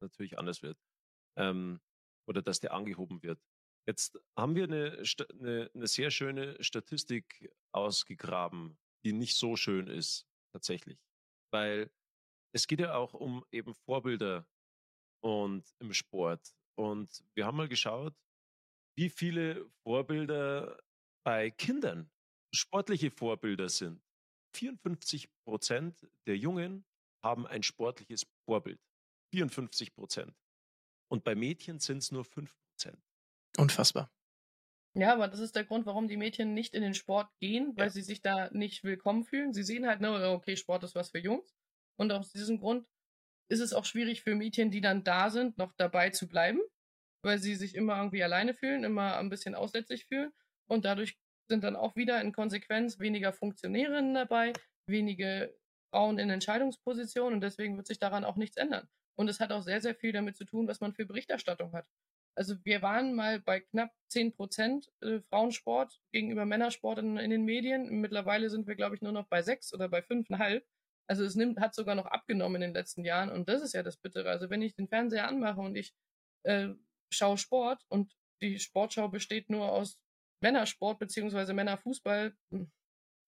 natürlich 0.00 0.38
anders 0.38 0.62
wird. 0.62 0.76
Ähm, 1.36 1.80
oder 2.26 2.42
dass 2.42 2.60
der 2.60 2.72
angehoben 2.72 3.22
wird. 3.22 3.40
Jetzt 3.86 4.18
haben 4.36 4.54
wir 4.54 4.64
eine, 4.64 5.02
eine, 5.40 5.70
eine 5.74 5.86
sehr 5.86 6.10
schöne 6.10 6.62
Statistik 6.62 7.52
ausgegraben, 7.72 8.78
die 9.04 9.12
nicht 9.12 9.36
so 9.36 9.56
schön 9.56 9.88
ist, 9.88 10.26
tatsächlich. 10.52 10.98
Weil 11.52 11.90
es 12.54 12.66
geht 12.66 12.80
ja 12.80 12.94
auch 12.94 13.14
um 13.14 13.44
eben 13.50 13.74
Vorbilder 13.74 14.46
und 15.22 15.64
im 15.80 15.92
Sport. 15.92 16.54
Und 16.78 17.24
wir 17.34 17.46
haben 17.46 17.56
mal 17.56 17.68
geschaut, 17.68 18.14
wie 18.96 19.10
viele 19.10 19.68
Vorbilder 19.82 20.78
bei 21.24 21.50
Kindern 21.50 22.10
sportliche 22.54 23.10
Vorbilder 23.10 23.68
sind. 23.68 24.02
54 24.54 25.28
Prozent 25.44 26.06
der 26.26 26.36
Jungen 26.36 26.84
haben 27.22 27.46
ein 27.46 27.62
sportliches 27.62 28.26
Vorbild. 28.44 28.80
54 29.32 29.94
Prozent. 29.94 30.34
Und 31.12 31.24
bei 31.24 31.34
Mädchen 31.34 31.78
sind 31.78 31.98
es 31.98 32.10
nur 32.10 32.24
5 32.24 32.56
Prozent. 32.56 32.98
Unfassbar. 33.58 34.10
Ja, 34.94 35.12
aber 35.12 35.28
das 35.28 35.40
ist 35.40 35.54
der 35.54 35.64
Grund, 35.64 35.84
warum 35.84 36.08
die 36.08 36.16
Mädchen 36.16 36.54
nicht 36.54 36.72
in 36.74 36.80
den 36.80 36.94
Sport 36.94 37.28
gehen, 37.38 37.76
weil 37.76 37.88
Ja. 37.88 37.90
sie 37.90 38.00
sich 38.00 38.22
da 38.22 38.48
nicht 38.50 38.82
willkommen 38.82 39.22
fühlen. 39.24 39.52
Sie 39.52 39.62
sehen 39.62 39.86
halt, 39.86 40.00
ne, 40.00 40.30
okay, 40.30 40.56
Sport 40.56 40.84
ist 40.84 40.94
was 40.94 41.10
für 41.10 41.18
Jungs. 41.18 41.54
Und 41.98 42.10
aus 42.12 42.32
diesem 42.32 42.58
Grund 42.60 42.86
ist 43.50 43.60
es 43.60 43.74
auch 43.74 43.84
schwierig 43.84 44.22
für 44.22 44.34
Mädchen, 44.34 44.70
die 44.70 44.80
dann 44.80 45.04
da 45.04 45.28
sind, 45.28 45.58
noch 45.58 45.74
dabei 45.76 46.08
zu 46.08 46.26
bleiben, 46.28 46.60
weil 47.22 47.38
sie 47.38 47.56
sich 47.56 47.74
immer 47.74 47.98
irgendwie 47.98 48.22
alleine 48.22 48.54
fühlen, 48.54 48.82
immer 48.82 49.18
ein 49.18 49.28
bisschen 49.28 49.54
aussätzlich 49.54 50.06
fühlen. 50.06 50.32
Und 50.66 50.86
dadurch 50.86 51.18
sind 51.50 51.62
dann 51.62 51.76
auch 51.76 51.94
wieder 51.94 52.22
in 52.22 52.32
Konsequenz 52.32 52.98
weniger 53.00 53.34
Funktionärinnen 53.34 54.14
dabei, 54.14 54.54
wenige 54.88 55.54
Frauen 55.92 56.18
in 56.18 56.30
Entscheidungspositionen 56.30 57.34
und 57.34 57.40
deswegen 57.42 57.76
wird 57.76 57.86
sich 57.86 57.98
daran 57.98 58.24
auch 58.24 58.36
nichts 58.36 58.56
ändern. 58.56 58.88
Und 59.16 59.28
es 59.28 59.40
hat 59.40 59.52
auch 59.52 59.62
sehr, 59.62 59.80
sehr 59.80 59.94
viel 59.94 60.12
damit 60.12 60.36
zu 60.36 60.44
tun, 60.44 60.66
was 60.68 60.80
man 60.80 60.94
für 60.94 61.06
Berichterstattung 61.06 61.72
hat. 61.72 61.88
Also 62.34 62.56
wir 62.64 62.80
waren 62.80 63.14
mal 63.14 63.40
bei 63.40 63.60
knapp 63.60 63.92
10 64.08 64.32
Prozent 64.32 64.90
äh, 65.02 65.20
Frauensport 65.28 66.00
gegenüber 66.12 66.46
Männersport 66.46 66.98
in, 66.98 67.18
in 67.18 67.30
den 67.30 67.44
Medien. 67.44 68.00
Mittlerweile 68.00 68.48
sind 68.48 68.66
wir, 68.66 68.74
glaube 68.74 68.94
ich, 68.94 69.02
nur 69.02 69.12
noch 69.12 69.26
bei 69.28 69.42
6 69.42 69.74
oder 69.74 69.88
bei 69.88 70.00
5,5. 70.00 70.62
Also 71.08 71.24
es 71.24 71.34
nimmt, 71.34 71.60
hat 71.60 71.74
sogar 71.74 71.94
noch 71.94 72.06
abgenommen 72.06 72.56
in 72.56 72.68
den 72.68 72.74
letzten 72.74 73.04
Jahren 73.04 73.28
und 73.28 73.48
das 73.48 73.60
ist 73.60 73.74
ja 73.74 73.82
das 73.82 73.98
Bittere. 73.98 74.30
Also 74.30 74.48
wenn 74.48 74.62
ich 74.62 74.74
den 74.74 74.88
Fernseher 74.88 75.28
anmache 75.28 75.60
und 75.60 75.76
ich 75.76 75.94
äh, 76.44 76.68
schaue 77.10 77.36
Sport 77.36 77.84
und 77.88 78.16
die 78.40 78.58
Sportschau 78.58 79.08
besteht 79.08 79.50
nur 79.50 79.70
aus 79.70 79.98
Männersport 80.40 80.98
beziehungsweise 80.98 81.52
Männerfußball, 81.54 82.34
hm, 82.50 82.70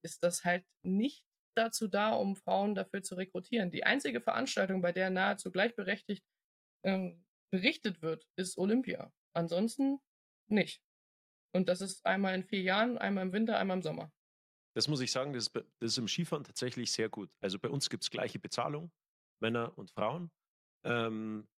ist 0.03 0.23
das 0.23 0.45
halt 0.45 0.65
nicht 0.83 1.27
dazu 1.55 1.89
da, 1.89 2.13
um 2.13 2.37
Frauen 2.37 2.75
dafür 2.75 3.03
zu 3.03 3.15
rekrutieren. 3.15 3.71
Die 3.71 3.85
einzige 3.85 4.21
Veranstaltung, 4.21 4.83
bei 4.83 4.93
der 4.93 5.11
nahezu 5.11 5.51
gleichberechtigt 5.51 6.25
ähm, 6.85 7.25
berichtet 7.53 8.03
wird, 8.03 8.27
ist 8.37 8.59
Olympia. 8.59 9.13
Ansonsten 9.35 10.01
nicht. 10.49 10.83
Und 11.55 11.69
das 11.69 11.81
ist 11.81 12.05
einmal 12.05 12.35
in 12.35 12.45
vier 12.45 12.63
Jahren, 12.63 12.99
einmal 12.99 13.25
im 13.27 13.33
Winter, 13.33 13.59
einmal 13.59 13.77
im 13.77 13.83
Sommer. 13.83 14.13
Das 14.77 14.89
muss 14.89 15.01
ich 15.01 15.13
sagen, 15.13 15.33
das 15.33 15.47
ist, 15.47 15.55
das 15.55 15.93
ist 15.93 15.99
im 15.99 16.09
Skifahren 16.09 16.43
tatsächlich 16.43 16.91
sehr 16.91 17.09
gut. 17.09 17.31
Also 17.41 17.59
bei 17.59 17.69
uns 17.69 17.89
gibt 17.89 18.03
es 18.03 18.11
gleiche 18.11 18.41
Bezahlung, 18.41 18.91
Männer 19.41 19.77
und 19.79 19.91
Frauen. 19.93 20.33
Ähm, 20.85 21.49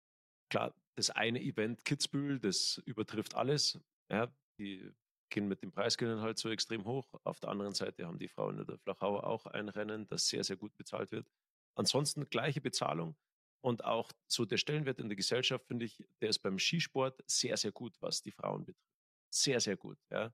klar, 0.51 0.75
das 0.97 1.11
eine 1.11 1.41
Event 1.41 1.85
Kitzbühel, 1.85 2.39
das 2.39 2.83
übertrifft 2.85 3.35
alles. 3.35 3.81
Ja, 4.11 4.31
die 4.59 4.93
gehen 5.31 5.49
mit 5.49 5.63
den 5.63 5.73
Preisgeldern 5.73 6.21
halt 6.21 6.39
so 6.39 6.49
extrem 6.49 6.85
hoch. 6.85 7.15
Auf 7.25 7.41
der 7.41 7.51
anderen 7.51 7.75
Seite 7.75 8.07
haben 8.07 8.19
die 8.19 8.29
Frauen 8.29 8.59
in 8.59 8.67
der 8.67 8.79
Flachau 8.79 9.21
auch 9.21 9.47
ein 9.47 9.69
Rennen, 9.69 10.07
das 10.07 10.29
sehr, 10.29 10.45
sehr 10.45 10.57
gut 10.57 10.77
bezahlt 10.77 11.13
wird. 11.13 11.29
Ansonsten 11.75 12.29
gleiche 12.31 12.61
Bezahlung 12.61 13.17
und 13.61 13.85
auch 13.85 14.13
so 14.29 14.45
der 14.45 14.57
Stellenwert 14.57 14.99
in 14.99 15.09
der 15.09 15.17
Gesellschaft, 15.17 15.67
finde 15.67 15.87
ich, 15.87 16.05
der 16.21 16.31
ist 16.31 16.39
beim 16.39 16.59
Skisport 16.59 17.23
sehr, 17.27 17.57
sehr 17.57 17.73
gut, 17.73 18.01
was 18.01 18.23
die 18.23 18.31
Frauen 18.31 18.65
betrifft. 18.65 18.87
Sehr, 19.31 19.61
sehr 19.61 19.77
gut. 19.77 19.99
Ja. 20.11 20.33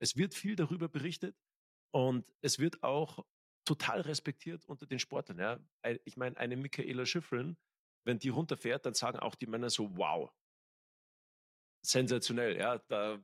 Es 0.00 0.16
wird 0.16 0.34
viel 0.34 0.54
darüber 0.54 0.88
berichtet 0.88 1.36
und 1.92 2.30
es 2.42 2.58
wird 2.58 2.82
auch 2.82 3.24
total 3.64 4.02
respektiert 4.02 4.64
unter 4.66 4.86
den 4.86 4.98
Sportlern. 4.98 5.38
Ja. 5.38 5.58
Ich 6.04 6.16
meine, 6.16 6.36
eine 6.36 6.56
Michaela 6.56 7.06
Schifrin, 7.06 7.56
wenn 8.04 8.18
die 8.18 8.28
runterfährt, 8.28 8.84
dann 8.84 8.94
sagen 8.94 9.18
auch 9.18 9.34
die 9.34 9.46
Männer 9.46 9.70
so, 9.70 9.96
wow, 9.96 10.30
sensationell. 11.82 12.58
Ja, 12.58 12.78
da 12.78 13.18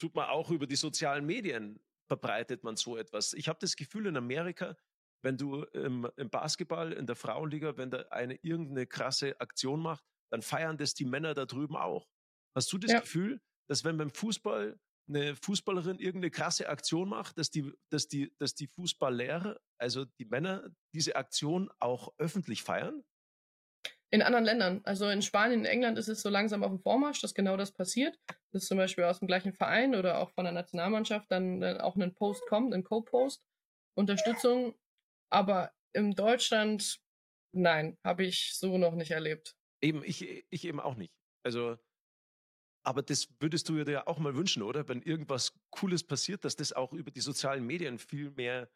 tut 0.00 0.14
man 0.16 0.28
auch 0.28 0.50
über 0.50 0.66
die 0.66 0.76
sozialen 0.76 1.26
Medien 1.26 1.80
verbreitet 2.08 2.64
man 2.64 2.76
so 2.76 2.96
etwas. 2.96 3.34
Ich 3.34 3.48
habe 3.48 3.60
das 3.60 3.76
Gefühl 3.76 4.06
in 4.06 4.16
Amerika, 4.16 4.76
wenn 5.22 5.36
du 5.36 5.62
im, 5.64 6.10
im 6.16 6.30
Basketball, 6.30 6.92
in 6.92 7.06
der 7.06 7.14
Frauenliga, 7.16 7.76
wenn 7.76 7.90
da 7.92 8.00
eine 8.10 8.34
irgendeine 8.42 8.86
krasse 8.86 9.40
Aktion 9.40 9.80
macht, 9.80 10.04
dann 10.32 10.42
feiern 10.42 10.78
das 10.78 10.94
die 10.94 11.04
Männer 11.04 11.34
da 11.34 11.46
drüben 11.46 11.76
auch. 11.76 12.08
Hast 12.56 12.72
du 12.72 12.78
das 12.78 12.90
Ja. 12.92 13.00
Gefühl, 13.00 13.40
dass 13.68 13.84
wenn 13.84 13.96
beim 13.98 14.10
Fußball 14.10 14.80
eine 15.08 15.36
Fußballerin 15.36 15.98
irgendeine 15.98 16.30
krasse 16.30 16.68
Aktion 16.68 17.08
macht, 17.08 17.38
dass 17.38 17.50
die, 17.50 17.72
dass 17.90 18.08
die, 18.08 18.34
dass 18.38 18.54
die 18.54 18.66
Fußballlehrer, 18.68 19.60
also 19.78 20.04
die 20.04 20.24
Männer, 20.24 20.70
diese 20.94 21.16
Aktion 21.16 21.70
auch 21.78 22.12
öffentlich 22.18 22.62
feiern? 22.62 23.04
In 24.12 24.22
anderen 24.22 24.44
Ländern, 24.44 24.80
also 24.82 25.08
in 25.08 25.22
Spanien, 25.22 25.60
in 25.60 25.66
England 25.66 25.96
ist 25.96 26.08
es 26.08 26.20
so 26.20 26.28
langsam 26.28 26.64
auf 26.64 26.70
dem 26.70 26.80
Vormarsch, 26.80 27.20
dass 27.20 27.32
genau 27.32 27.56
das 27.56 27.70
passiert. 27.70 28.18
Dass 28.50 28.66
zum 28.66 28.76
Beispiel 28.76 29.04
aus 29.04 29.20
dem 29.20 29.28
gleichen 29.28 29.52
Verein 29.52 29.94
oder 29.94 30.18
auch 30.18 30.30
von 30.30 30.44
der 30.44 30.52
Nationalmannschaft 30.52 31.30
dann 31.30 31.62
äh, 31.62 31.78
auch 31.80 31.94
ein 31.94 32.14
Post 32.14 32.42
kommt, 32.48 32.74
ein 32.74 32.82
Co-Post, 32.82 33.44
Unterstützung. 33.94 34.74
Aber 35.30 35.72
in 35.92 36.16
Deutschland, 36.16 37.00
nein, 37.52 37.98
habe 38.04 38.24
ich 38.24 38.54
so 38.56 38.78
noch 38.78 38.96
nicht 38.96 39.12
erlebt. 39.12 39.56
Eben, 39.80 40.02
ich, 40.02 40.44
ich 40.50 40.64
eben 40.64 40.80
auch 40.80 40.96
nicht. 40.96 41.14
Also, 41.44 41.78
aber 42.84 43.02
das 43.02 43.28
würdest 43.38 43.68
du 43.68 43.84
dir 43.84 43.92
ja 43.92 44.06
auch 44.08 44.18
mal 44.18 44.34
wünschen, 44.34 44.64
oder? 44.64 44.88
Wenn 44.88 45.02
irgendwas 45.02 45.52
Cooles 45.70 46.02
passiert, 46.02 46.44
dass 46.44 46.56
das 46.56 46.72
auch 46.72 46.92
über 46.92 47.12
die 47.12 47.20
sozialen 47.20 47.64
Medien 47.64 48.00
viel 48.00 48.32
mehr, 48.32 48.68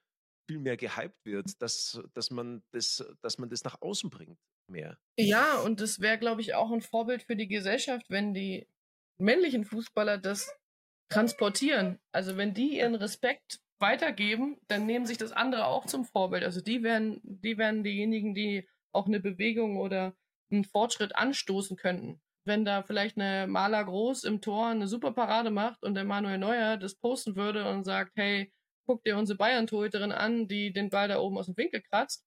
viel 0.49 0.61
mehr 0.61 0.77
gehypt 0.77 1.25
wird, 1.25 1.61
dass, 1.61 2.01
dass, 2.13 2.31
man 2.31 2.63
das, 2.71 3.05
dass 3.21 3.39
man 3.39 3.49
das 3.49 3.65
nach 3.65 3.83
außen 3.83 4.11
bringt 4.11 4.39
mehr. 4.69 4.99
Ja, 5.19 5.59
und 5.61 5.81
das 5.81 6.01
wäre, 6.01 6.19
glaube 6.19 6.41
ich, 6.41 6.55
auch 6.55 6.73
ein 6.73 6.83
Vorbild 6.83 7.23
für 7.23 7.37
die 7.37 7.49
Gesellschaft, 7.49 8.07
wenn 8.09 8.35
die 8.35 8.69
männlichen 9.19 9.65
Fußballer 9.65 10.19
das 10.19 10.53
transportieren. 11.09 12.01
Also 12.13 12.37
wenn 12.37 12.55
die 12.55 12.79
ihren 12.79 12.95
Respekt 12.95 13.61
weitergeben, 13.79 14.59
dann 14.69 14.87
nehmen 14.87 15.07
sich 15.07 15.19
das 15.19 15.33
andere 15.33 15.67
auch 15.67 15.87
zum 15.87 16.05
Vorbild. 16.05 16.45
Also 16.45 16.61
die 16.61 16.83
werden, 16.83 17.21
die 17.23 17.59
werden 17.59 17.85
diejenigen, 17.85 18.35
die 18.35 18.69
auch 18.93 19.07
eine 19.07 19.21
Bewegung 19.21 19.77
oder 19.79 20.17
einen 20.51 20.65
Fortschritt 20.65 21.17
anstoßen 21.17 21.77
könnten. 21.77 22.21
Wenn 22.47 22.65
da 22.65 22.83
vielleicht 22.83 23.17
eine 23.17 23.47
Maler 23.47 23.85
Groß 23.85 24.25
im 24.25 24.41
Tor 24.41 24.69
eine 24.69 24.87
super 24.87 25.13
Parade 25.13 25.51
macht 25.51 25.83
und 25.83 25.95
der 25.95 26.05
Manuel 26.05 26.39
Neuer 26.39 26.77
das 26.77 26.95
posten 26.97 27.37
würde 27.37 27.69
und 27.69 27.85
sagt, 27.85 28.13
hey, 28.17 28.53
guck 28.87 29.03
dir 29.05 29.17
unsere 29.17 29.39
Bayern-Torhüterin 29.39 30.13
an, 30.13 30.47
die 30.47 30.73
den 30.73 30.91
Ball 30.91 31.09
da 31.09 31.19
oben 31.19 31.39
aus 31.39 31.47
dem 31.47 31.57
Winkel 31.57 31.83
kratzt, 31.83 32.25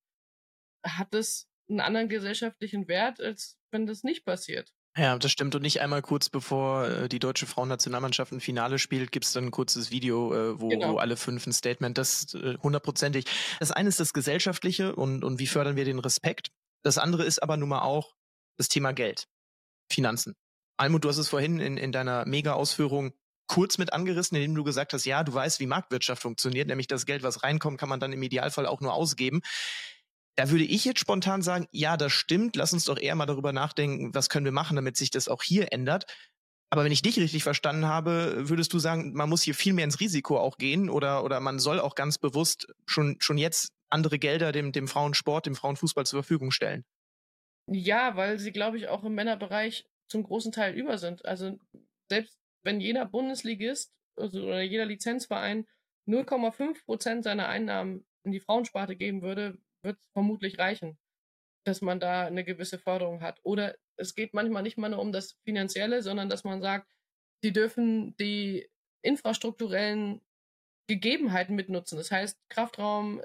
hat 0.83 1.13
das 1.13 1.47
einen 1.69 1.79
anderen 1.79 2.09
gesellschaftlichen 2.09 2.87
Wert, 2.87 3.19
als 3.19 3.57
wenn 3.71 3.85
das 3.85 4.03
nicht 4.03 4.25
passiert. 4.25 4.73
Ja, 4.97 5.17
das 5.17 5.31
stimmt. 5.31 5.53
Und 5.53 5.61
nicht 5.61 5.79
einmal 5.81 6.01
kurz 6.01 6.29
bevor 6.29 6.87
äh, 6.87 7.09
die 7.09 7.19
deutsche 7.19 7.45
Frauennationalmannschaft 7.45 8.31
ein 8.31 8.39
Finale 8.39 8.79
spielt, 8.79 9.11
gibt's 9.11 9.31
dann 9.31 9.45
ein 9.45 9.51
kurzes 9.51 9.91
Video, 9.91 10.33
äh, 10.33 10.59
wo, 10.59 10.69
Genau. 10.69 10.93
wo 10.93 10.97
alle 10.97 11.17
fünf 11.17 11.45
ein 11.45 11.53
Statement, 11.53 11.97
das 11.97 12.33
äh, 12.33 12.57
hundertprozentig. 12.63 13.25
Das 13.59 13.71
eine 13.71 13.89
ist 13.89 13.99
das 13.99 14.13
Gesellschaftliche 14.13 14.95
und, 14.95 15.23
und 15.23 15.37
wie 15.39 15.45
fördern 15.47 15.75
wir 15.75 15.85
den 15.85 15.99
Respekt. 15.99 16.49
Das 16.83 16.97
andere 16.97 17.25
ist 17.25 17.43
aber 17.43 17.57
nun 17.57 17.69
mal 17.69 17.81
auch 17.81 18.15
das 18.57 18.69
Thema 18.69 18.91
Geld, 18.91 19.27
Finanzen. 19.91 20.35
Almut, 20.77 21.03
du 21.03 21.09
hast 21.09 21.17
es 21.17 21.29
vorhin 21.29 21.59
in, 21.59 21.77
in 21.77 21.91
deiner 21.91 22.25
Mega-Ausführung 22.25 23.13
kurz 23.47 23.77
mit 23.77 23.93
angerissen, 23.93 24.35
indem 24.35 24.55
du 24.55 24.63
gesagt 24.63 24.93
hast, 24.93 25.05
ja, 25.05 25.23
du 25.23 25.33
weißt, 25.33 25.59
wie 25.59 25.67
Marktwirtschaft 25.67 26.21
funktioniert, 26.21 26.67
nämlich 26.67 26.87
das 26.87 27.05
Geld, 27.05 27.23
was 27.23 27.43
reinkommt, 27.43 27.79
kann 27.79 27.89
man 27.89 27.99
dann 27.99 28.13
im 28.13 28.21
Idealfall 28.23 28.65
auch 28.65 28.81
nur 28.81 28.93
ausgeben. 28.93 29.41
Da 30.37 30.51
würde 30.51 30.63
ich 30.63 30.85
jetzt 30.85 30.99
spontan 30.99 31.41
sagen, 31.41 31.67
ja, 31.71 31.97
das 31.97 32.13
stimmt. 32.13 32.55
Lass 32.55 32.71
uns 32.71 32.85
doch 32.85 32.99
eher 32.99 33.15
mal 33.15 33.25
darüber 33.25 33.51
nachdenken, 33.53 34.13
was 34.13 34.29
können 34.29 34.45
wir 34.45 34.51
machen, 34.51 34.75
damit 34.75 34.95
sich 34.95 35.09
das 35.09 35.27
auch 35.27 35.41
hier 35.41 35.73
ändert. 35.73 36.05
Aber 36.69 36.83
wenn 36.83 36.91
ich 36.91 37.01
dich 37.01 37.17
richtig 37.17 37.43
verstanden 37.43 37.85
habe, 37.85 38.49
würdest 38.49 38.71
du 38.73 38.79
sagen, 38.79 39.13
man 39.13 39.29
muss 39.29 39.41
hier 39.41 39.55
viel 39.55 39.73
mehr 39.73 39.85
ins 39.85 39.99
Risiko 39.99 40.37
auch 40.37 40.57
gehen 40.57 40.89
oder, 40.89 41.23
oder 41.23 41.39
man 41.39 41.59
soll 41.59 41.79
auch 41.79 41.95
ganz 41.95 42.17
bewusst 42.17 42.67
schon, 42.85 43.15
schon 43.19 43.37
jetzt 43.37 43.71
andere 43.89 44.19
Gelder 44.19 44.51
dem, 44.51 44.73
dem 44.73 44.87
Frauensport, 44.87 45.45
dem 45.45 45.55
Frauenfußball 45.55 46.05
zur 46.05 46.21
Verfügung 46.21 46.51
stellen. 46.51 46.85
Ja, 47.69 48.15
weil 48.15 48.37
sie, 48.37 48.51
glaube 48.51 48.77
ich, 48.77 48.89
auch 48.89 49.03
im 49.03 49.15
Männerbereich 49.15 49.85
zum 50.07 50.23
großen 50.23 50.51
Teil 50.51 50.75
über 50.75 50.97
sind. 50.97 51.25
Also 51.25 51.57
selbst 52.09 52.37
wenn 52.63 52.79
jeder 52.79 53.05
Bundesligist 53.05 53.91
also, 54.17 54.43
oder 54.43 54.61
jeder 54.61 54.85
Lizenzverein 54.85 55.65
0,5 56.07 56.85
Prozent 56.85 57.23
seiner 57.23 57.47
Einnahmen 57.47 58.05
in 58.23 58.31
die 58.31 58.39
Frauensparte 58.39 58.95
geben 58.95 59.21
würde, 59.21 59.57
wird 59.83 59.99
es 59.99 60.07
vermutlich 60.13 60.59
reichen, 60.59 60.97
dass 61.65 61.81
man 61.81 61.99
da 61.99 62.25
eine 62.25 62.43
gewisse 62.43 62.79
Förderung 62.79 63.21
hat. 63.21 63.39
Oder 63.43 63.75
es 63.97 64.15
geht 64.15 64.33
manchmal 64.33 64.63
nicht 64.63 64.77
mal 64.77 64.89
nur 64.89 64.99
um 64.99 65.11
das 65.11 65.37
Finanzielle, 65.43 66.01
sondern 66.01 66.29
dass 66.29 66.43
man 66.43 66.61
sagt, 66.61 66.91
sie 67.41 67.51
dürfen 67.51 68.15
die 68.17 68.69
infrastrukturellen 69.01 70.21
Gegebenheiten 70.87 71.55
mitnutzen. 71.55 71.97
Das 71.97 72.11
heißt 72.11 72.39
Kraftraum, 72.49 73.21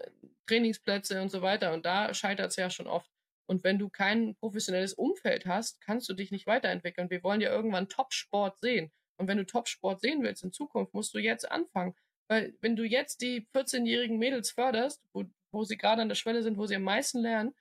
Trainingsplätze 0.47 1.23
und 1.23 1.31
so 1.31 1.43
weiter. 1.43 1.73
Und 1.73 1.87
da 1.87 2.13
scheitert 2.13 2.51
es 2.51 2.57
ja 2.57 2.71
schon 2.71 2.87
oft. 2.87 3.11
Und 3.47 3.65
wenn 3.65 3.79
du 3.79 3.89
kein 3.89 4.35
professionelles 4.37 4.95
Umfeld 4.95 5.47
hast, 5.47 5.81
kannst 5.81 6.09
du 6.09 6.15
dich 6.15 6.31
nicht 6.31 6.47
weiterentwickeln. 6.47 7.11
Wir 7.11 7.23
wollen 7.23 7.41
ja 7.41 7.51
irgendwann 7.51 7.89
Top-Sport 7.89 8.59
sehen. 8.61 8.91
Und 9.19 9.29
wenn 9.29 9.39
du 9.39 9.47
Top-Sport 9.47 10.01
sehen 10.01 10.23
willst 10.23 10.43
in 10.43 10.53
Zukunft, 10.53 10.95
musst 10.95 11.15
du 11.15 11.19
jetzt 11.19 11.51
anfangen. 11.51 11.95
Weil 12.29 12.55
wenn 12.61 12.77
du 12.77 12.85
jetzt 12.85 13.21
die 13.21 13.47
14-jährigen 13.55 14.19
Mädels 14.19 14.51
förderst, 14.51 15.03
wo, 15.13 15.25
wo 15.53 15.65
sie 15.65 15.77
gerade 15.77 16.03
an 16.03 16.09
der 16.09 16.17
Schwelle 16.17 16.43
sind, 16.43 16.57
wo 16.57 16.67
sie 16.67 16.77
am 16.77 16.83
meisten 16.83 17.21
lernen, 17.21 17.55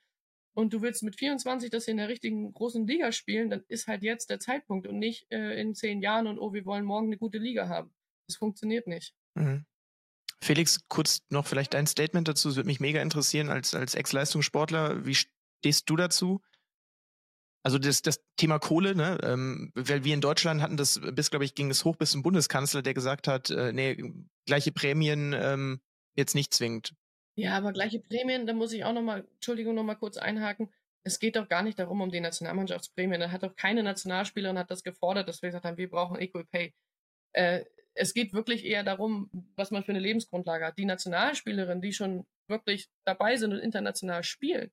und 0.54 0.72
du 0.72 0.82
willst 0.82 1.02
mit 1.02 1.16
24 1.16 1.70
das 1.70 1.88
in 1.88 1.96
der 1.96 2.08
richtigen 2.08 2.52
großen 2.52 2.86
Liga 2.86 3.12
spielen, 3.12 3.50
dann 3.50 3.64
ist 3.68 3.86
halt 3.86 4.02
jetzt 4.02 4.30
der 4.30 4.38
Zeitpunkt 4.38 4.86
und 4.86 4.98
nicht 4.98 5.26
äh, 5.30 5.58
in 5.60 5.74
zehn 5.74 6.02
Jahren 6.02 6.26
und 6.26 6.38
oh, 6.38 6.52
wir 6.52 6.64
wollen 6.66 6.84
morgen 6.84 7.06
eine 7.06 7.16
gute 7.16 7.38
Liga 7.38 7.68
haben. 7.68 7.90
Das 8.28 8.36
funktioniert 8.36 8.86
nicht. 8.86 9.14
Mhm. 9.34 9.64
Felix, 10.42 10.80
kurz 10.88 11.22
noch 11.30 11.46
vielleicht 11.46 11.74
dein 11.74 11.86
Statement 11.86 12.28
dazu. 12.28 12.48
Es 12.48 12.56
würde 12.56 12.66
mich 12.66 12.80
mega 12.80 13.00
interessieren 13.00 13.48
als, 13.48 13.74
als 13.74 13.94
Ex-Leistungssportler. 13.94 15.06
Wie 15.06 15.14
stehst 15.14 15.88
du 15.88 15.96
dazu? 15.96 16.42
Also 17.64 17.78
das, 17.78 18.02
das 18.02 18.20
Thema 18.36 18.58
Kohle, 18.58 18.96
ne? 18.96 19.18
Ähm, 19.22 19.70
weil 19.74 20.02
wir 20.02 20.14
in 20.14 20.20
Deutschland 20.20 20.60
hatten 20.60 20.76
das 20.76 21.00
bis, 21.12 21.30
glaube 21.30 21.44
ich, 21.44 21.54
ging 21.54 21.70
es 21.70 21.84
hoch 21.84 21.96
bis 21.96 22.10
zum 22.10 22.22
Bundeskanzler, 22.22 22.82
der 22.82 22.92
gesagt 22.92 23.28
hat, 23.28 23.50
äh, 23.50 23.72
nee, 23.72 24.02
gleiche 24.44 24.72
Prämien 24.72 25.32
ähm, 25.32 25.80
jetzt 26.16 26.34
nicht 26.34 26.52
zwingend. 26.52 26.92
Ja, 27.34 27.56
aber 27.56 27.72
gleiche 27.72 27.98
Prämien, 27.98 28.46
da 28.46 28.52
muss 28.52 28.72
ich 28.72 28.84
auch 28.84 28.92
nochmal, 28.92 29.26
Entschuldigung, 29.34 29.74
nochmal 29.74 29.96
kurz 29.96 30.16
einhaken. 30.18 30.68
Es 31.02 31.18
geht 31.18 31.36
doch 31.36 31.48
gar 31.48 31.62
nicht 31.62 31.78
darum, 31.78 32.00
um 32.00 32.10
die 32.10 32.20
Nationalmannschaftsprämien. 32.20 33.20
Da 33.20 33.30
hat 33.30 33.42
doch 33.42 33.56
keine 33.56 33.82
Nationalspielerin 33.82 34.58
hat 34.58 34.70
das 34.70 34.84
gefordert, 34.84 35.28
dass 35.28 35.42
wir 35.42 35.48
gesagt 35.48 35.64
haben, 35.64 35.78
wir 35.78 35.90
brauchen 35.90 36.20
Equal 36.20 36.44
Pay. 36.44 36.74
Äh, 37.32 37.64
es 37.94 38.14
geht 38.14 38.32
wirklich 38.32 38.64
eher 38.64 38.84
darum, 38.84 39.30
was 39.56 39.70
man 39.70 39.82
für 39.84 39.92
eine 39.92 40.00
Lebensgrundlage 40.00 40.64
hat. 40.66 40.78
Die 40.78 40.84
Nationalspielerinnen, 40.84 41.82
die 41.82 41.92
schon 41.92 42.26
wirklich 42.48 42.88
dabei 43.04 43.36
sind 43.36 43.52
und 43.52 43.58
international 43.58 44.22
spielen, 44.22 44.70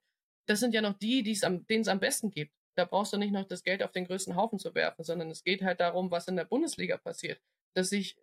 das 0.48 0.60
sind 0.60 0.74
ja 0.74 0.82
noch 0.82 0.98
die, 0.98 1.24
denen 1.24 1.82
es 1.82 1.88
am 1.88 2.00
besten 2.00 2.32
geht. 2.32 2.52
Da 2.76 2.86
brauchst 2.86 3.14
du 3.14 3.18
nicht 3.18 3.32
noch 3.32 3.46
das 3.46 3.64
Geld 3.64 3.84
auf 3.84 3.92
den 3.92 4.06
größten 4.06 4.36
Haufen 4.36 4.58
zu 4.58 4.74
werfen, 4.74 5.04
sondern 5.04 5.30
es 5.30 5.44
geht 5.44 5.62
halt 5.62 5.80
darum, 5.80 6.12
was 6.12 6.28
in 6.28 6.36
der 6.36 6.46
Bundesliga 6.46 6.98
passiert. 6.98 7.42
Dass 7.74 7.90
sich 7.90 8.18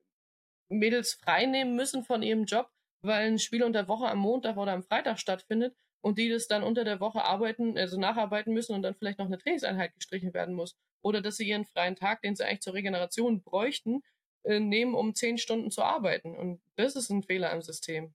Mädels 0.68 1.14
freinehmen 1.14 1.76
müssen 1.76 2.05
von 2.05 2.22
ihrem 2.22 2.45
Job, 2.45 2.70
weil 3.07 3.26
ein 3.26 3.38
Spiel 3.38 3.62
unter 3.62 3.88
Woche 3.88 4.09
am 4.09 4.18
Montag 4.18 4.57
oder 4.57 4.72
am 4.72 4.82
Freitag 4.82 5.18
stattfindet 5.18 5.76
und 6.00 6.18
die 6.18 6.28
das 6.28 6.46
dann 6.46 6.62
unter 6.62 6.84
der 6.84 7.00
Woche 7.00 7.24
arbeiten, 7.24 7.76
also 7.76 7.98
nacharbeiten 7.98 8.52
müssen 8.52 8.74
und 8.74 8.82
dann 8.82 8.94
vielleicht 8.94 9.18
noch 9.18 9.26
eine 9.26 9.38
Trainingseinheit 9.38 9.94
gestrichen 9.94 10.34
werden 10.34 10.54
muss. 10.54 10.76
Oder 11.02 11.20
dass 11.20 11.36
sie 11.36 11.48
ihren 11.48 11.64
freien 11.64 11.96
Tag, 11.96 12.22
den 12.22 12.36
sie 12.36 12.44
eigentlich 12.44 12.61
zur 12.61 12.74
Regeneration 12.74 13.42
bräuchten, 13.42 14.02
äh, 14.44 14.61
nehmen, 14.61 14.94
um 14.94 15.14
zehn 15.14 15.38
Stunden 15.38 15.70
zu 15.70 15.82
arbeiten. 15.82 16.36
Und 16.36 16.61
das 16.76 16.96
ist 16.96 17.11
ein 17.11 17.22
Fehler 17.22 17.52
im 17.52 17.62
System. 17.62 18.14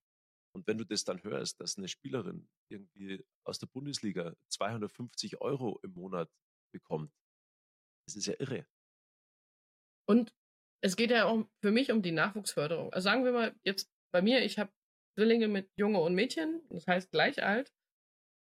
Und 0.53 0.67
wenn 0.67 0.77
du 0.77 0.85
das 0.85 1.03
dann 1.03 1.23
hörst, 1.23 1.59
dass 1.61 1.77
eine 1.77 1.87
Spielerin 1.87 2.47
irgendwie 2.69 3.25
aus 3.45 3.59
der 3.59 3.67
Bundesliga 3.67 4.35
250 4.49 5.41
Euro 5.41 5.79
im 5.83 5.93
Monat 5.93 6.29
bekommt, 6.73 7.11
das 8.05 8.15
ist 8.15 8.25
ja 8.27 8.35
irre. 8.39 8.65
Und 10.07 10.33
es 10.81 10.95
geht 10.95 11.11
ja 11.11 11.25
auch 11.25 11.45
für 11.61 11.71
mich 11.71 11.91
um 11.91 12.01
die 12.01 12.11
Nachwuchsförderung. 12.11 12.91
Also 12.91 13.03
sagen 13.03 13.23
wir 13.23 13.31
mal 13.31 13.55
jetzt 13.63 13.89
bei 14.11 14.21
mir, 14.21 14.43
ich 14.43 14.59
habe 14.59 14.71
Zwillinge 15.21 15.47
mit 15.47 15.69
Junge 15.75 15.99
und 15.99 16.15
Mädchen, 16.15 16.61
das 16.71 16.87
heißt 16.87 17.11
gleich 17.11 17.43
alt. 17.43 17.71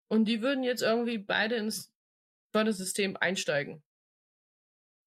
Und 0.10 0.26
die 0.26 0.42
würden 0.42 0.64
jetzt 0.64 0.82
irgendwie 0.82 1.20
beide 1.20 1.58
ins 1.58 1.94
Fördersystem 2.54 3.16
einsteigen. 3.18 3.84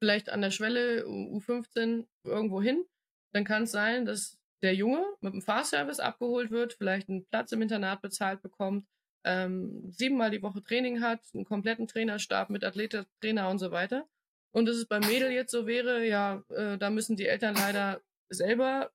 Vielleicht 0.00 0.28
an 0.28 0.40
der 0.40 0.52
Schwelle 0.52 1.04
U15 1.04 2.06
irgendwo 2.22 2.62
hin. 2.62 2.84
Dann 3.32 3.42
kann 3.44 3.64
es 3.64 3.72
sein, 3.72 4.04
dass 4.04 4.38
der 4.62 4.76
Junge 4.76 5.04
mit 5.20 5.32
dem 5.32 5.42
Fahrservice 5.42 5.98
abgeholt 5.98 6.52
wird, 6.52 6.74
vielleicht 6.74 7.08
einen 7.08 7.26
Platz 7.26 7.50
im 7.50 7.62
Internat 7.62 8.02
bezahlt 8.02 8.40
bekommt, 8.40 8.86
ähm, 9.24 9.90
siebenmal 9.90 10.30
die 10.30 10.42
Woche 10.42 10.62
Training 10.62 11.00
hat, 11.00 11.22
einen 11.34 11.44
kompletten 11.44 11.88
Trainerstab 11.88 12.50
mit 12.50 12.62
Athlet, 12.62 13.04
Trainer 13.20 13.50
und 13.50 13.58
so 13.58 13.72
weiter. 13.72 14.08
Und 14.52 14.66
dass 14.66 14.76
es 14.76 14.86
beim 14.86 15.02
Mädel 15.02 15.32
jetzt 15.32 15.50
so 15.50 15.66
wäre, 15.66 16.06
ja, 16.06 16.44
äh, 16.50 16.78
da 16.78 16.90
müssen 16.90 17.16
die 17.16 17.26
Eltern 17.26 17.56
leider 17.56 18.00
selber 18.28 18.92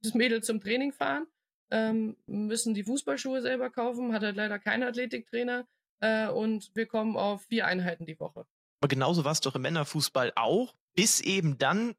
das 0.00 0.14
Mädel 0.14 0.44
zum 0.44 0.60
Training 0.60 0.92
fahren, 0.92 1.26
ähm, 1.70 2.16
müssen 2.26 2.74
die 2.74 2.84
Fußballschuhe 2.84 3.42
selber 3.42 3.70
kaufen, 3.70 4.12
hat 4.12 4.22
halt 4.22 4.36
leider 4.36 4.58
keinen 4.58 4.82
Athletiktrainer 4.82 5.66
äh, 6.00 6.28
und 6.28 6.70
wir 6.74 6.86
kommen 6.86 7.16
auf 7.16 7.42
vier 7.46 7.66
Einheiten 7.66 8.06
die 8.06 8.18
Woche. 8.18 8.46
Aber 8.80 8.88
genauso 8.88 9.24
war 9.24 9.32
es 9.32 9.40
doch 9.40 9.54
im 9.54 9.62
Männerfußball 9.62 10.32
auch, 10.36 10.74
bis 10.94 11.20
eben 11.20 11.58
dann 11.58 11.94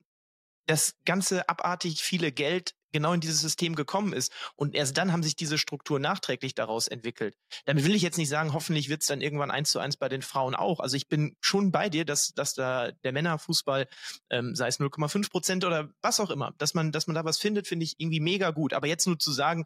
das 0.66 0.96
ganze 1.06 1.50
abartig 1.50 2.02
viele 2.04 2.32
Geld 2.32 2.76
genau 2.92 3.14
in 3.14 3.22
dieses 3.22 3.42
System 3.42 3.76
gekommen 3.76 4.14
ist. 4.14 4.32
Und 4.56 4.76
erst 4.76 4.98
dann 4.98 5.12
haben 5.12 5.24
sich 5.24 5.36
diese 5.36 5.58
Strukturen 5.58 6.02
nachträglich 6.02 6.56
daraus 6.56 6.88
entwickelt. 6.88 7.36
Damit 7.66 7.86
will 7.86 7.96
ich 7.96 8.02
jetzt 8.02 8.18
nicht 8.18 8.30
sagen, 8.30 8.54
hoffentlich 8.54 8.90
wird 8.90 9.02
es 9.02 9.08
dann 9.08 9.22
irgendwann 9.22 9.52
eins 9.52 9.72
zu 9.72 9.80
eins 9.80 9.98
bei 9.98 10.10
den 10.10 10.22
Frauen 10.22 10.56
auch. 10.56 10.80
Also 10.80 10.96
ich 10.96 11.08
bin 11.08 11.36
schon 11.42 11.72
bei 11.72 11.90
dir, 11.90 12.06
dass, 12.06 12.34
dass 12.34 12.54
da 12.54 12.92
der 12.92 13.12
Männerfußball, 13.12 13.88
ähm, 14.30 14.56
sei 14.56 14.68
es 14.68 14.80
0,5 14.80 15.30
Prozent 15.30 15.66
oder 15.66 15.90
was 16.02 16.20
auch 16.20 16.30
immer, 16.30 16.54
dass 16.58 16.74
man, 16.74 16.92
dass 16.92 17.08
man 17.08 17.16
da 17.16 17.26
was 17.26 17.38
findet, 17.38 17.68
finde 17.68 17.84
ich 17.86 18.00
irgendwie 18.00 18.20
mega 18.20 18.52
gut. 18.52 18.74
Aber 18.74 18.88
jetzt 18.88 19.08
nur 19.08 19.20
zu 19.20 19.32
sagen, 19.32 19.66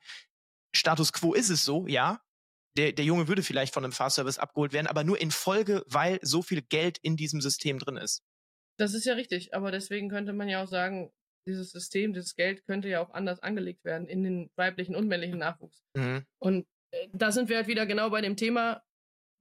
Status 0.76 1.14
quo 1.14 1.34
ist 1.34 1.50
es 1.50 1.64
so, 1.64 1.88
ja. 1.88 2.22
Der, 2.76 2.92
der 2.92 3.06
Junge 3.06 3.28
würde 3.28 3.44
vielleicht 3.44 3.72
von 3.72 3.84
einem 3.84 3.94
Fahrservice 3.94 4.40
abgeholt 4.40 4.74
werden, 4.74 4.88
aber 4.88 5.04
nur 5.04 5.22
in 5.22 5.30
Folge, 5.30 5.84
weil 5.86 6.18
so 6.24 6.42
viel 6.42 6.64
Geld 6.64 6.98
in 7.04 7.16
diesem 7.16 7.40
System 7.40 7.78
drin 7.78 7.98
ist. 7.98 8.24
Das 8.78 8.96
ist 8.96 9.06
ja 9.06 9.14
richtig, 9.14 9.54
aber 9.54 9.70
deswegen 9.70 10.10
könnte 10.10 10.34
man 10.34 10.50
ja 10.50 10.64
auch 10.64 10.68
sagen, 10.68 11.12
dieses 11.46 11.72
System, 11.72 12.14
dieses 12.14 12.36
Geld 12.36 12.66
könnte 12.66 12.90
ja 12.90 13.02
auch 13.02 13.12
anders 13.12 13.40
angelegt 13.42 13.84
werden 13.84 14.08
in 14.08 14.24
den 14.24 14.50
weiblichen 14.56 14.96
und 14.96 15.08
männlichen 15.08 15.40
Nachwuchs. 15.40 15.84
Mhm. 15.96 16.26
Und 16.40 16.68
äh, 16.92 17.08
da 17.14 17.32
sind 17.32 17.50
wir 17.50 17.58
halt 17.58 17.68
wieder 17.68 17.86
genau 17.86 18.10
bei 18.10 18.22
dem 18.22 18.38
Thema, 18.38 18.82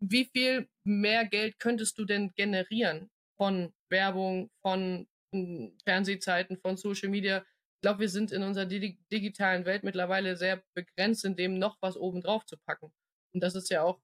wie 0.00 0.24
viel 0.24 0.68
mehr 0.84 1.24
Geld 1.26 1.58
könntest 1.58 1.96
du 1.98 2.04
denn 2.04 2.32
generieren 2.34 3.10
von 3.36 3.72
Werbung, 3.88 4.50
von 4.60 5.06
hm, 5.32 5.76
Fernsehzeiten, 5.84 6.58
von 6.58 6.76
Social 6.76 7.08
Media? 7.08 7.38
Ich 7.38 7.82
glaube, 7.82 8.00
wir 8.00 8.08
sind 8.08 8.32
in 8.32 8.42
unserer 8.42 8.66
dig 8.66 8.98
digitalen 9.12 9.64
Welt 9.64 9.84
mittlerweile 9.84 10.36
sehr 10.36 10.62
begrenzt, 10.74 11.24
in 11.24 11.36
dem 11.36 11.58
noch 11.58 11.78
was 11.80 11.96
oben 11.96 12.20
drauf 12.20 12.44
zu 12.46 12.56
packen. 12.56 12.92
Und 13.32 13.42
das 13.42 13.54
ist 13.54 13.70
ja 13.70 13.82
auch 13.82 14.00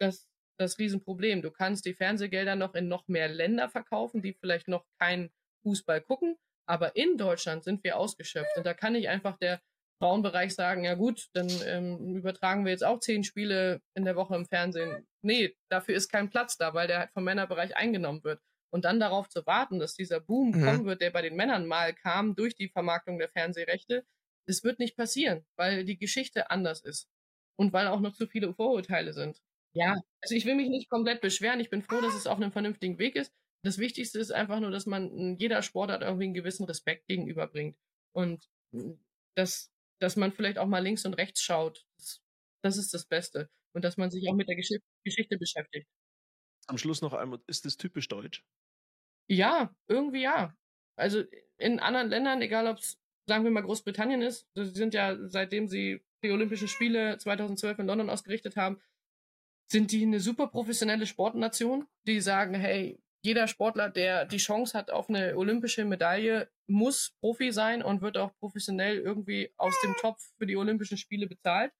das, 0.00 0.28
das 0.58 0.78
Riesenproblem. 0.78 1.42
Du 1.42 1.50
kannst 1.50 1.84
die 1.84 1.94
Fernsehgelder 1.94 2.56
noch 2.56 2.74
in 2.74 2.88
noch 2.88 3.08
mehr 3.08 3.28
Länder 3.28 3.68
verkaufen, 3.68 4.22
die 4.22 4.34
vielleicht 4.34 4.68
noch 4.68 4.86
keinen 4.98 5.30
Fußball 5.62 6.00
gucken, 6.00 6.36
aber 6.68 6.96
in 6.96 7.16
Deutschland 7.16 7.64
sind 7.64 7.82
wir 7.82 7.96
ausgeschöpft. 7.96 8.56
Und 8.56 8.66
da 8.66 8.74
kann 8.74 8.94
ich 8.94 9.08
einfach 9.08 9.38
der 9.38 9.60
Frauenbereich 10.00 10.54
sagen, 10.54 10.84
ja 10.84 10.94
gut, 10.94 11.28
dann 11.32 11.48
ähm, 11.64 12.16
übertragen 12.16 12.64
wir 12.64 12.72
jetzt 12.72 12.84
auch 12.84 13.00
zehn 13.00 13.24
Spiele 13.24 13.80
in 13.94 14.04
der 14.04 14.16
Woche 14.16 14.36
im 14.36 14.46
Fernsehen. 14.46 15.06
Nee, 15.22 15.56
dafür 15.70 15.96
ist 15.96 16.08
kein 16.08 16.30
Platz 16.30 16.56
da, 16.56 16.74
weil 16.74 16.86
der 16.86 17.00
halt 17.00 17.10
vom 17.12 17.24
Männerbereich 17.24 17.76
eingenommen 17.76 18.22
wird. 18.22 18.40
Und 18.70 18.84
dann 18.84 19.00
darauf 19.00 19.28
zu 19.28 19.44
warten, 19.46 19.78
dass 19.78 19.94
dieser 19.94 20.20
Boom 20.20 20.50
mhm. 20.50 20.64
kommen 20.64 20.84
wird, 20.84 21.00
der 21.00 21.10
bei 21.10 21.22
den 21.22 21.36
Männern 21.36 21.66
mal 21.66 21.94
kam 21.94 22.36
durch 22.36 22.54
die 22.54 22.68
Vermarktung 22.68 23.18
der 23.18 23.30
Fernsehrechte, 23.30 24.04
das 24.46 24.62
wird 24.62 24.78
nicht 24.78 24.96
passieren, 24.96 25.44
weil 25.56 25.84
die 25.84 25.98
Geschichte 25.98 26.50
anders 26.50 26.82
ist. 26.82 27.08
Und 27.56 27.72
weil 27.72 27.88
auch 27.88 28.00
noch 28.00 28.12
zu 28.12 28.26
viele 28.26 28.54
Vorurteile 28.54 29.12
sind. 29.12 29.40
Ja, 29.74 29.96
also 30.22 30.34
ich 30.34 30.44
will 30.44 30.54
mich 30.54 30.68
nicht 30.68 30.88
komplett 30.88 31.20
beschweren. 31.20 31.60
Ich 31.60 31.70
bin 31.70 31.82
froh, 31.82 32.00
dass 32.00 32.14
es 32.14 32.26
auf 32.26 32.36
einem 32.36 32.52
vernünftigen 32.52 32.98
Weg 32.98 33.16
ist 33.16 33.32
das 33.62 33.78
Wichtigste 33.78 34.18
ist 34.18 34.30
einfach 34.30 34.60
nur, 34.60 34.70
dass 34.70 34.86
man 34.86 35.36
jeder 35.36 35.62
Sportart 35.62 36.02
irgendwie 36.02 36.24
einen 36.24 36.34
gewissen 36.34 36.64
Respekt 36.64 37.06
gegenüberbringt. 37.08 37.76
Und 38.12 38.48
dass, 39.34 39.70
dass 40.00 40.16
man 40.16 40.32
vielleicht 40.32 40.58
auch 40.58 40.66
mal 40.66 40.82
links 40.82 41.04
und 41.04 41.14
rechts 41.14 41.42
schaut. 41.42 41.86
Das, 41.96 42.22
das 42.62 42.76
ist 42.76 42.94
das 42.94 43.06
Beste. 43.06 43.50
Und 43.74 43.84
dass 43.84 43.96
man 43.96 44.10
sich 44.10 44.28
auch 44.28 44.34
mit 44.34 44.48
der 44.48 44.56
Gesch 44.56 44.70
Geschichte 45.04 45.38
beschäftigt. 45.38 45.88
Am 46.66 46.78
Schluss 46.78 47.00
noch 47.00 47.14
einmal, 47.14 47.40
ist 47.46 47.64
das 47.64 47.76
typisch 47.76 48.08
deutsch? 48.08 48.44
Ja, 49.28 49.74
irgendwie 49.86 50.22
ja. 50.22 50.56
Also 50.96 51.22
in 51.56 51.80
anderen 51.80 52.08
Ländern, 52.08 52.42
egal 52.42 52.66
ob 52.66 52.78
es, 52.78 52.98
sagen 53.26 53.44
wir 53.44 53.50
mal, 53.50 53.62
Großbritannien 53.62 54.22
ist, 54.22 54.48
sie 54.54 54.66
sind 54.66 54.94
ja, 54.94 55.16
seitdem 55.28 55.68
sie 55.68 56.04
die 56.22 56.30
Olympischen 56.30 56.68
Spiele 56.68 57.18
2012 57.18 57.78
in 57.78 57.86
London 57.86 58.10
ausgerichtet 58.10 58.56
haben, 58.56 58.80
sind 59.70 59.92
die 59.92 60.02
eine 60.02 60.20
super 60.20 60.48
professionelle 60.48 61.06
Sportnation, 61.06 61.86
die 62.06 62.20
sagen, 62.20 62.54
hey, 62.54 63.00
jeder 63.22 63.48
Sportler, 63.48 63.90
der 63.90 64.24
die 64.24 64.36
Chance 64.38 64.76
hat 64.76 64.90
auf 64.90 65.08
eine 65.08 65.36
olympische 65.36 65.84
Medaille, 65.84 66.48
muss 66.66 67.16
Profi 67.20 67.52
sein 67.52 67.82
und 67.82 68.00
wird 68.00 68.16
auch 68.16 68.32
professionell 68.38 68.98
irgendwie 68.98 69.52
aus 69.56 69.74
dem 69.82 69.94
Topf 69.94 70.22
für 70.38 70.46
die 70.46 70.56
Olympischen 70.56 70.98
Spiele 70.98 71.26
bezahlt. 71.26 71.72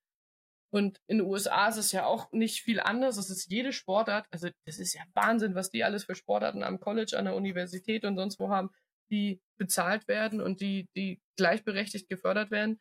Und 0.71 1.01
in 1.07 1.19
den 1.19 1.27
USA 1.27 1.69
ist 1.69 1.79
es 1.79 1.93
ja 1.93 2.05
auch 2.05 2.31
nicht 2.33 2.61
viel 2.61 2.81
anders. 2.81 3.17
Es 3.17 3.31
ist 3.31 3.51
jede 3.51 3.73
Sportart, 3.73 4.27
also 4.31 4.49
das 4.67 4.79
ist 4.79 4.95
ja 4.95 5.03
Wahnsinn, 5.15 5.55
was 5.55 5.71
die 5.71 5.85
alles 5.85 6.05
für 6.05 6.15
Sportarten 6.15 6.63
am 6.63 6.81
College, 6.81 7.17
an 7.17 7.25
der 7.25 7.37
Universität 7.37 8.05
und 8.05 8.17
sonst 8.17 8.39
wo 8.39 8.51
haben, 8.51 8.71
die 9.11 9.41
bezahlt 9.57 10.09
werden 10.09 10.41
und 10.41 10.61
die, 10.61 10.89
die 10.95 11.23
gleichberechtigt 11.37 12.09
gefördert 12.09 12.51
werden. 12.51 12.81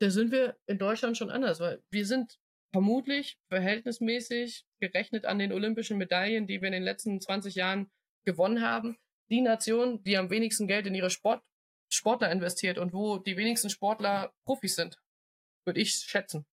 Da 0.00 0.10
sind 0.10 0.32
wir 0.32 0.56
in 0.66 0.78
Deutschland 0.78 1.16
schon 1.16 1.30
anders, 1.30 1.60
weil 1.60 1.80
wir 1.90 2.06
sind 2.06 2.38
vermutlich 2.72 3.38
verhältnismäßig 3.48 4.64
gerechnet 4.80 5.26
an 5.26 5.38
den 5.38 5.52
olympischen 5.52 5.98
Medaillen, 5.98 6.46
die 6.46 6.60
wir 6.60 6.68
in 6.68 6.72
den 6.72 6.82
letzten 6.82 7.20
20 7.20 7.54
Jahren 7.54 7.90
gewonnen 8.24 8.62
haben, 8.62 8.98
die 9.30 9.40
Nation, 9.40 10.02
die 10.02 10.16
am 10.16 10.30
wenigsten 10.30 10.66
Geld 10.66 10.86
in 10.86 10.94
ihre 10.94 11.10
Sport, 11.10 11.44
Sportler 11.90 12.32
investiert 12.32 12.78
und 12.78 12.94
wo 12.94 13.18
die 13.18 13.36
wenigsten 13.36 13.68
Sportler 13.68 14.32
Profis 14.46 14.74
sind, 14.74 14.96
würde 15.66 15.80
ich 15.80 15.94
schätzen. 15.94 16.46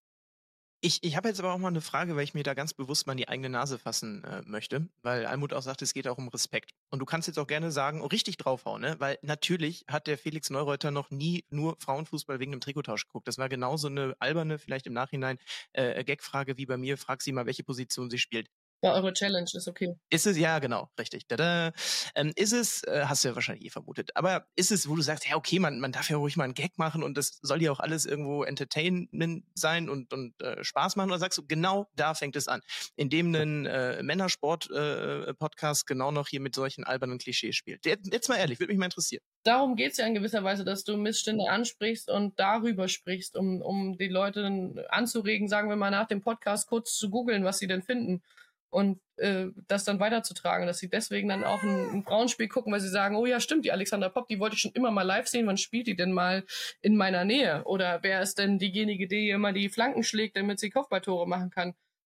Ich, 0.81 1.03
ich 1.03 1.17
habe 1.17 1.27
jetzt 1.27 1.41
aber 1.41 1.53
auch 1.53 1.57
mal 1.57 1.67
eine 1.67 1.81
Frage, 1.81 2.15
weil 2.15 2.23
ich 2.23 2.33
mir 2.33 2.43
da 2.43 2.53
ganz 2.53 2.73
bewusst 2.73 3.05
mal 3.05 3.11
in 3.11 3.17
die 3.17 3.27
eigene 3.27 3.49
Nase 3.49 3.77
fassen 3.77 4.23
äh, 4.23 4.41
möchte, 4.43 4.87
weil 5.01 5.25
Almut 5.25 5.51
auch 5.51 5.61
sagt, 5.61 5.81
es 5.81 5.93
geht 5.93 6.07
auch 6.07 6.17
um 6.17 6.29
Respekt. 6.29 6.71
Und 6.89 6.99
du 6.99 7.05
kannst 7.05 7.27
jetzt 7.27 7.37
auch 7.37 7.47
gerne 7.47 7.69
sagen, 7.69 8.01
oh, 8.01 8.05
richtig 8.05 8.37
draufhauen, 8.37 8.81
ne? 8.81 8.95
Weil 8.97 9.19
natürlich 9.21 9.83
hat 9.89 10.07
der 10.07 10.17
Felix 10.17 10.49
Neureuter 10.49 10.91
noch 10.91 11.11
nie 11.11 11.43
nur 11.49 11.75
Frauenfußball 11.79 12.39
wegen 12.39 12.51
dem 12.51 12.61
Trikottausch 12.61 13.05
geguckt. 13.07 13.27
Das 13.27 13.37
war 13.37 13.49
genauso 13.49 13.87
eine 13.89 14.15
alberne, 14.19 14.57
vielleicht 14.57 14.87
im 14.87 14.93
Nachhinein 14.93 15.37
äh, 15.73 16.01
Gagfrage 16.05 16.57
wie 16.57 16.65
bei 16.65 16.77
mir. 16.77 16.97
Frag 16.97 17.21
sie 17.21 17.33
mal, 17.33 17.45
welche 17.45 17.65
Position 17.65 18.09
sie 18.09 18.17
spielt. 18.17 18.47
Ja, 18.81 18.93
eure 18.93 19.11
Challenge 19.11 19.49
ist 19.53 19.67
okay. 19.67 19.93
Ist 20.09 20.25
es, 20.25 20.37
ja, 20.37 20.59
genau, 20.59 20.89
richtig. 20.97 21.27
Tada. 21.27 21.73
Ähm, 22.15 22.31
ist 22.35 22.53
es, 22.53 22.83
äh, 22.83 23.03
hast 23.05 23.23
du 23.23 23.29
ja 23.29 23.35
wahrscheinlich 23.35 23.65
eh 23.65 23.69
vermutet, 23.69 24.11
aber 24.15 24.47
ist 24.55 24.71
es, 24.71 24.87
wo 24.87 24.95
du 24.95 25.01
sagst, 25.01 25.27
ja, 25.27 25.35
okay, 25.35 25.59
man, 25.59 25.81
man 25.81 25.91
darf 25.91 26.09
ja 26.09 26.15
ruhig 26.15 26.37
mal 26.37 26.45
einen 26.45 26.53
Gag 26.53 26.77
machen 26.77 27.03
und 27.03 27.17
das 27.17 27.39
soll 27.41 27.61
ja 27.61 27.73
auch 27.73 27.81
alles 27.81 28.05
irgendwo 28.05 28.43
Entertainment 28.43 29.43
sein 29.53 29.89
und, 29.89 30.13
und 30.13 30.41
äh, 30.41 30.63
Spaß 30.63 30.95
machen, 30.95 31.09
oder 31.09 31.19
sagst 31.19 31.37
du, 31.37 31.45
genau 31.45 31.89
da 31.95 32.13
fängt 32.13 32.37
es 32.37 32.47
an, 32.47 32.61
indem 32.95 33.35
ein 33.35 33.65
äh, 33.65 34.01
Männersport-Podcast 34.01 35.83
äh, 35.83 35.85
genau 35.85 36.11
noch 36.11 36.29
hier 36.29 36.39
mit 36.39 36.55
solchen 36.55 36.85
albernen 36.85 37.17
Klischees 37.17 37.57
spielt. 37.57 37.85
Jetzt, 37.85 38.13
jetzt 38.13 38.29
mal 38.29 38.37
ehrlich, 38.37 38.61
würde 38.61 38.71
mich 38.71 38.79
mal 38.79 38.85
interessieren. 38.85 39.21
Darum 39.43 39.75
geht's 39.75 39.97
ja 39.97 40.05
in 40.05 40.13
gewisser 40.13 40.43
Weise, 40.45 40.63
dass 40.63 40.85
du 40.85 40.95
Missstände 40.95 41.49
ansprichst 41.49 42.09
und 42.09 42.39
darüber 42.39 42.87
sprichst, 42.87 43.35
um, 43.35 43.61
um 43.61 43.97
die 43.97 44.07
Leute 44.07 44.85
anzuregen, 44.89 45.49
sagen 45.49 45.67
wir 45.67 45.75
mal 45.75 45.91
nach 45.91 46.07
dem 46.07 46.21
Podcast 46.21 46.67
kurz 46.67 46.95
zu 46.95 47.09
googeln, 47.09 47.43
was 47.43 47.59
sie 47.59 47.67
denn 47.67 47.81
finden 47.81 48.21
und 48.69 48.99
äh, 49.17 49.47
das 49.67 49.83
dann 49.83 49.99
weiterzutragen, 49.99 50.67
dass 50.67 50.79
sie 50.79 50.89
deswegen 50.89 51.29
dann 51.29 51.43
auch 51.43 51.63
ein, 51.63 51.89
ein 51.89 52.03
Frauenspiel 52.03 52.47
gucken, 52.47 52.71
weil 52.71 52.79
sie 52.79 52.89
sagen, 52.89 53.15
oh 53.15 53.25
ja, 53.25 53.39
stimmt, 53.39 53.65
die 53.65 53.71
Alexander 53.71 54.09
Popp, 54.09 54.27
die 54.27 54.39
wollte 54.39 54.55
ich 54.55 54.61
schon 54.61 54.71
immer 54.73 54.91
mal 54.91 55.03
live 55.03 55.27
sehen, 55.27 55.47
wann 55.47 55.57
spielt 55.57 55.87
die 55.87 55.95
denn 55.95 56.11
mal 56.11 56.45
in 56.81 56.95
meiner 56.95 57.25
Nähe? 57.25 57.63
Oder 57.65 57.99
wer 58.03 58.21
ist 58.21 58.37
denn 58.37 58.59
diejenige, 58.59 59.07
die 59.07 59.29
immer 59.29 59.53
die 59.53 59.69
Flanken 59.69 60.03
schlägt, 60.03 60.37
damit 60.37 60.59
sie 60.59 60.69
Kopfballtore 60.69 61.27
machen 61.27 61.49
kann? 61.49 61.73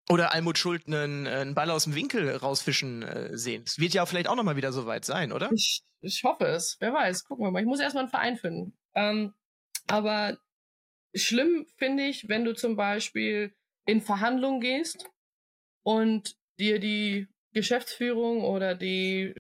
Oder 0.09 0.33
Almut 0.33 0.59
Schuld 0.59 0.87
einen, 0.87 1.27
einen 1.27 1.55
Ball 1.55 1.71
aus 1.71 1.85
dem 1.85 1.95
Winkel 1.95 2.37
rausfischen 2.37 3.03
äh, 3.03 3.37
sehen. 3.37 3.63
Es 3.67 3.79
wird 3.79 3.95
ja 3.95 4.05
vielleicht 4.05 4.29
auch 4.29 4.37
nochmal 4.37 4.57
wieder 4.57 4.73
so 4.73 4.87
weit 4.87 5.05
sein, 5.05 5.33
oder? 5.33 5.51
Ich, 5.53 5.83
ich 6.01 6.23
hoffe 6.25 6.45
es. 6.45 6.77
Wer 6.79 6.93
weiß. 6.93 7.25
Gucken 7.25 7.45
wir 7.45 7.51
mal. 7.51 7.61
Ich 7.61 7.67
muss 7.67 7.81
erstmal 7.81 8.05
einen 8.05 8.11
Verein 8.11 8.37
finden. 8.37 8.77
Ähm, 8.95 9.33
aber 9.87 10.39
schlimm 11.15 11.67
finde 11.79 12.05
ich, 12.05 12.29
wenn 12.29 12.45
du 12.45 12.55
zum 12.55 12.77
Beispiel 12.77 13.55
in 13.87 14.03
Verhandlungen 14.03 14.61
gehst 14.61 15.11
und 15.83 16.37
dir 16.59 16.79
die 16.79 17.29
Geschäftsführung 17.53 18.45
oder 18.45 18.75
die 18.75 19.35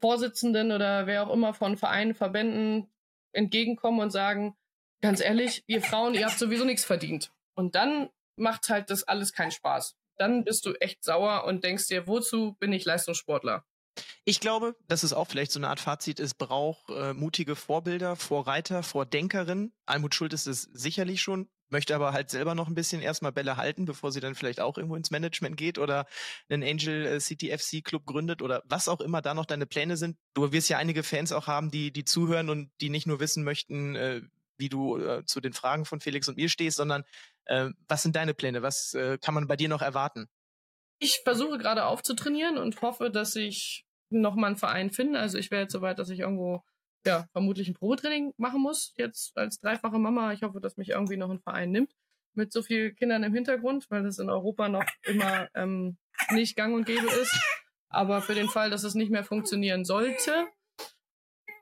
Vorsitzenden 0.00 0.72
oder 0.72 1.06
wer 1.06 1.26
auch 1.26 1.32
immer 1.32 1.54
von 1.54 1.76
Vereinen, 1.76 2.14
Verbänden 2.14 2.90
entgegenkommen 3.32 4.00
und 4.00 4.10
sagen, 4.10 4.56
ganz 5.00 5.20
ehrlich, 5.20 5.64
ihr 5.66 5.82
Frauen, 5.82 6.14
ihr 6.14 6.26
habt 6.26 6.38
sowieso 6.38 6.64
nichts 6.64 6.84
verdient. 6.84 7.32
Und 7.54 7.74
dann 7.74 8.08
macht 8.36 8.68
halt 8.68 8.90
das 8.90 9.02
alles 9.04 9.32
keinen 9.32 9.50
Spaß. 9.50 9.96
Dann 10.16 10.44
bist 10.44 10.66
du 10.66 10.74
echt 10.74 11.04
sauer 11.04 11.44
und 11.44 11.64
denkst 11.64 11.88
dir, 11.88 12.06
wozu 12.06 12.54
bin 12.54 12.72
ich 12.72 12.84
Leistungssportler? 12.84 13.64
Ich 14.24 14.40
glaube, 14.40 14.76
dass 14.86 15.02
es 15.02 15.12
auch 15.12 15.26
vielleicht 15.26 15.52
so 15.52 15.58
eine 15.58 15.68
Art 15.68 15.80
Fazit 15.80 16.20
ist, 16.20 16.34
braucht 16.34 16.88
äh, 16.90 17.14
mutige 17.14 17.56
Vorbilder, 17.56 18.14
Vorreiter, 18.14 18.82
Vordenkerinnen. 18.82 19.72
Almut 19.86 20.14
Schuld 20.14 20.32
ist 20.32 20.46
es 20.46 20.62
sicherlich 20.72 21.20
schon, 21.22 21.48
möchte 21.70 21.94
aber 21.94 22.12
halt 22.12 22.30
selber 22.30 22.54
noch 22.54 22.68
ein 22.68 22.74
bisschen 22.74 23.00
erstmal 23.00 23.32
Bälle 23.32 23.56
halten, 23.56 23.84
bevor 23.84 24.12
sie 24.12 24.20
dann 24.20 24.34
vielleicht 24.34 24.60
auch 24.60 24.76
irgendwo 24.76 24.96
ins 24.96 25.10
Management 25.10 25.56
geht 25.56 25.78
oder 25.78 26.06
einen 26.48 26.62
Angel 26.62 27.06
äh, 27.06 27.20
City 27.20 27.56
FC 27.56 27.84
Club 27.84 28.06
gründet 28.06 28.42
oder 28.42 28.62
was 28.66 28.88
auch 28.88 29.00
immer 29.00 29.22
da 29.22 29.34
noch 29.34 29.46
deine 29.46 29.66
Pläne 29.66 29.96
sind. 29.96 30.16
Du 30.34 30.50
wirst 30.52 30.68
ja 30.68 30.78
einige 30.78 31.02
Fans 31.02 31.32
auch 31.32 31.46
haben, 31.46 31.70
die, 31.70 31.92
die 31.92 32.04
zuhören 32.04 32.50
und 32.50 32.70
die 32.80 32.90
nicht 32.90 33.06
nur 33.06 33.20
wissen 33.20 33.44
möchten, 33.44 33.96
äh, 33.96 34.22
wie 34.56 34.68
du 34.68 34.98
äh, 34.98 35.24
zu 35.24 35.40
den 35.40 35.52
Fragen 35.52 35.84
von 35.84 36.00
Felix 36.00 36.28
und 36.28 36.36
mir 36.36 36.48
stehst, 36.48 36.76
sondern 36.76 37.04
was 37.88 38.02
sind 38.02 38.14
deine 38.14 38.34
Pläne? 38.34 38.60
Was 38.60 38.94
kann 39.22 39.32
man 39.32 39.46
bei 39.46 39.56
dir 39.56 39.70
noch 39.70 39.80
erwarten? 39.80 40.28
Ich 40.98 41.22
versuche 41.24 41.56
gerade 41.56 41.86
aufzutrainieren 41.86 42.58
und 42.58 42.82
hoffe, 42.82 43.10
dass 43.10 43.36
ich 43.36 43.86
noch 44.10 44.34
mal 44.34 44.48
einen 44.48 44.58
Verein 44.58 44.90
finde. 44.90 45.18
Also 45.18 45.38
ich 45.38 45.50
wäre 45.50 45.62
jetzt 45.62 45.72
soweit, 45.72 45.98
dass 45.98 46.10
ich 46.10 46.20
irgendwo 46.20 46.62
ja, 47.06 47.26
vermutlich 47.32 47.68
ein 47.68 47.74
Probetraining 47.74 48.34
machen 48.36 48.60
muss, 48.60 48.92
jetzt 48.96 49.36
als 49.36 49.60
dreifache 49.60 49.98
Mama. 49.98 50.32
Ich 50.32 50.42
hoffe, 50.42 50.60
dass 50.60 50.76
mich 50.76 50.90
irgendwie 50.90 51.16
noch 51.16 51.30
ein 51.30 51.40
Verein 51.40 51.70
nimmt 51.70 51.92
mit 52.34 52.52
so 52.52 52.62
vielen 52.62 52.94
Kindern 52.94 53.24
im 53.24 53.34
Hintergrund, 53.34 53.86
weil 53.90 54.02
das 54.02 54.18
in 54.18 54.30
Europa 54.30 54.68
noch 54.68 54.84
immer 55.02 55.48
ähm, 55.54 55.98
nicht 56.30 56.56
gang 56.56 56.74
und 56.74 56.86
gäbe 56.86 57.06
ist. 57.06 57.36
Aber 57.90 58.22
für 58.22 58.34
den 58.34 58.48
Fall, 58.48 58.70
dass 58.70 58.84
es 58.84 58.94
nicht 58.94 59.10
mehr 59.10 59.24
funktionieren 59.24 59.84
sollte, 59.84 60.46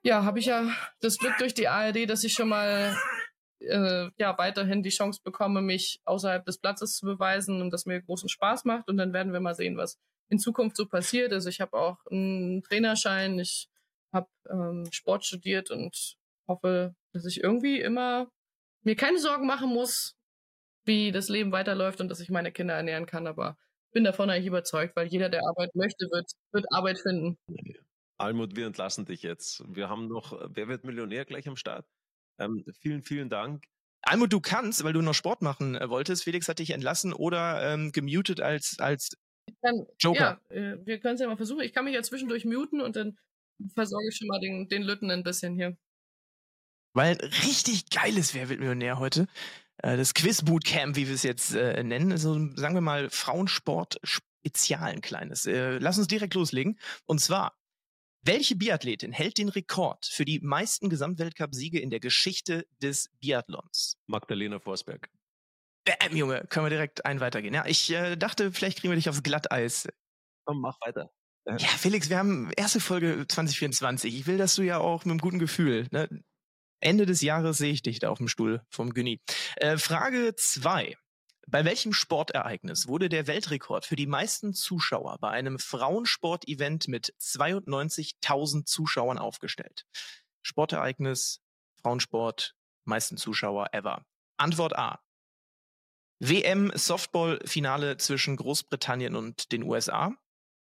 ja, 0.03 0.25
habe 0.25 0.39
ich 0.39 0.47
ja 0.47 0.71
das 1.01 1.19
Glück 1.19 1.37
durch 1.39 1.55
die 1.55 1.67
ARD, 1.69 2.09
dass 2.09 2.25
ich 2.25 2.33
schon 2.33 2.49
mal 2.49 2.97
äh, 3.61 4.09
ja 4.19 4.37
weiterhin 4.39 4.83
die 4.83 4.91
Chance 4.91 5.21
bekomme, 5.25 5.63
mich 5.63 6.01
außerhalb 6.05 6.45
des 6.45 6.59
Platzes 6.59 6.97
zu 6.97 7.07
beweisen 7.07 7.61
und 7.61 7.71
das 7.73 7.87
mir 7.87 8.01
großen 8.01 8.29
Spaß 8.29 8.65
macht. 8.65 8.89
Und 8.89 8.99
dann 8.99 9.13
werden 9.13 9.33
wir 9.33 9.41
mal 9.41 9.55
sehen, 9.55 9.77
was 9.77 9.99
in 10.29 10.39
Zukunft 10.39 10.77
so 10.77 10.87
passiert. 10.87 11.33
Also 11.33 11.49
ich 11.49 11.61
habe 11.61 11.77
auch 11.77 11.99
einen 12.11 12.63
Trainerschein, 12.63 13.39
ich 13.39 13.69
habe 14.17 14.29
ähm, 14.51 14.89
Sport 14.91 15.25
studiert 15.25 15.71
und 15.71 16.17
hoffe, 16.49 16.95
dass 17.13 17.25
ich 17.25 17.43
irgendwie 17.43 17.81
immer 17.81 18.29
mir 18.83 18.97
keine 18.97 19.19
Sorgen 19.19 19.47
machen 19.47 19.69
muss, 19.69 20.17
wie 20.85 21.13
das 21.13 21.29
Leben 21.29 21.53
weiterläuft 21.53 22.01
und 22.01 22.09
dass 22.09 22.21
ich 22.21 22.31
meine 22.31 22.53
Kinder 22.53 22.75
ernähren 22.75 23.07
kann. 23.07 23.27
Aber 23.27 23.57
bin 23.93 24.05
davon 24.05 24.31
eigentlich 24.31 24.47
überzeugt, 24.47 24.97
weil 24.97 25.07
jeder, 25.07 25.29
der 25.29 25.43
Arbeit 25.47 25.75
möchte, 25.75 26.07
wird, 26.11 26.31
wird 26.53 26.67
Arbeit 26.73 26.99
finden. 26.99 27.39
Almut, 28.19 28.57
wir 28.57 28.67
entlassen 28.67 29.05
dich 29.05 29.23
jetzt. 29.23 29.63
Wir 29.69 29.89
haben 29.89 30.09
noch 30.09 30.39
Wer 30.49 30.69
wird 30.69 30.85
Millionär 30.85 31.25
gleich 31.25 31.49
am 31.49 31.57
Start. 31.57 31.87
Ähm, 32.39 32.65
vielen, 32.81 33.03
vielen 33.03 33.29
Dank. 33.29 33.65
Almut, 34.03 34.33
du 34.33 34.41
kannst, 34.41 34.85
weil 34.85 34.93
du 34.93 35.03
noch 35.03 35.15
Sport 35.15 35.43
machen 35.43 35.75
äh, 35.75 35.89
wolltest. 35.91 36.25
Felix 36.25 36.49
hat 36.49 36.59
dich 36.59 36.71
entlassen 36.71 37.13
oder 37.13 37.73
ähm, 37.73 37.93
gemutet 37.93 38.41
als, 38.41 38.79
als 38.79 39.17
dann, 39.63 39.87
Joker. 39.99 40.41
Ja, 40.51 40.57
äh, 40.57 40.87
wir 40.87 41.01
können 41.01 41.15
es 41.15 41.21
ja 41.21 41.27
mal 41.27 41.37
versuchen. 41.37 41.63
Ich 41.63 41.73
kann 41.73 41.85
mich 41.85 41.95
ja 41.95 42.03
zwischendurch 42.03 42.45
muten 42.45 42.81
und 42.81 42.97
dann 42.97 43.19
versorge 43.75 44.09
ich 44.09 44.17
schon 44.17 44.29
mal 44.29 44.41
den, 44.41 44.69
den 44.69 44.83
Lütten 44.83 45.11
ein 45.11 45.23
bisschen 45.23 45.55
hier. 45.55 45.77
Weil 46.95 47.17
richtig 47.45 47.91
geiles 47.91 48.35
Wer 48.35 48.49
wird 48.49 48.61
Millionär 48.61 48.99
heute. 48.99 49.27
Äh, 49.79 49.97
das 49.97 50.15
Quiz 50.15 50.43
Bootcamp, 50.43 50.97
wie 50.97 51.07
wir 51.07 51.15
es 51.15 51.23
jetzt 51.23 51.55
äh, 51.55 51.83
nennen, 51.83 52.13
also 52.13 52.35
sagen 52.57 52.75
wir 52.75 52.81
mal 52.81 53.11
Frauensport 53.11 53.99
Spezial 54.03 54.85
ein 54.85 55.01
kleines. 55.01 55.47
Äh, 55.47 55.79
lass 55.79 55.99
uns 55.99 56.09
direkt 56.09 56.35
loslegen. 56.35 56.79
Und 57.05 57.21
zwar, 57.21 57.59
welche 58.23 58.57
Biathletin 58.57 59.13
hält 59.13 59.39
den 59.39 59.49
Rekord 59.49 60.07
für 60.07 60.25
die 60.25 60.41
meisten 60.41 60.89
Gesamtweltcup-Siege 60.89 61.79
in 61.79 61.91
der 61.91 62.01
Geschichte 62.01 62.67
des 62.83 63.11
Biathlons? 63.21 63.99
Magdalena 64.07 64.59
Forsberg. 64.59 65.11
Bäm, 65.85 66.17
Junge, 66.17 66.45
können 66.49 66.67
wir 66.67 66.71
direkt 66.71 67.05
ein 67.05 67.21
weitergehen. 67.21 67.55
Ja, 67.55 67.67
ich 67.67 67.91
äh, 67.93 68.17
dachte, 68.17 68.53
vielleicht 68.53 68.81
kriegen 68.81 68.91
wir 68.91 68.97
dich 68.97 69.09
aufs 69.09 69.23
Glatteis. 69.23 69.87
Komm, 70.45 70.61
mach 70.61 70.81
weiter. 70.81 71.11
Ja, 71.47 71.69
Felix, 71.69 72.11
wir 72.11 72.19
haben 72.19 72.51
erste 72.57 72.81
Folge 72.81 73.25
2024. 73.29 74.17
Ich 74.17 74.27
will, 74.27 74.37
dass 74.37 74.57
du 74.57 74.63
ja 74.63 74.79
auch 74.79 75.05
mit 75.05 75.13
einem 75.13 75.21
guten 75.21 75.39
Gefühl, 75.39 75.87
ne? 75.93 76.09
Ende 76.81 77.07
des 77.07 77.23
Jahres 77.23 77.59
sehe 77.59 77.73
ich 77.73 77.83
dich 77.83 78.01
da 78.01 78.11
auf 78.11 78.19
dem 78.19 78.29
Stuhl 78.29 78.63
vom 78.69 78.93
Günni. 78.93 79.21
Äh, 79.57 79.79
Frage 79.79 80.35
zwei: 80.37 80.97
Bei 81.47 81.65
welchem 81.65 81.93
Sportereignis 81.93 82.89
wurde 82.89 83.09
der 83.09 83.29
Weltrekord 83.29 83.87
für 83.87 83.95
die 83.95 84.09
meisten 84.09 84.55
Zuschauer 84.55 85.19
bei 85.21 85.31
einem 85.31 85.61
Frauensport-Event 85.61 86.89
mit 86.89 87.15
92.000 87.21 88.65
Zuschauern 88.67 89.19
aufgestellt? 89.19 89.87
Sportereignis, 90.43 91.41
Frauensport, 91.81 92.55
meisten 92.85 93.17
Zuschauer 93.17 93.69
ever. 93.73 94.05
Antwort 94.37 94.77
A. 94.77 95.01
WM 96.19 96.73
Softball-Finale 96.75 97.99
zwischen 97.99 98.37
Großbritannien 98.37 99.15
und 99.15 99.53
den 99.53 99.63
USA. 99.63 100.17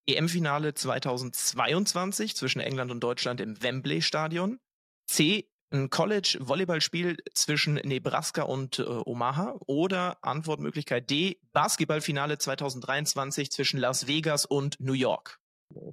EM-Finale 0.08 0.74
2022 0.74 2.36
zwischen 2.36 2.60
England 2.60 2.91
und 2.91 3.01
Deutschland 3.01 3.41
im 3.41 3.62
Wembley-Stadion. 3.62 4.60
C. 5.06 5.49
Ein 5.72 5.89
College-Volleyballspiel 5.89 7.18
zwischen 7.34 7.76
Nebraska 7.76 8.43
und 8.43 8.80
äh, 8.80 8.84
Omaha. 8.84 9.56
Oder 9.66 10.24
Antwortmöglichkeit 10.24 11.10
D. 11.10 11.39
Basketballfinale 11.51 12.38
2023 12.38 13.51
zwischen 13.51 13.80
Las 13.80 14.08
Vegas 14.08 14.45
und 14.45 14.80
New 14.80 14.93
York. 14.93 15.39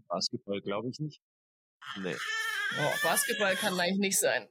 Basketball 0.08 0.60
glaube 0.60 0.90
ich 0.90 0.98
nicht. 0.98 1.22
Nee. 2.02 2.16
Oh, 2.78 2.92
Basketball 3.02 3.56
kann 3.56 3.78
eigentlich 3.80 3.98
nicht 3.98 4.18
sein. 4.18 4.48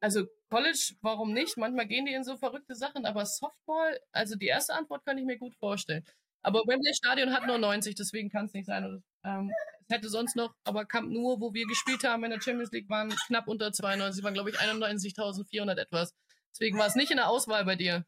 Also 0.00 0.26
College, 0.50 0.94
warum 1.02 1.32
nicht? 1.32 1.56
Manchmal 1.56 1.86
gehen 1.86 2.06
die 2.06 2.12
in 2.12 2.24
so 2.24 2.36
verrückte 2.36 2.74
Sachen, 2.74 3.04
aber 3.04 3.26
Softball, 3.26 3.98
also 4.12 4.36
die 4.36 4.46
erste 4.46 4.74
Antwort 4.74 5.04
kann 5.04 5.18
ich 5.18 5.24
mir 5.24 5.38
gut 5.38 5.56
vorstellen. 5.56 6.04
Aber 6.42 6.60
Wembley 6.66 6.94
Stadion 6.94 7.32
hat 7.32 7.46
nur 7.46 7.58
90, 7.58 7.94
deswegen 7.94 8.30
kann 8.30 8.46
es 8.46 8.52
nicht 8.52 8.66
sein. 8.66 9.02
Ähm, 9.24 9.52
es 9.88 9.94
hätte 9.94 10.08
sonst 10.08 10.36
noch, 10.36 10.54
aber 10.64 10.84
Camp 10.84 11.10
nur, 11.10 11.40
wo 11.40 11.54
wir 11.54 11.66
gespielt 11.66 12.04
haben 12.04 12.24
in 12.24 12.30
der 12.30 12.40
Champions 12.40 12.70
League, 12.72 12.88
waren 12.88 13.10
knapp 13.26 13.48
unter 13.48 13.72
92, 13.72 14.22
waren 14.22 14.34
glaube 14.34 14.50
ich 14.50 14.56
91.400 14.58 15.78
etwas. 15.78 16.14
Deswegen 16.52 16.78
war 16.78 16.86
es 16.86 16.94
nicht 16.94 17.10
in 17.10 17.16
der 17.16 17.28
Auswahl 17.28 17.64
bei 17.64 17.76
dir. 17.76 18.04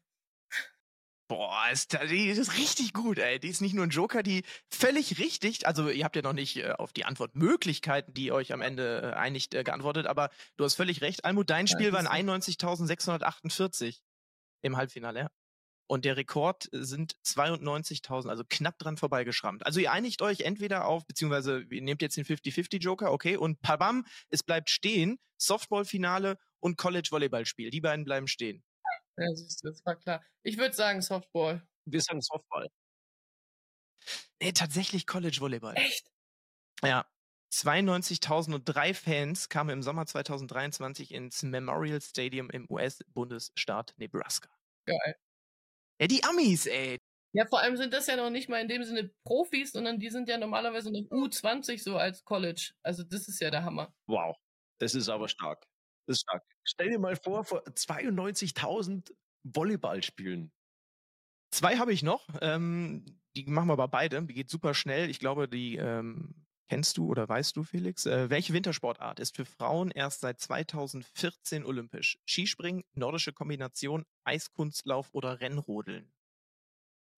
Boah, 1.31 1.69
ist, 1.71 1.97
die 2.09 2.27
ist 2.27 2.57
richtig 2.57 2.91
gut, 2.91 3.17
ey. 3.17 3.39
Die 3.39 3.47
ist 3.47 3.61
nicht 3.61 3.73
nur 3.73 3.85
ein 3.85 3.89
Joker, 3.89 4.21
die 4.21 4.43
völlig 4.69 5.17
richtig, 5.17 5.65
also 5.65 5.87
ihr 5.87 6.03
habt 6.03 6.17
ja 6.17 6.21
noch 6.21 6.33
nicht 6.33 6.57
äh, 6.57 6.71
auf 6.71 6.91
die 6.91 7.05
Antwortmöglichkeiten, 7.05 8.13
die 8.13 8.25
ihr 8.25 8.33
euch 8.33 8.51
am 8.51 8.61
Ende 8.61 9.13
äh, 9.13 9.15
einigt, 9.15 9.53
äh, 9.53 9.63
geantwortet, 9.63 10.07
aber 10.07 10.29
du 10.57 10.65
hast 10.65 10.75
völlig 10.75 10.99
recht. 10.99 11.23
Almut, 11.23 11.49
dein 11.49 11.67
Spiel 11.67 11.87
ja, 11.87 11.93
waren 11.93 12.05
91.648 12.05 14.01
im 14.61 14.75
Halbfinale, 14.75 15.19
ja. 15.21 15.29
Und 15.91 16.05
der 16.05 16.15
Rekord 16.15 16.69
sind 16.71 17.17
92.000, 17.25 18.29
also 18.29 18.45
knapp 18.47 18.79
dran 18.79 18.95
vorbeigeschrammt. 18.95 19.65
Also 19.65 19.81
ihr 19.81 19.91
einigt 19.91 20.21
euch 20.21 20.39
entweder 20.39 20.85
auf, 20.85 21.05
beziehungsweise 21.05 21.65
ihr 21.69 21.81
nehmt 21.81 22.01
jetzt 22.01 22.15
den 22.15 22.23
50-50-Joker, 22.23 23.11
okay, 23.11 23.35
und 23.35 23.61
pabam, 23.61 24.05
es 24.29 24.41
bleibt 24.41 24.69
stehen, 24.69 25.19
Softball-Finale 25.37 26.37
und 26.61 26.77
College-Volleyball-Spiel. 26.77 27.71
Die 27.71 27.81
beiden 27.81 28.05
bleiben 28.05 28.29
stehen. 28.29 28.63
Ja, 29.17 29.35
siehst 29.35 29.65
du, 29.65 29.67
das 29.67 29.83
war 29.83 29.97
klar. 29.97 30.23
Ich 30.43 30.57
würde 30.57 30.73
sagen 30.73 31.01
Softball. 31.01 31.67
Wir 31.83 31.99
sagen 31.99 32.21
Softball. 32.21 32.69
Nee, 34.41 34.53
tatsächlich 34.53 35.05
College-Volleyball. 35.05 35.75
Echt? 35.75 36.09
Ja. 36.83 37.05
92.003 37.53 38.93
Fans 38.93 39.49
kamen 39.49 39.71
im 39.71 39.83
Sommer 39.83 40.05
2023 40.05 41.11
ins 41.11 41.43
Memorial 41.43 41.99
Stadium 41.99 42.49
im 42.49 42.65
US-Bundesstaat 42.69 43.93
Nebraska. 43.97 44.49
Geil. 44.85 45.17
Ja, 46.01 46.07
die 46.07 46.23
Amis, 46.23 46.65
ey. 46.65 46.97
Ja, 47.33 47.45
vor 47.45 47.59
allem 47.59 47.77
sind 47.77 47.93
das 47.93 48.07
ja 48.07 48.15
noch 48.15 48.31
nicht 48.31 48.49
mal 48.49 48.59
in 48.59 48.67
dem 48.67 48.83
Sinne 48.83 49.11
Profis, 49.23 49.71
sondern 49.71 49.99
die 49.99 50.09
sind 50.09 50.27
ja 50.27 50.39
normalerweise 50.39 50.91
noch 50.91 51.01
U20 51.11 51.81
so 51.81 51.95
als 51.95 52.25
College. 52.25 52.73
Also 52.83 53.03
das 53.03 53.27
ist 53.27 53.39
ja 53.39 53.51
der 53.51 53.63
Hammer. 53.63 53.93
Wow. 54.07 54.35
Das 54.79 54.95
ist 54.95 55.09
aber 55.09 55.27
stark. 55.29 55.63
Das 56.07 56.17
ist 56.17 56.21
stark. 56.21 56.43
Stell 56.63 56.89
dir 56.89 56.97
mal 56.97 57.15
vor, 57.15 57.43
vor 57.45 57.63
92.000 57.67 59.13
Volleyball 59.43 60.01
spielen. 60.01 60.51
Zwei 61.53 61.77
habe 61.77 61.93
ich 61.93 62.01
noch. 62.01 62.27
Ähm, 62.41 63.05
die 63.35 63.45
machen 63.45 63.67
wir 63.67 63.73
aber 63.73 63.87
beide. 63.87 64.23
Die 64.23 64.33
geht 64.33 64.49
super 64.49 64.73
schnell. 64.73 65.07
Ich 65.09 65.19
glaube, 65.19 65.47
die 65.47 65.75
ähm, 65.75 66.47
kennst 66.71 66.97
du 66.97 67.07
oder 67.07 67.27
weißt 67.27 67.57
du, 67.57 67.63
Felix. 67.63 68.05
Äh, 68.05 68.29
welche 68.29 68.53
Wintersportart 68.53 69.19
ist 69.19 69.35
für 69.35 69.43
Frauen 69.43 69.91
erst 69.91 70.21
seit 70.21 70.39
2014 70.39 71.65
olympisch? 71.65 72.17
Skispringen, 72.25 72.85
nordische 72.93 73.33
Kombination, 73.33 74.05
Eiskunstlauf 74.23 75.09
oder 75.11 75.41
Rennrodeln? 75.41 76.13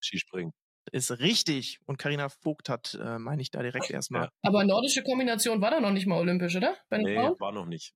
Skispringen. 0.01 0.53
Ist 0.91 1.11
richtig. 1.19 1.77
Und 1.85 1.97
Karina 1.99 2.29
Vogt 2.29 2.67
hat, 2.67 2.95
äh, 2.99 3.19
meine 3.19 3.43
ich, 3.43 3.51
da 3.51 3.61
direkt 3.61 3.89
erstmal. 3.91 4.23
Ja. 4.23 4.29
Aber 4.41 4.63
nordische 4.63 5.03
Kombination 5.03 5.61
war 5.61 5.69
da 5.69 5.79
noch 5.79 5.91
nicht 5.91 6.07
mal 6.07 6.17
olympisch, 6.17 6.55
oder? 6.55 6.75
Bei 6.89 6.97
Nee, 6.97 7.13
Frauen? 7.13 7.39
war 7.39 7.51
noch 7.51 7.67
nicht. 7.67 7.93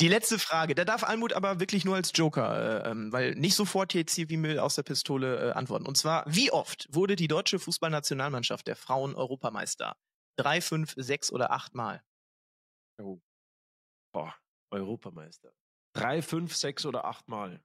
Die 0.00 0.08
letzte 0.08 0.38
Frage, 0.38 0.74
da 0.74 0.86
darf 0.86 1.04
Almut 1.04 1.34
aber 1.34 1.60
wirklich 1.60 1.84
nur 1.84 1.94
als 1.94 2.10
Joker, 2.14 2.84
äh, 2.86 2.90
ähm, 2.90 3.12
weil 3.12 3.34
nicht 3.34 3.54
sofort 3.54 3.92
jetzt 3.92 4.14
hier 4.14 4.30
wie 4.30 4.38
Müll 4.38 4.58
aus 4.58 4.76
der 4.76 4.82
Pistole 4.82 5.50
äh, 5.50 5.52
antworten. 5.52 5.86
Und 5.86 5.96
zwar, 5.98 6.24
wie 6.26 6.50
oft 6.50 6.88
wurde 6.90 7.16
die 7.16 7.28
deutsche 7.28 7.58
Fußballnationalmannschaft 7.58 8.66
der 8.66 8.76
Frauen 8.76 9.14
Europameister? 9.14 9.94
Drei, 10.36 10.60
fünf, 10.60 10.94
sechs 10.96 11.32
oder 11.32 11.50
acht 11.50 11.74
Mal? 11.74 12.02
Oh. 13.00 13.20
Boah, 14.12 14.34
Europameister. 14.70 15.52
Drei, 15.94 16.22
fünf, 16.22 16.54
sechs 16.56 16.84
oder 16.86 17.04
acht 17.04 17.28
Mal. 17.28 17.62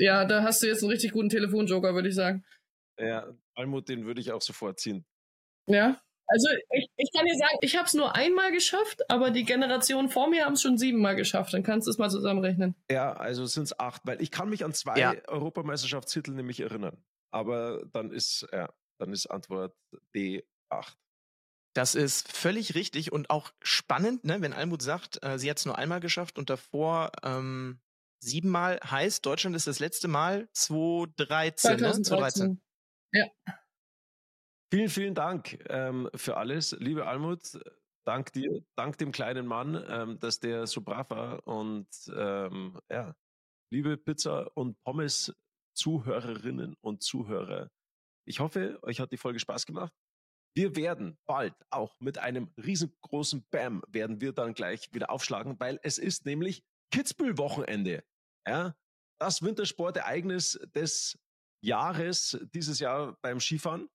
Ja, 0.00 0.24
da 0.24 0.42
hast 0.42 0.62
du 0.62 0.66
jetzt 0.66 0.82
einen 0.82 0.90
richtig 0.90 1.12
guten 1.12 1.28
Telefonjoker, 1.28 1.94
würde 1.94 2.08
ich 2.08 2.14
sagen. 2.14 2.44
Ja, 2.98 3.32
Almut, 3.56 3.88
den 3.88 4.04
würde 4.06 4.20
ich 4.20 4.32
auch 4.32 4.42
sofort 4.42 4.80
ziehen. 4.80 5.06
Ja. 5.68 6.00
Also 6.26 6.48
ich, 6.70 6.88
ich 6.96 7.10
kann 7.14 7.26
dir 7.26 7.36
sagen, 7.36 7.58
ich 7.60 7.76
habe 7.76 7.86
es 7.86 7.92
nur 7.92 8.14
einmal 8.16 8.50
geschafft, 8.50 9.02
aber 9.10 9.30
die 9.30 9.44
Generation 9.44 10.08
vor 10.08 10.28
mir 10.30 10.46
haben 10.46 10.54
es 10.54 10.62
schon 10.62 10.78
siebenmal 10.78 11.16
geschafft. 11.16 11.52
Dann 11.52 11.62
kannst 11.62 11.86
du 11.86 11.90
es 11.90 11.98
mal 11.98 12.08
zusammenrechnen. 12.08 12.74
Ja, 12.90 13.12
also 13.12 13.44
sind 13.44 13.64
es 13.64 13.78
acht, 13.78 14.02
weil 14.06 14.22
ich 14.22 14.30
kann 14.30 14.48
mich 14.48 14.64
an 14.64 14.72
zwei 14.72 14.98
Ja. 14.98 15.14
Europameisterschaftstitel 15.28 16.32
nämlich 16.32 16.60
erinnern. 16.60 17.04
Aber 17.30 17.84
dann 17.92 18.10
ist, 18.10 18.48
ja, 18.52 18.72
dann 18.98 19.12
ist 19.12 19.26
Antwort 19.26 19.76
B 20.12 20.42
acht. 20.70 20.98
Das 21.74 21.96
ist 21.96 22.30
völlig 22.30 22.76
richtig 22.76 23.12
und 23.12 23.30
auch 23.30 23.52
spannend, 23.60 24.24
ne, 24.24 24.40
wenn 24.40 24.52
Almut 24.52 24.80
sagt, 24.80 25.22
äh, 25.24 25.38
sie 25.38 25.50
hat 25.50 25.58
es 25.58 25.66
nur 25.66 25.76
einmal 25.76 26.00
geschafft 26.00 26.38
und 26.38 26.48
davor 26.48 27.10
ähm, 27.24 27.80
siebenmal 28.20 28.78
heißt, 28.84 29.26
Deutschland 29.26 29.56
ist 29.56 29.66
das 29.66 29.80
letzte 29.80 30.06
Mal 30.06 30.48
2013, 30.52 31.80
ne? 31.80 31.92
2013. 31.92 32.62
Vielen, 34.72 34.88
vielen 34.88 35.14
Dank 35.14 35.64
ähm, 35.68 36.08
für 36.14 36.36
alles. 36.36 36.76
Liebe 36.78 37.06
Almut, 37.06 37.60
dank 38.04 38.32
dir, 38.32 38.64
dank 38.76 38.98
dem 38.98 39.12
kleinen 39.12 39.46
Mann, 39.46 39.84
ähm, 39.88 40.18
dass 40.20 40.40
der 40.40 40.66
so 40.66 40.80
brav 40.80 41.10
war. 41.10 41.46
Und 41.46 41.88
ähm, 42.16 42.78
ja, 42.90 43.14
liebe 43.70 43.96
Pizza- 43.96 44.50
und 44.56 44.80
Pommes-Zuhörerinnen 44.82 46.76
und 46.80 47.02
Zuhörer, 47.02 47.70
ich 48.26 48.40
hoffe, 48.40 48.78
euch 48.82 49.00
hat 49.00 49.12
die 49.12 49.16
Folge 49.16 49.38
Spaß 49.38 49.66
gemacht. 49.66 49.92
Wir 50.56 50.76
werden 50.76 51.18
bald 51.26 51.54
auch 51.70 51.98
mit 52.00 52.18
einem 52.18 52.52
riesengroßen 52.56 53.44
Bam 53.50 53.82
werden 53.88 54.20
wir 54.20 54.32
dann 54.32 54.54
gleich 54.54 54.92
wieder 54.92 55.10
aufschlagen, 55.10 55.58
weil 55.58 55.80
es 55.82 55.98
ist 55.98 56.26
nämlich 56.26 56.62
Kitzbühel-Wochenende. 56.92 58.04
Ja, 58.46 58.76
das 59.18 59.42
Wintersportereignis 59.42 60.60
des 60.74 61.18
Jahres 61.62 62.38
dieses 62.54 62.78
Jahr 62.78 63.18
beim 63.22 63.40
Skifahren. 63.40 63.88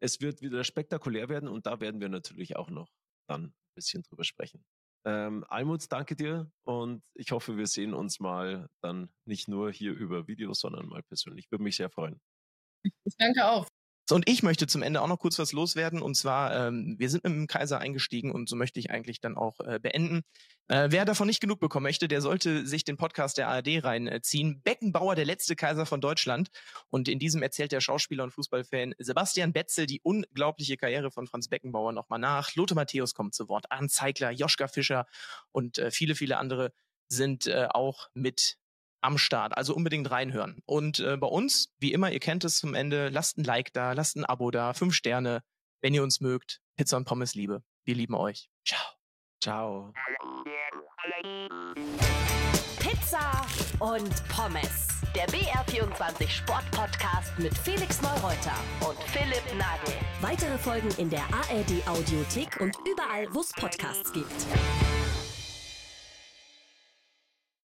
Es 0.00 0.20
wird 0.20 0.42
wieder 0.42 0.62
spektakulär 0.62 1.28
werden 1.28 1.48
und 1.48 1.66
da 1.66 1.80
werden 1.80 2.00
wir 2.00 2.08
natürlich 2.08 2.56
auch 2.56 2.70
noch 2.70 2.92
dann 3.28 3.46
ein 3.46 3.54
bisschen 3.74 4.02
drüber 4.02 4.24
sprechen. 4.24 4.64
Ähm, 5.06 5.44
Almut, 5.48 5.90
danke 5.90 6.16
dir 6.16 6.50
und 6.66 7.02
ich 7.14 7.32
hoffe, 7.32 7.56
wir 7.56 7.66
sehen 7.66 7.92
uns 7.92 8.20
mal 8.20 8.68
dann 8.82 9.10
nicht 9.26 9.48
nur 9.48 9.70
hier 9.72 9.92
über 9.92 10.26
Videos, 10.28 10.60
sondern 10.60 10.86
mal 10.86 11.02
persönlich. 11.02 11.50
Würde 11.50 11.64
mich 11.64 11.76
sehr 11.76 11.90
freuen. 11.90 12.20
Ich 13.04 13.16
danke 13.16 13.44
auch. 13.44 13.66
So, 14.06 14.14
und 14.16 14.28
ich 14.28 14.42
möchte 14.42 14.66
zum 14.66 14.82
Ende 14.82 15.00
auch 15.00 15.08
noch 15.08 15.18
kurz 15.18 15.38
was 15.38 15.52
loswerden. 15.52 16.02
Und 16.02 16.14
zwar, 16.14 16.68
ähm, 16.68 16.96
wir 16.98 17.08
sind 17.08 17.24
mit 17.24 17.32
dem 17.32 17.46
Kaiser 17.46 17.80
eingestiegen 17.80 18.32
und 18.32 18.50
so 18.50 18.56
möchte 18.56 18.78
ich 18.78 18.90
eigentlich 18.90 19.20
dann 19.20 19.36
auch 19.36 19.60
äh, 19.60 19.78
beenden. 19.80 20.24
Äh, 20.68 20.88
wer 20.90 21.06
davon 21.06 21.26
nicht 21.26 21.40
genug 21.40 21.58
bekommen 21.58 21.84
möchte, 21.84 22.06
der 22.06 22.20
sollte 22.20 22.66
sich 22.66 22.84
den 22.84 22.98
Podcast 22.98 23.38
der 23.38 23.48
ARD 23.48 23.82
reinziehen. 23.82 24.60
Beckenbauer, 24.62 25.14
der 25.14 25.24
letzte 25.24 25.56
Kaiser 25.56 25.86
von 25.86 26.02
Deutschland. 26.02 26.50
Und 26.90 27.08
in 27.08 27.18
diesem 27.18 27.42
erzählt 27.42 27.72
der 27.72 27.80
Schauspieler 27.80 28.24
und 28.24 28.32
Fußballfan 28.32 28.94
Sebastian 28.98 29.54
Betzel 29.54 29.86
die 29.86 30.00
unglaubliche 30.02 30.76
Karriere 30.76 31.10
von 31.10 31.26
Franz 31.26 31.48
Beckenbauer 31.48 31.92
nochmal 31.92 32.18
nach. 32.18 32.54
Lothar 32.56 32.76
Matthäus 32.76 33.14
kommt 33.14 33.34
zu 33.34 33.48
Wort, 33.48 33.70
Arndt 33.70 33.90
Zeigler, 33.90 34.30
Joschka 34.30 34.68
Fischer 34.68 35.06
und 35.50 35.78
äh, 35.78 35.90
viele, 35.90 36.14
viele 36.14 36.36
andere 36.36 36.72
sind 37.08 37.46
äh, 37.46 37.68
auch 37.70 38.08
mit 38.12 38.56
am 39.04 39.18
Start. 39.18 39.56
Also 39.56 39.74
unbedingt 39.74 40.10
reinhören. 40.10 40.60
Und 40.66 40.98
äh, 41.00 41.16
bei 41.16 41.26
uns, 41.26 41.72
wie 41.78 41.92
immer, 41.92 42.10
ihr 42.10 42.20
kennt 42.20 42.44
es 42.44 42.58
zum 42.58 42.74
Ende, 42.74 43.10
lasst 43.10 43.38
ein 43.38 43.44
Like 43.44 43.72
da, 43.72 43.92
lasst 43.92 44.16
ein 44.16 44.24
Abo 44.24 44.50
da, 44.50 44.72
fünf 44.72 44.94
Sterne, 44.94 45.42
wenn 45.80 45.94
ihr 45.94 46.02
uns 46.02 46.20
mögt. 46.20 46.60
Pizza 46.76 46.96
und 46.96 47.04
Pommes 47.04 47.34
Liebe. 47.34 47.62
Wir 47.84 47.94
lieben 47.94 48.14
euch. 48.14 48.48
Ciao. 48.66 48.82
Ciao. 49.42 49.92
Pizza 52.80 53.46
und 53.78 54.28
Pommes. 54.28 54.88
Der 55.14 55.28
BR24 55.28 56.28
Sport-Podcast 56.28 57.38
mit 57.38 57.56
Felix 57.58 58.02
Neureuter 58.02 58.56
und 58.80 58.98
Philipp 59.10 59.44
Nagel. 59.56 59.94
Weitere 60.20 60.58
Folgen 60.58 60.88
in 60.96 61.08
der 61.08 61.22
ARD 61.32 61.86
Audiothek 61.86 62.60
und 62.60 62.74
überall, 62.90 63.28
wo 63.32 63.40
es 63.40 63.52
Podcasts 63.52 64.12
gibt. 64.12 64.46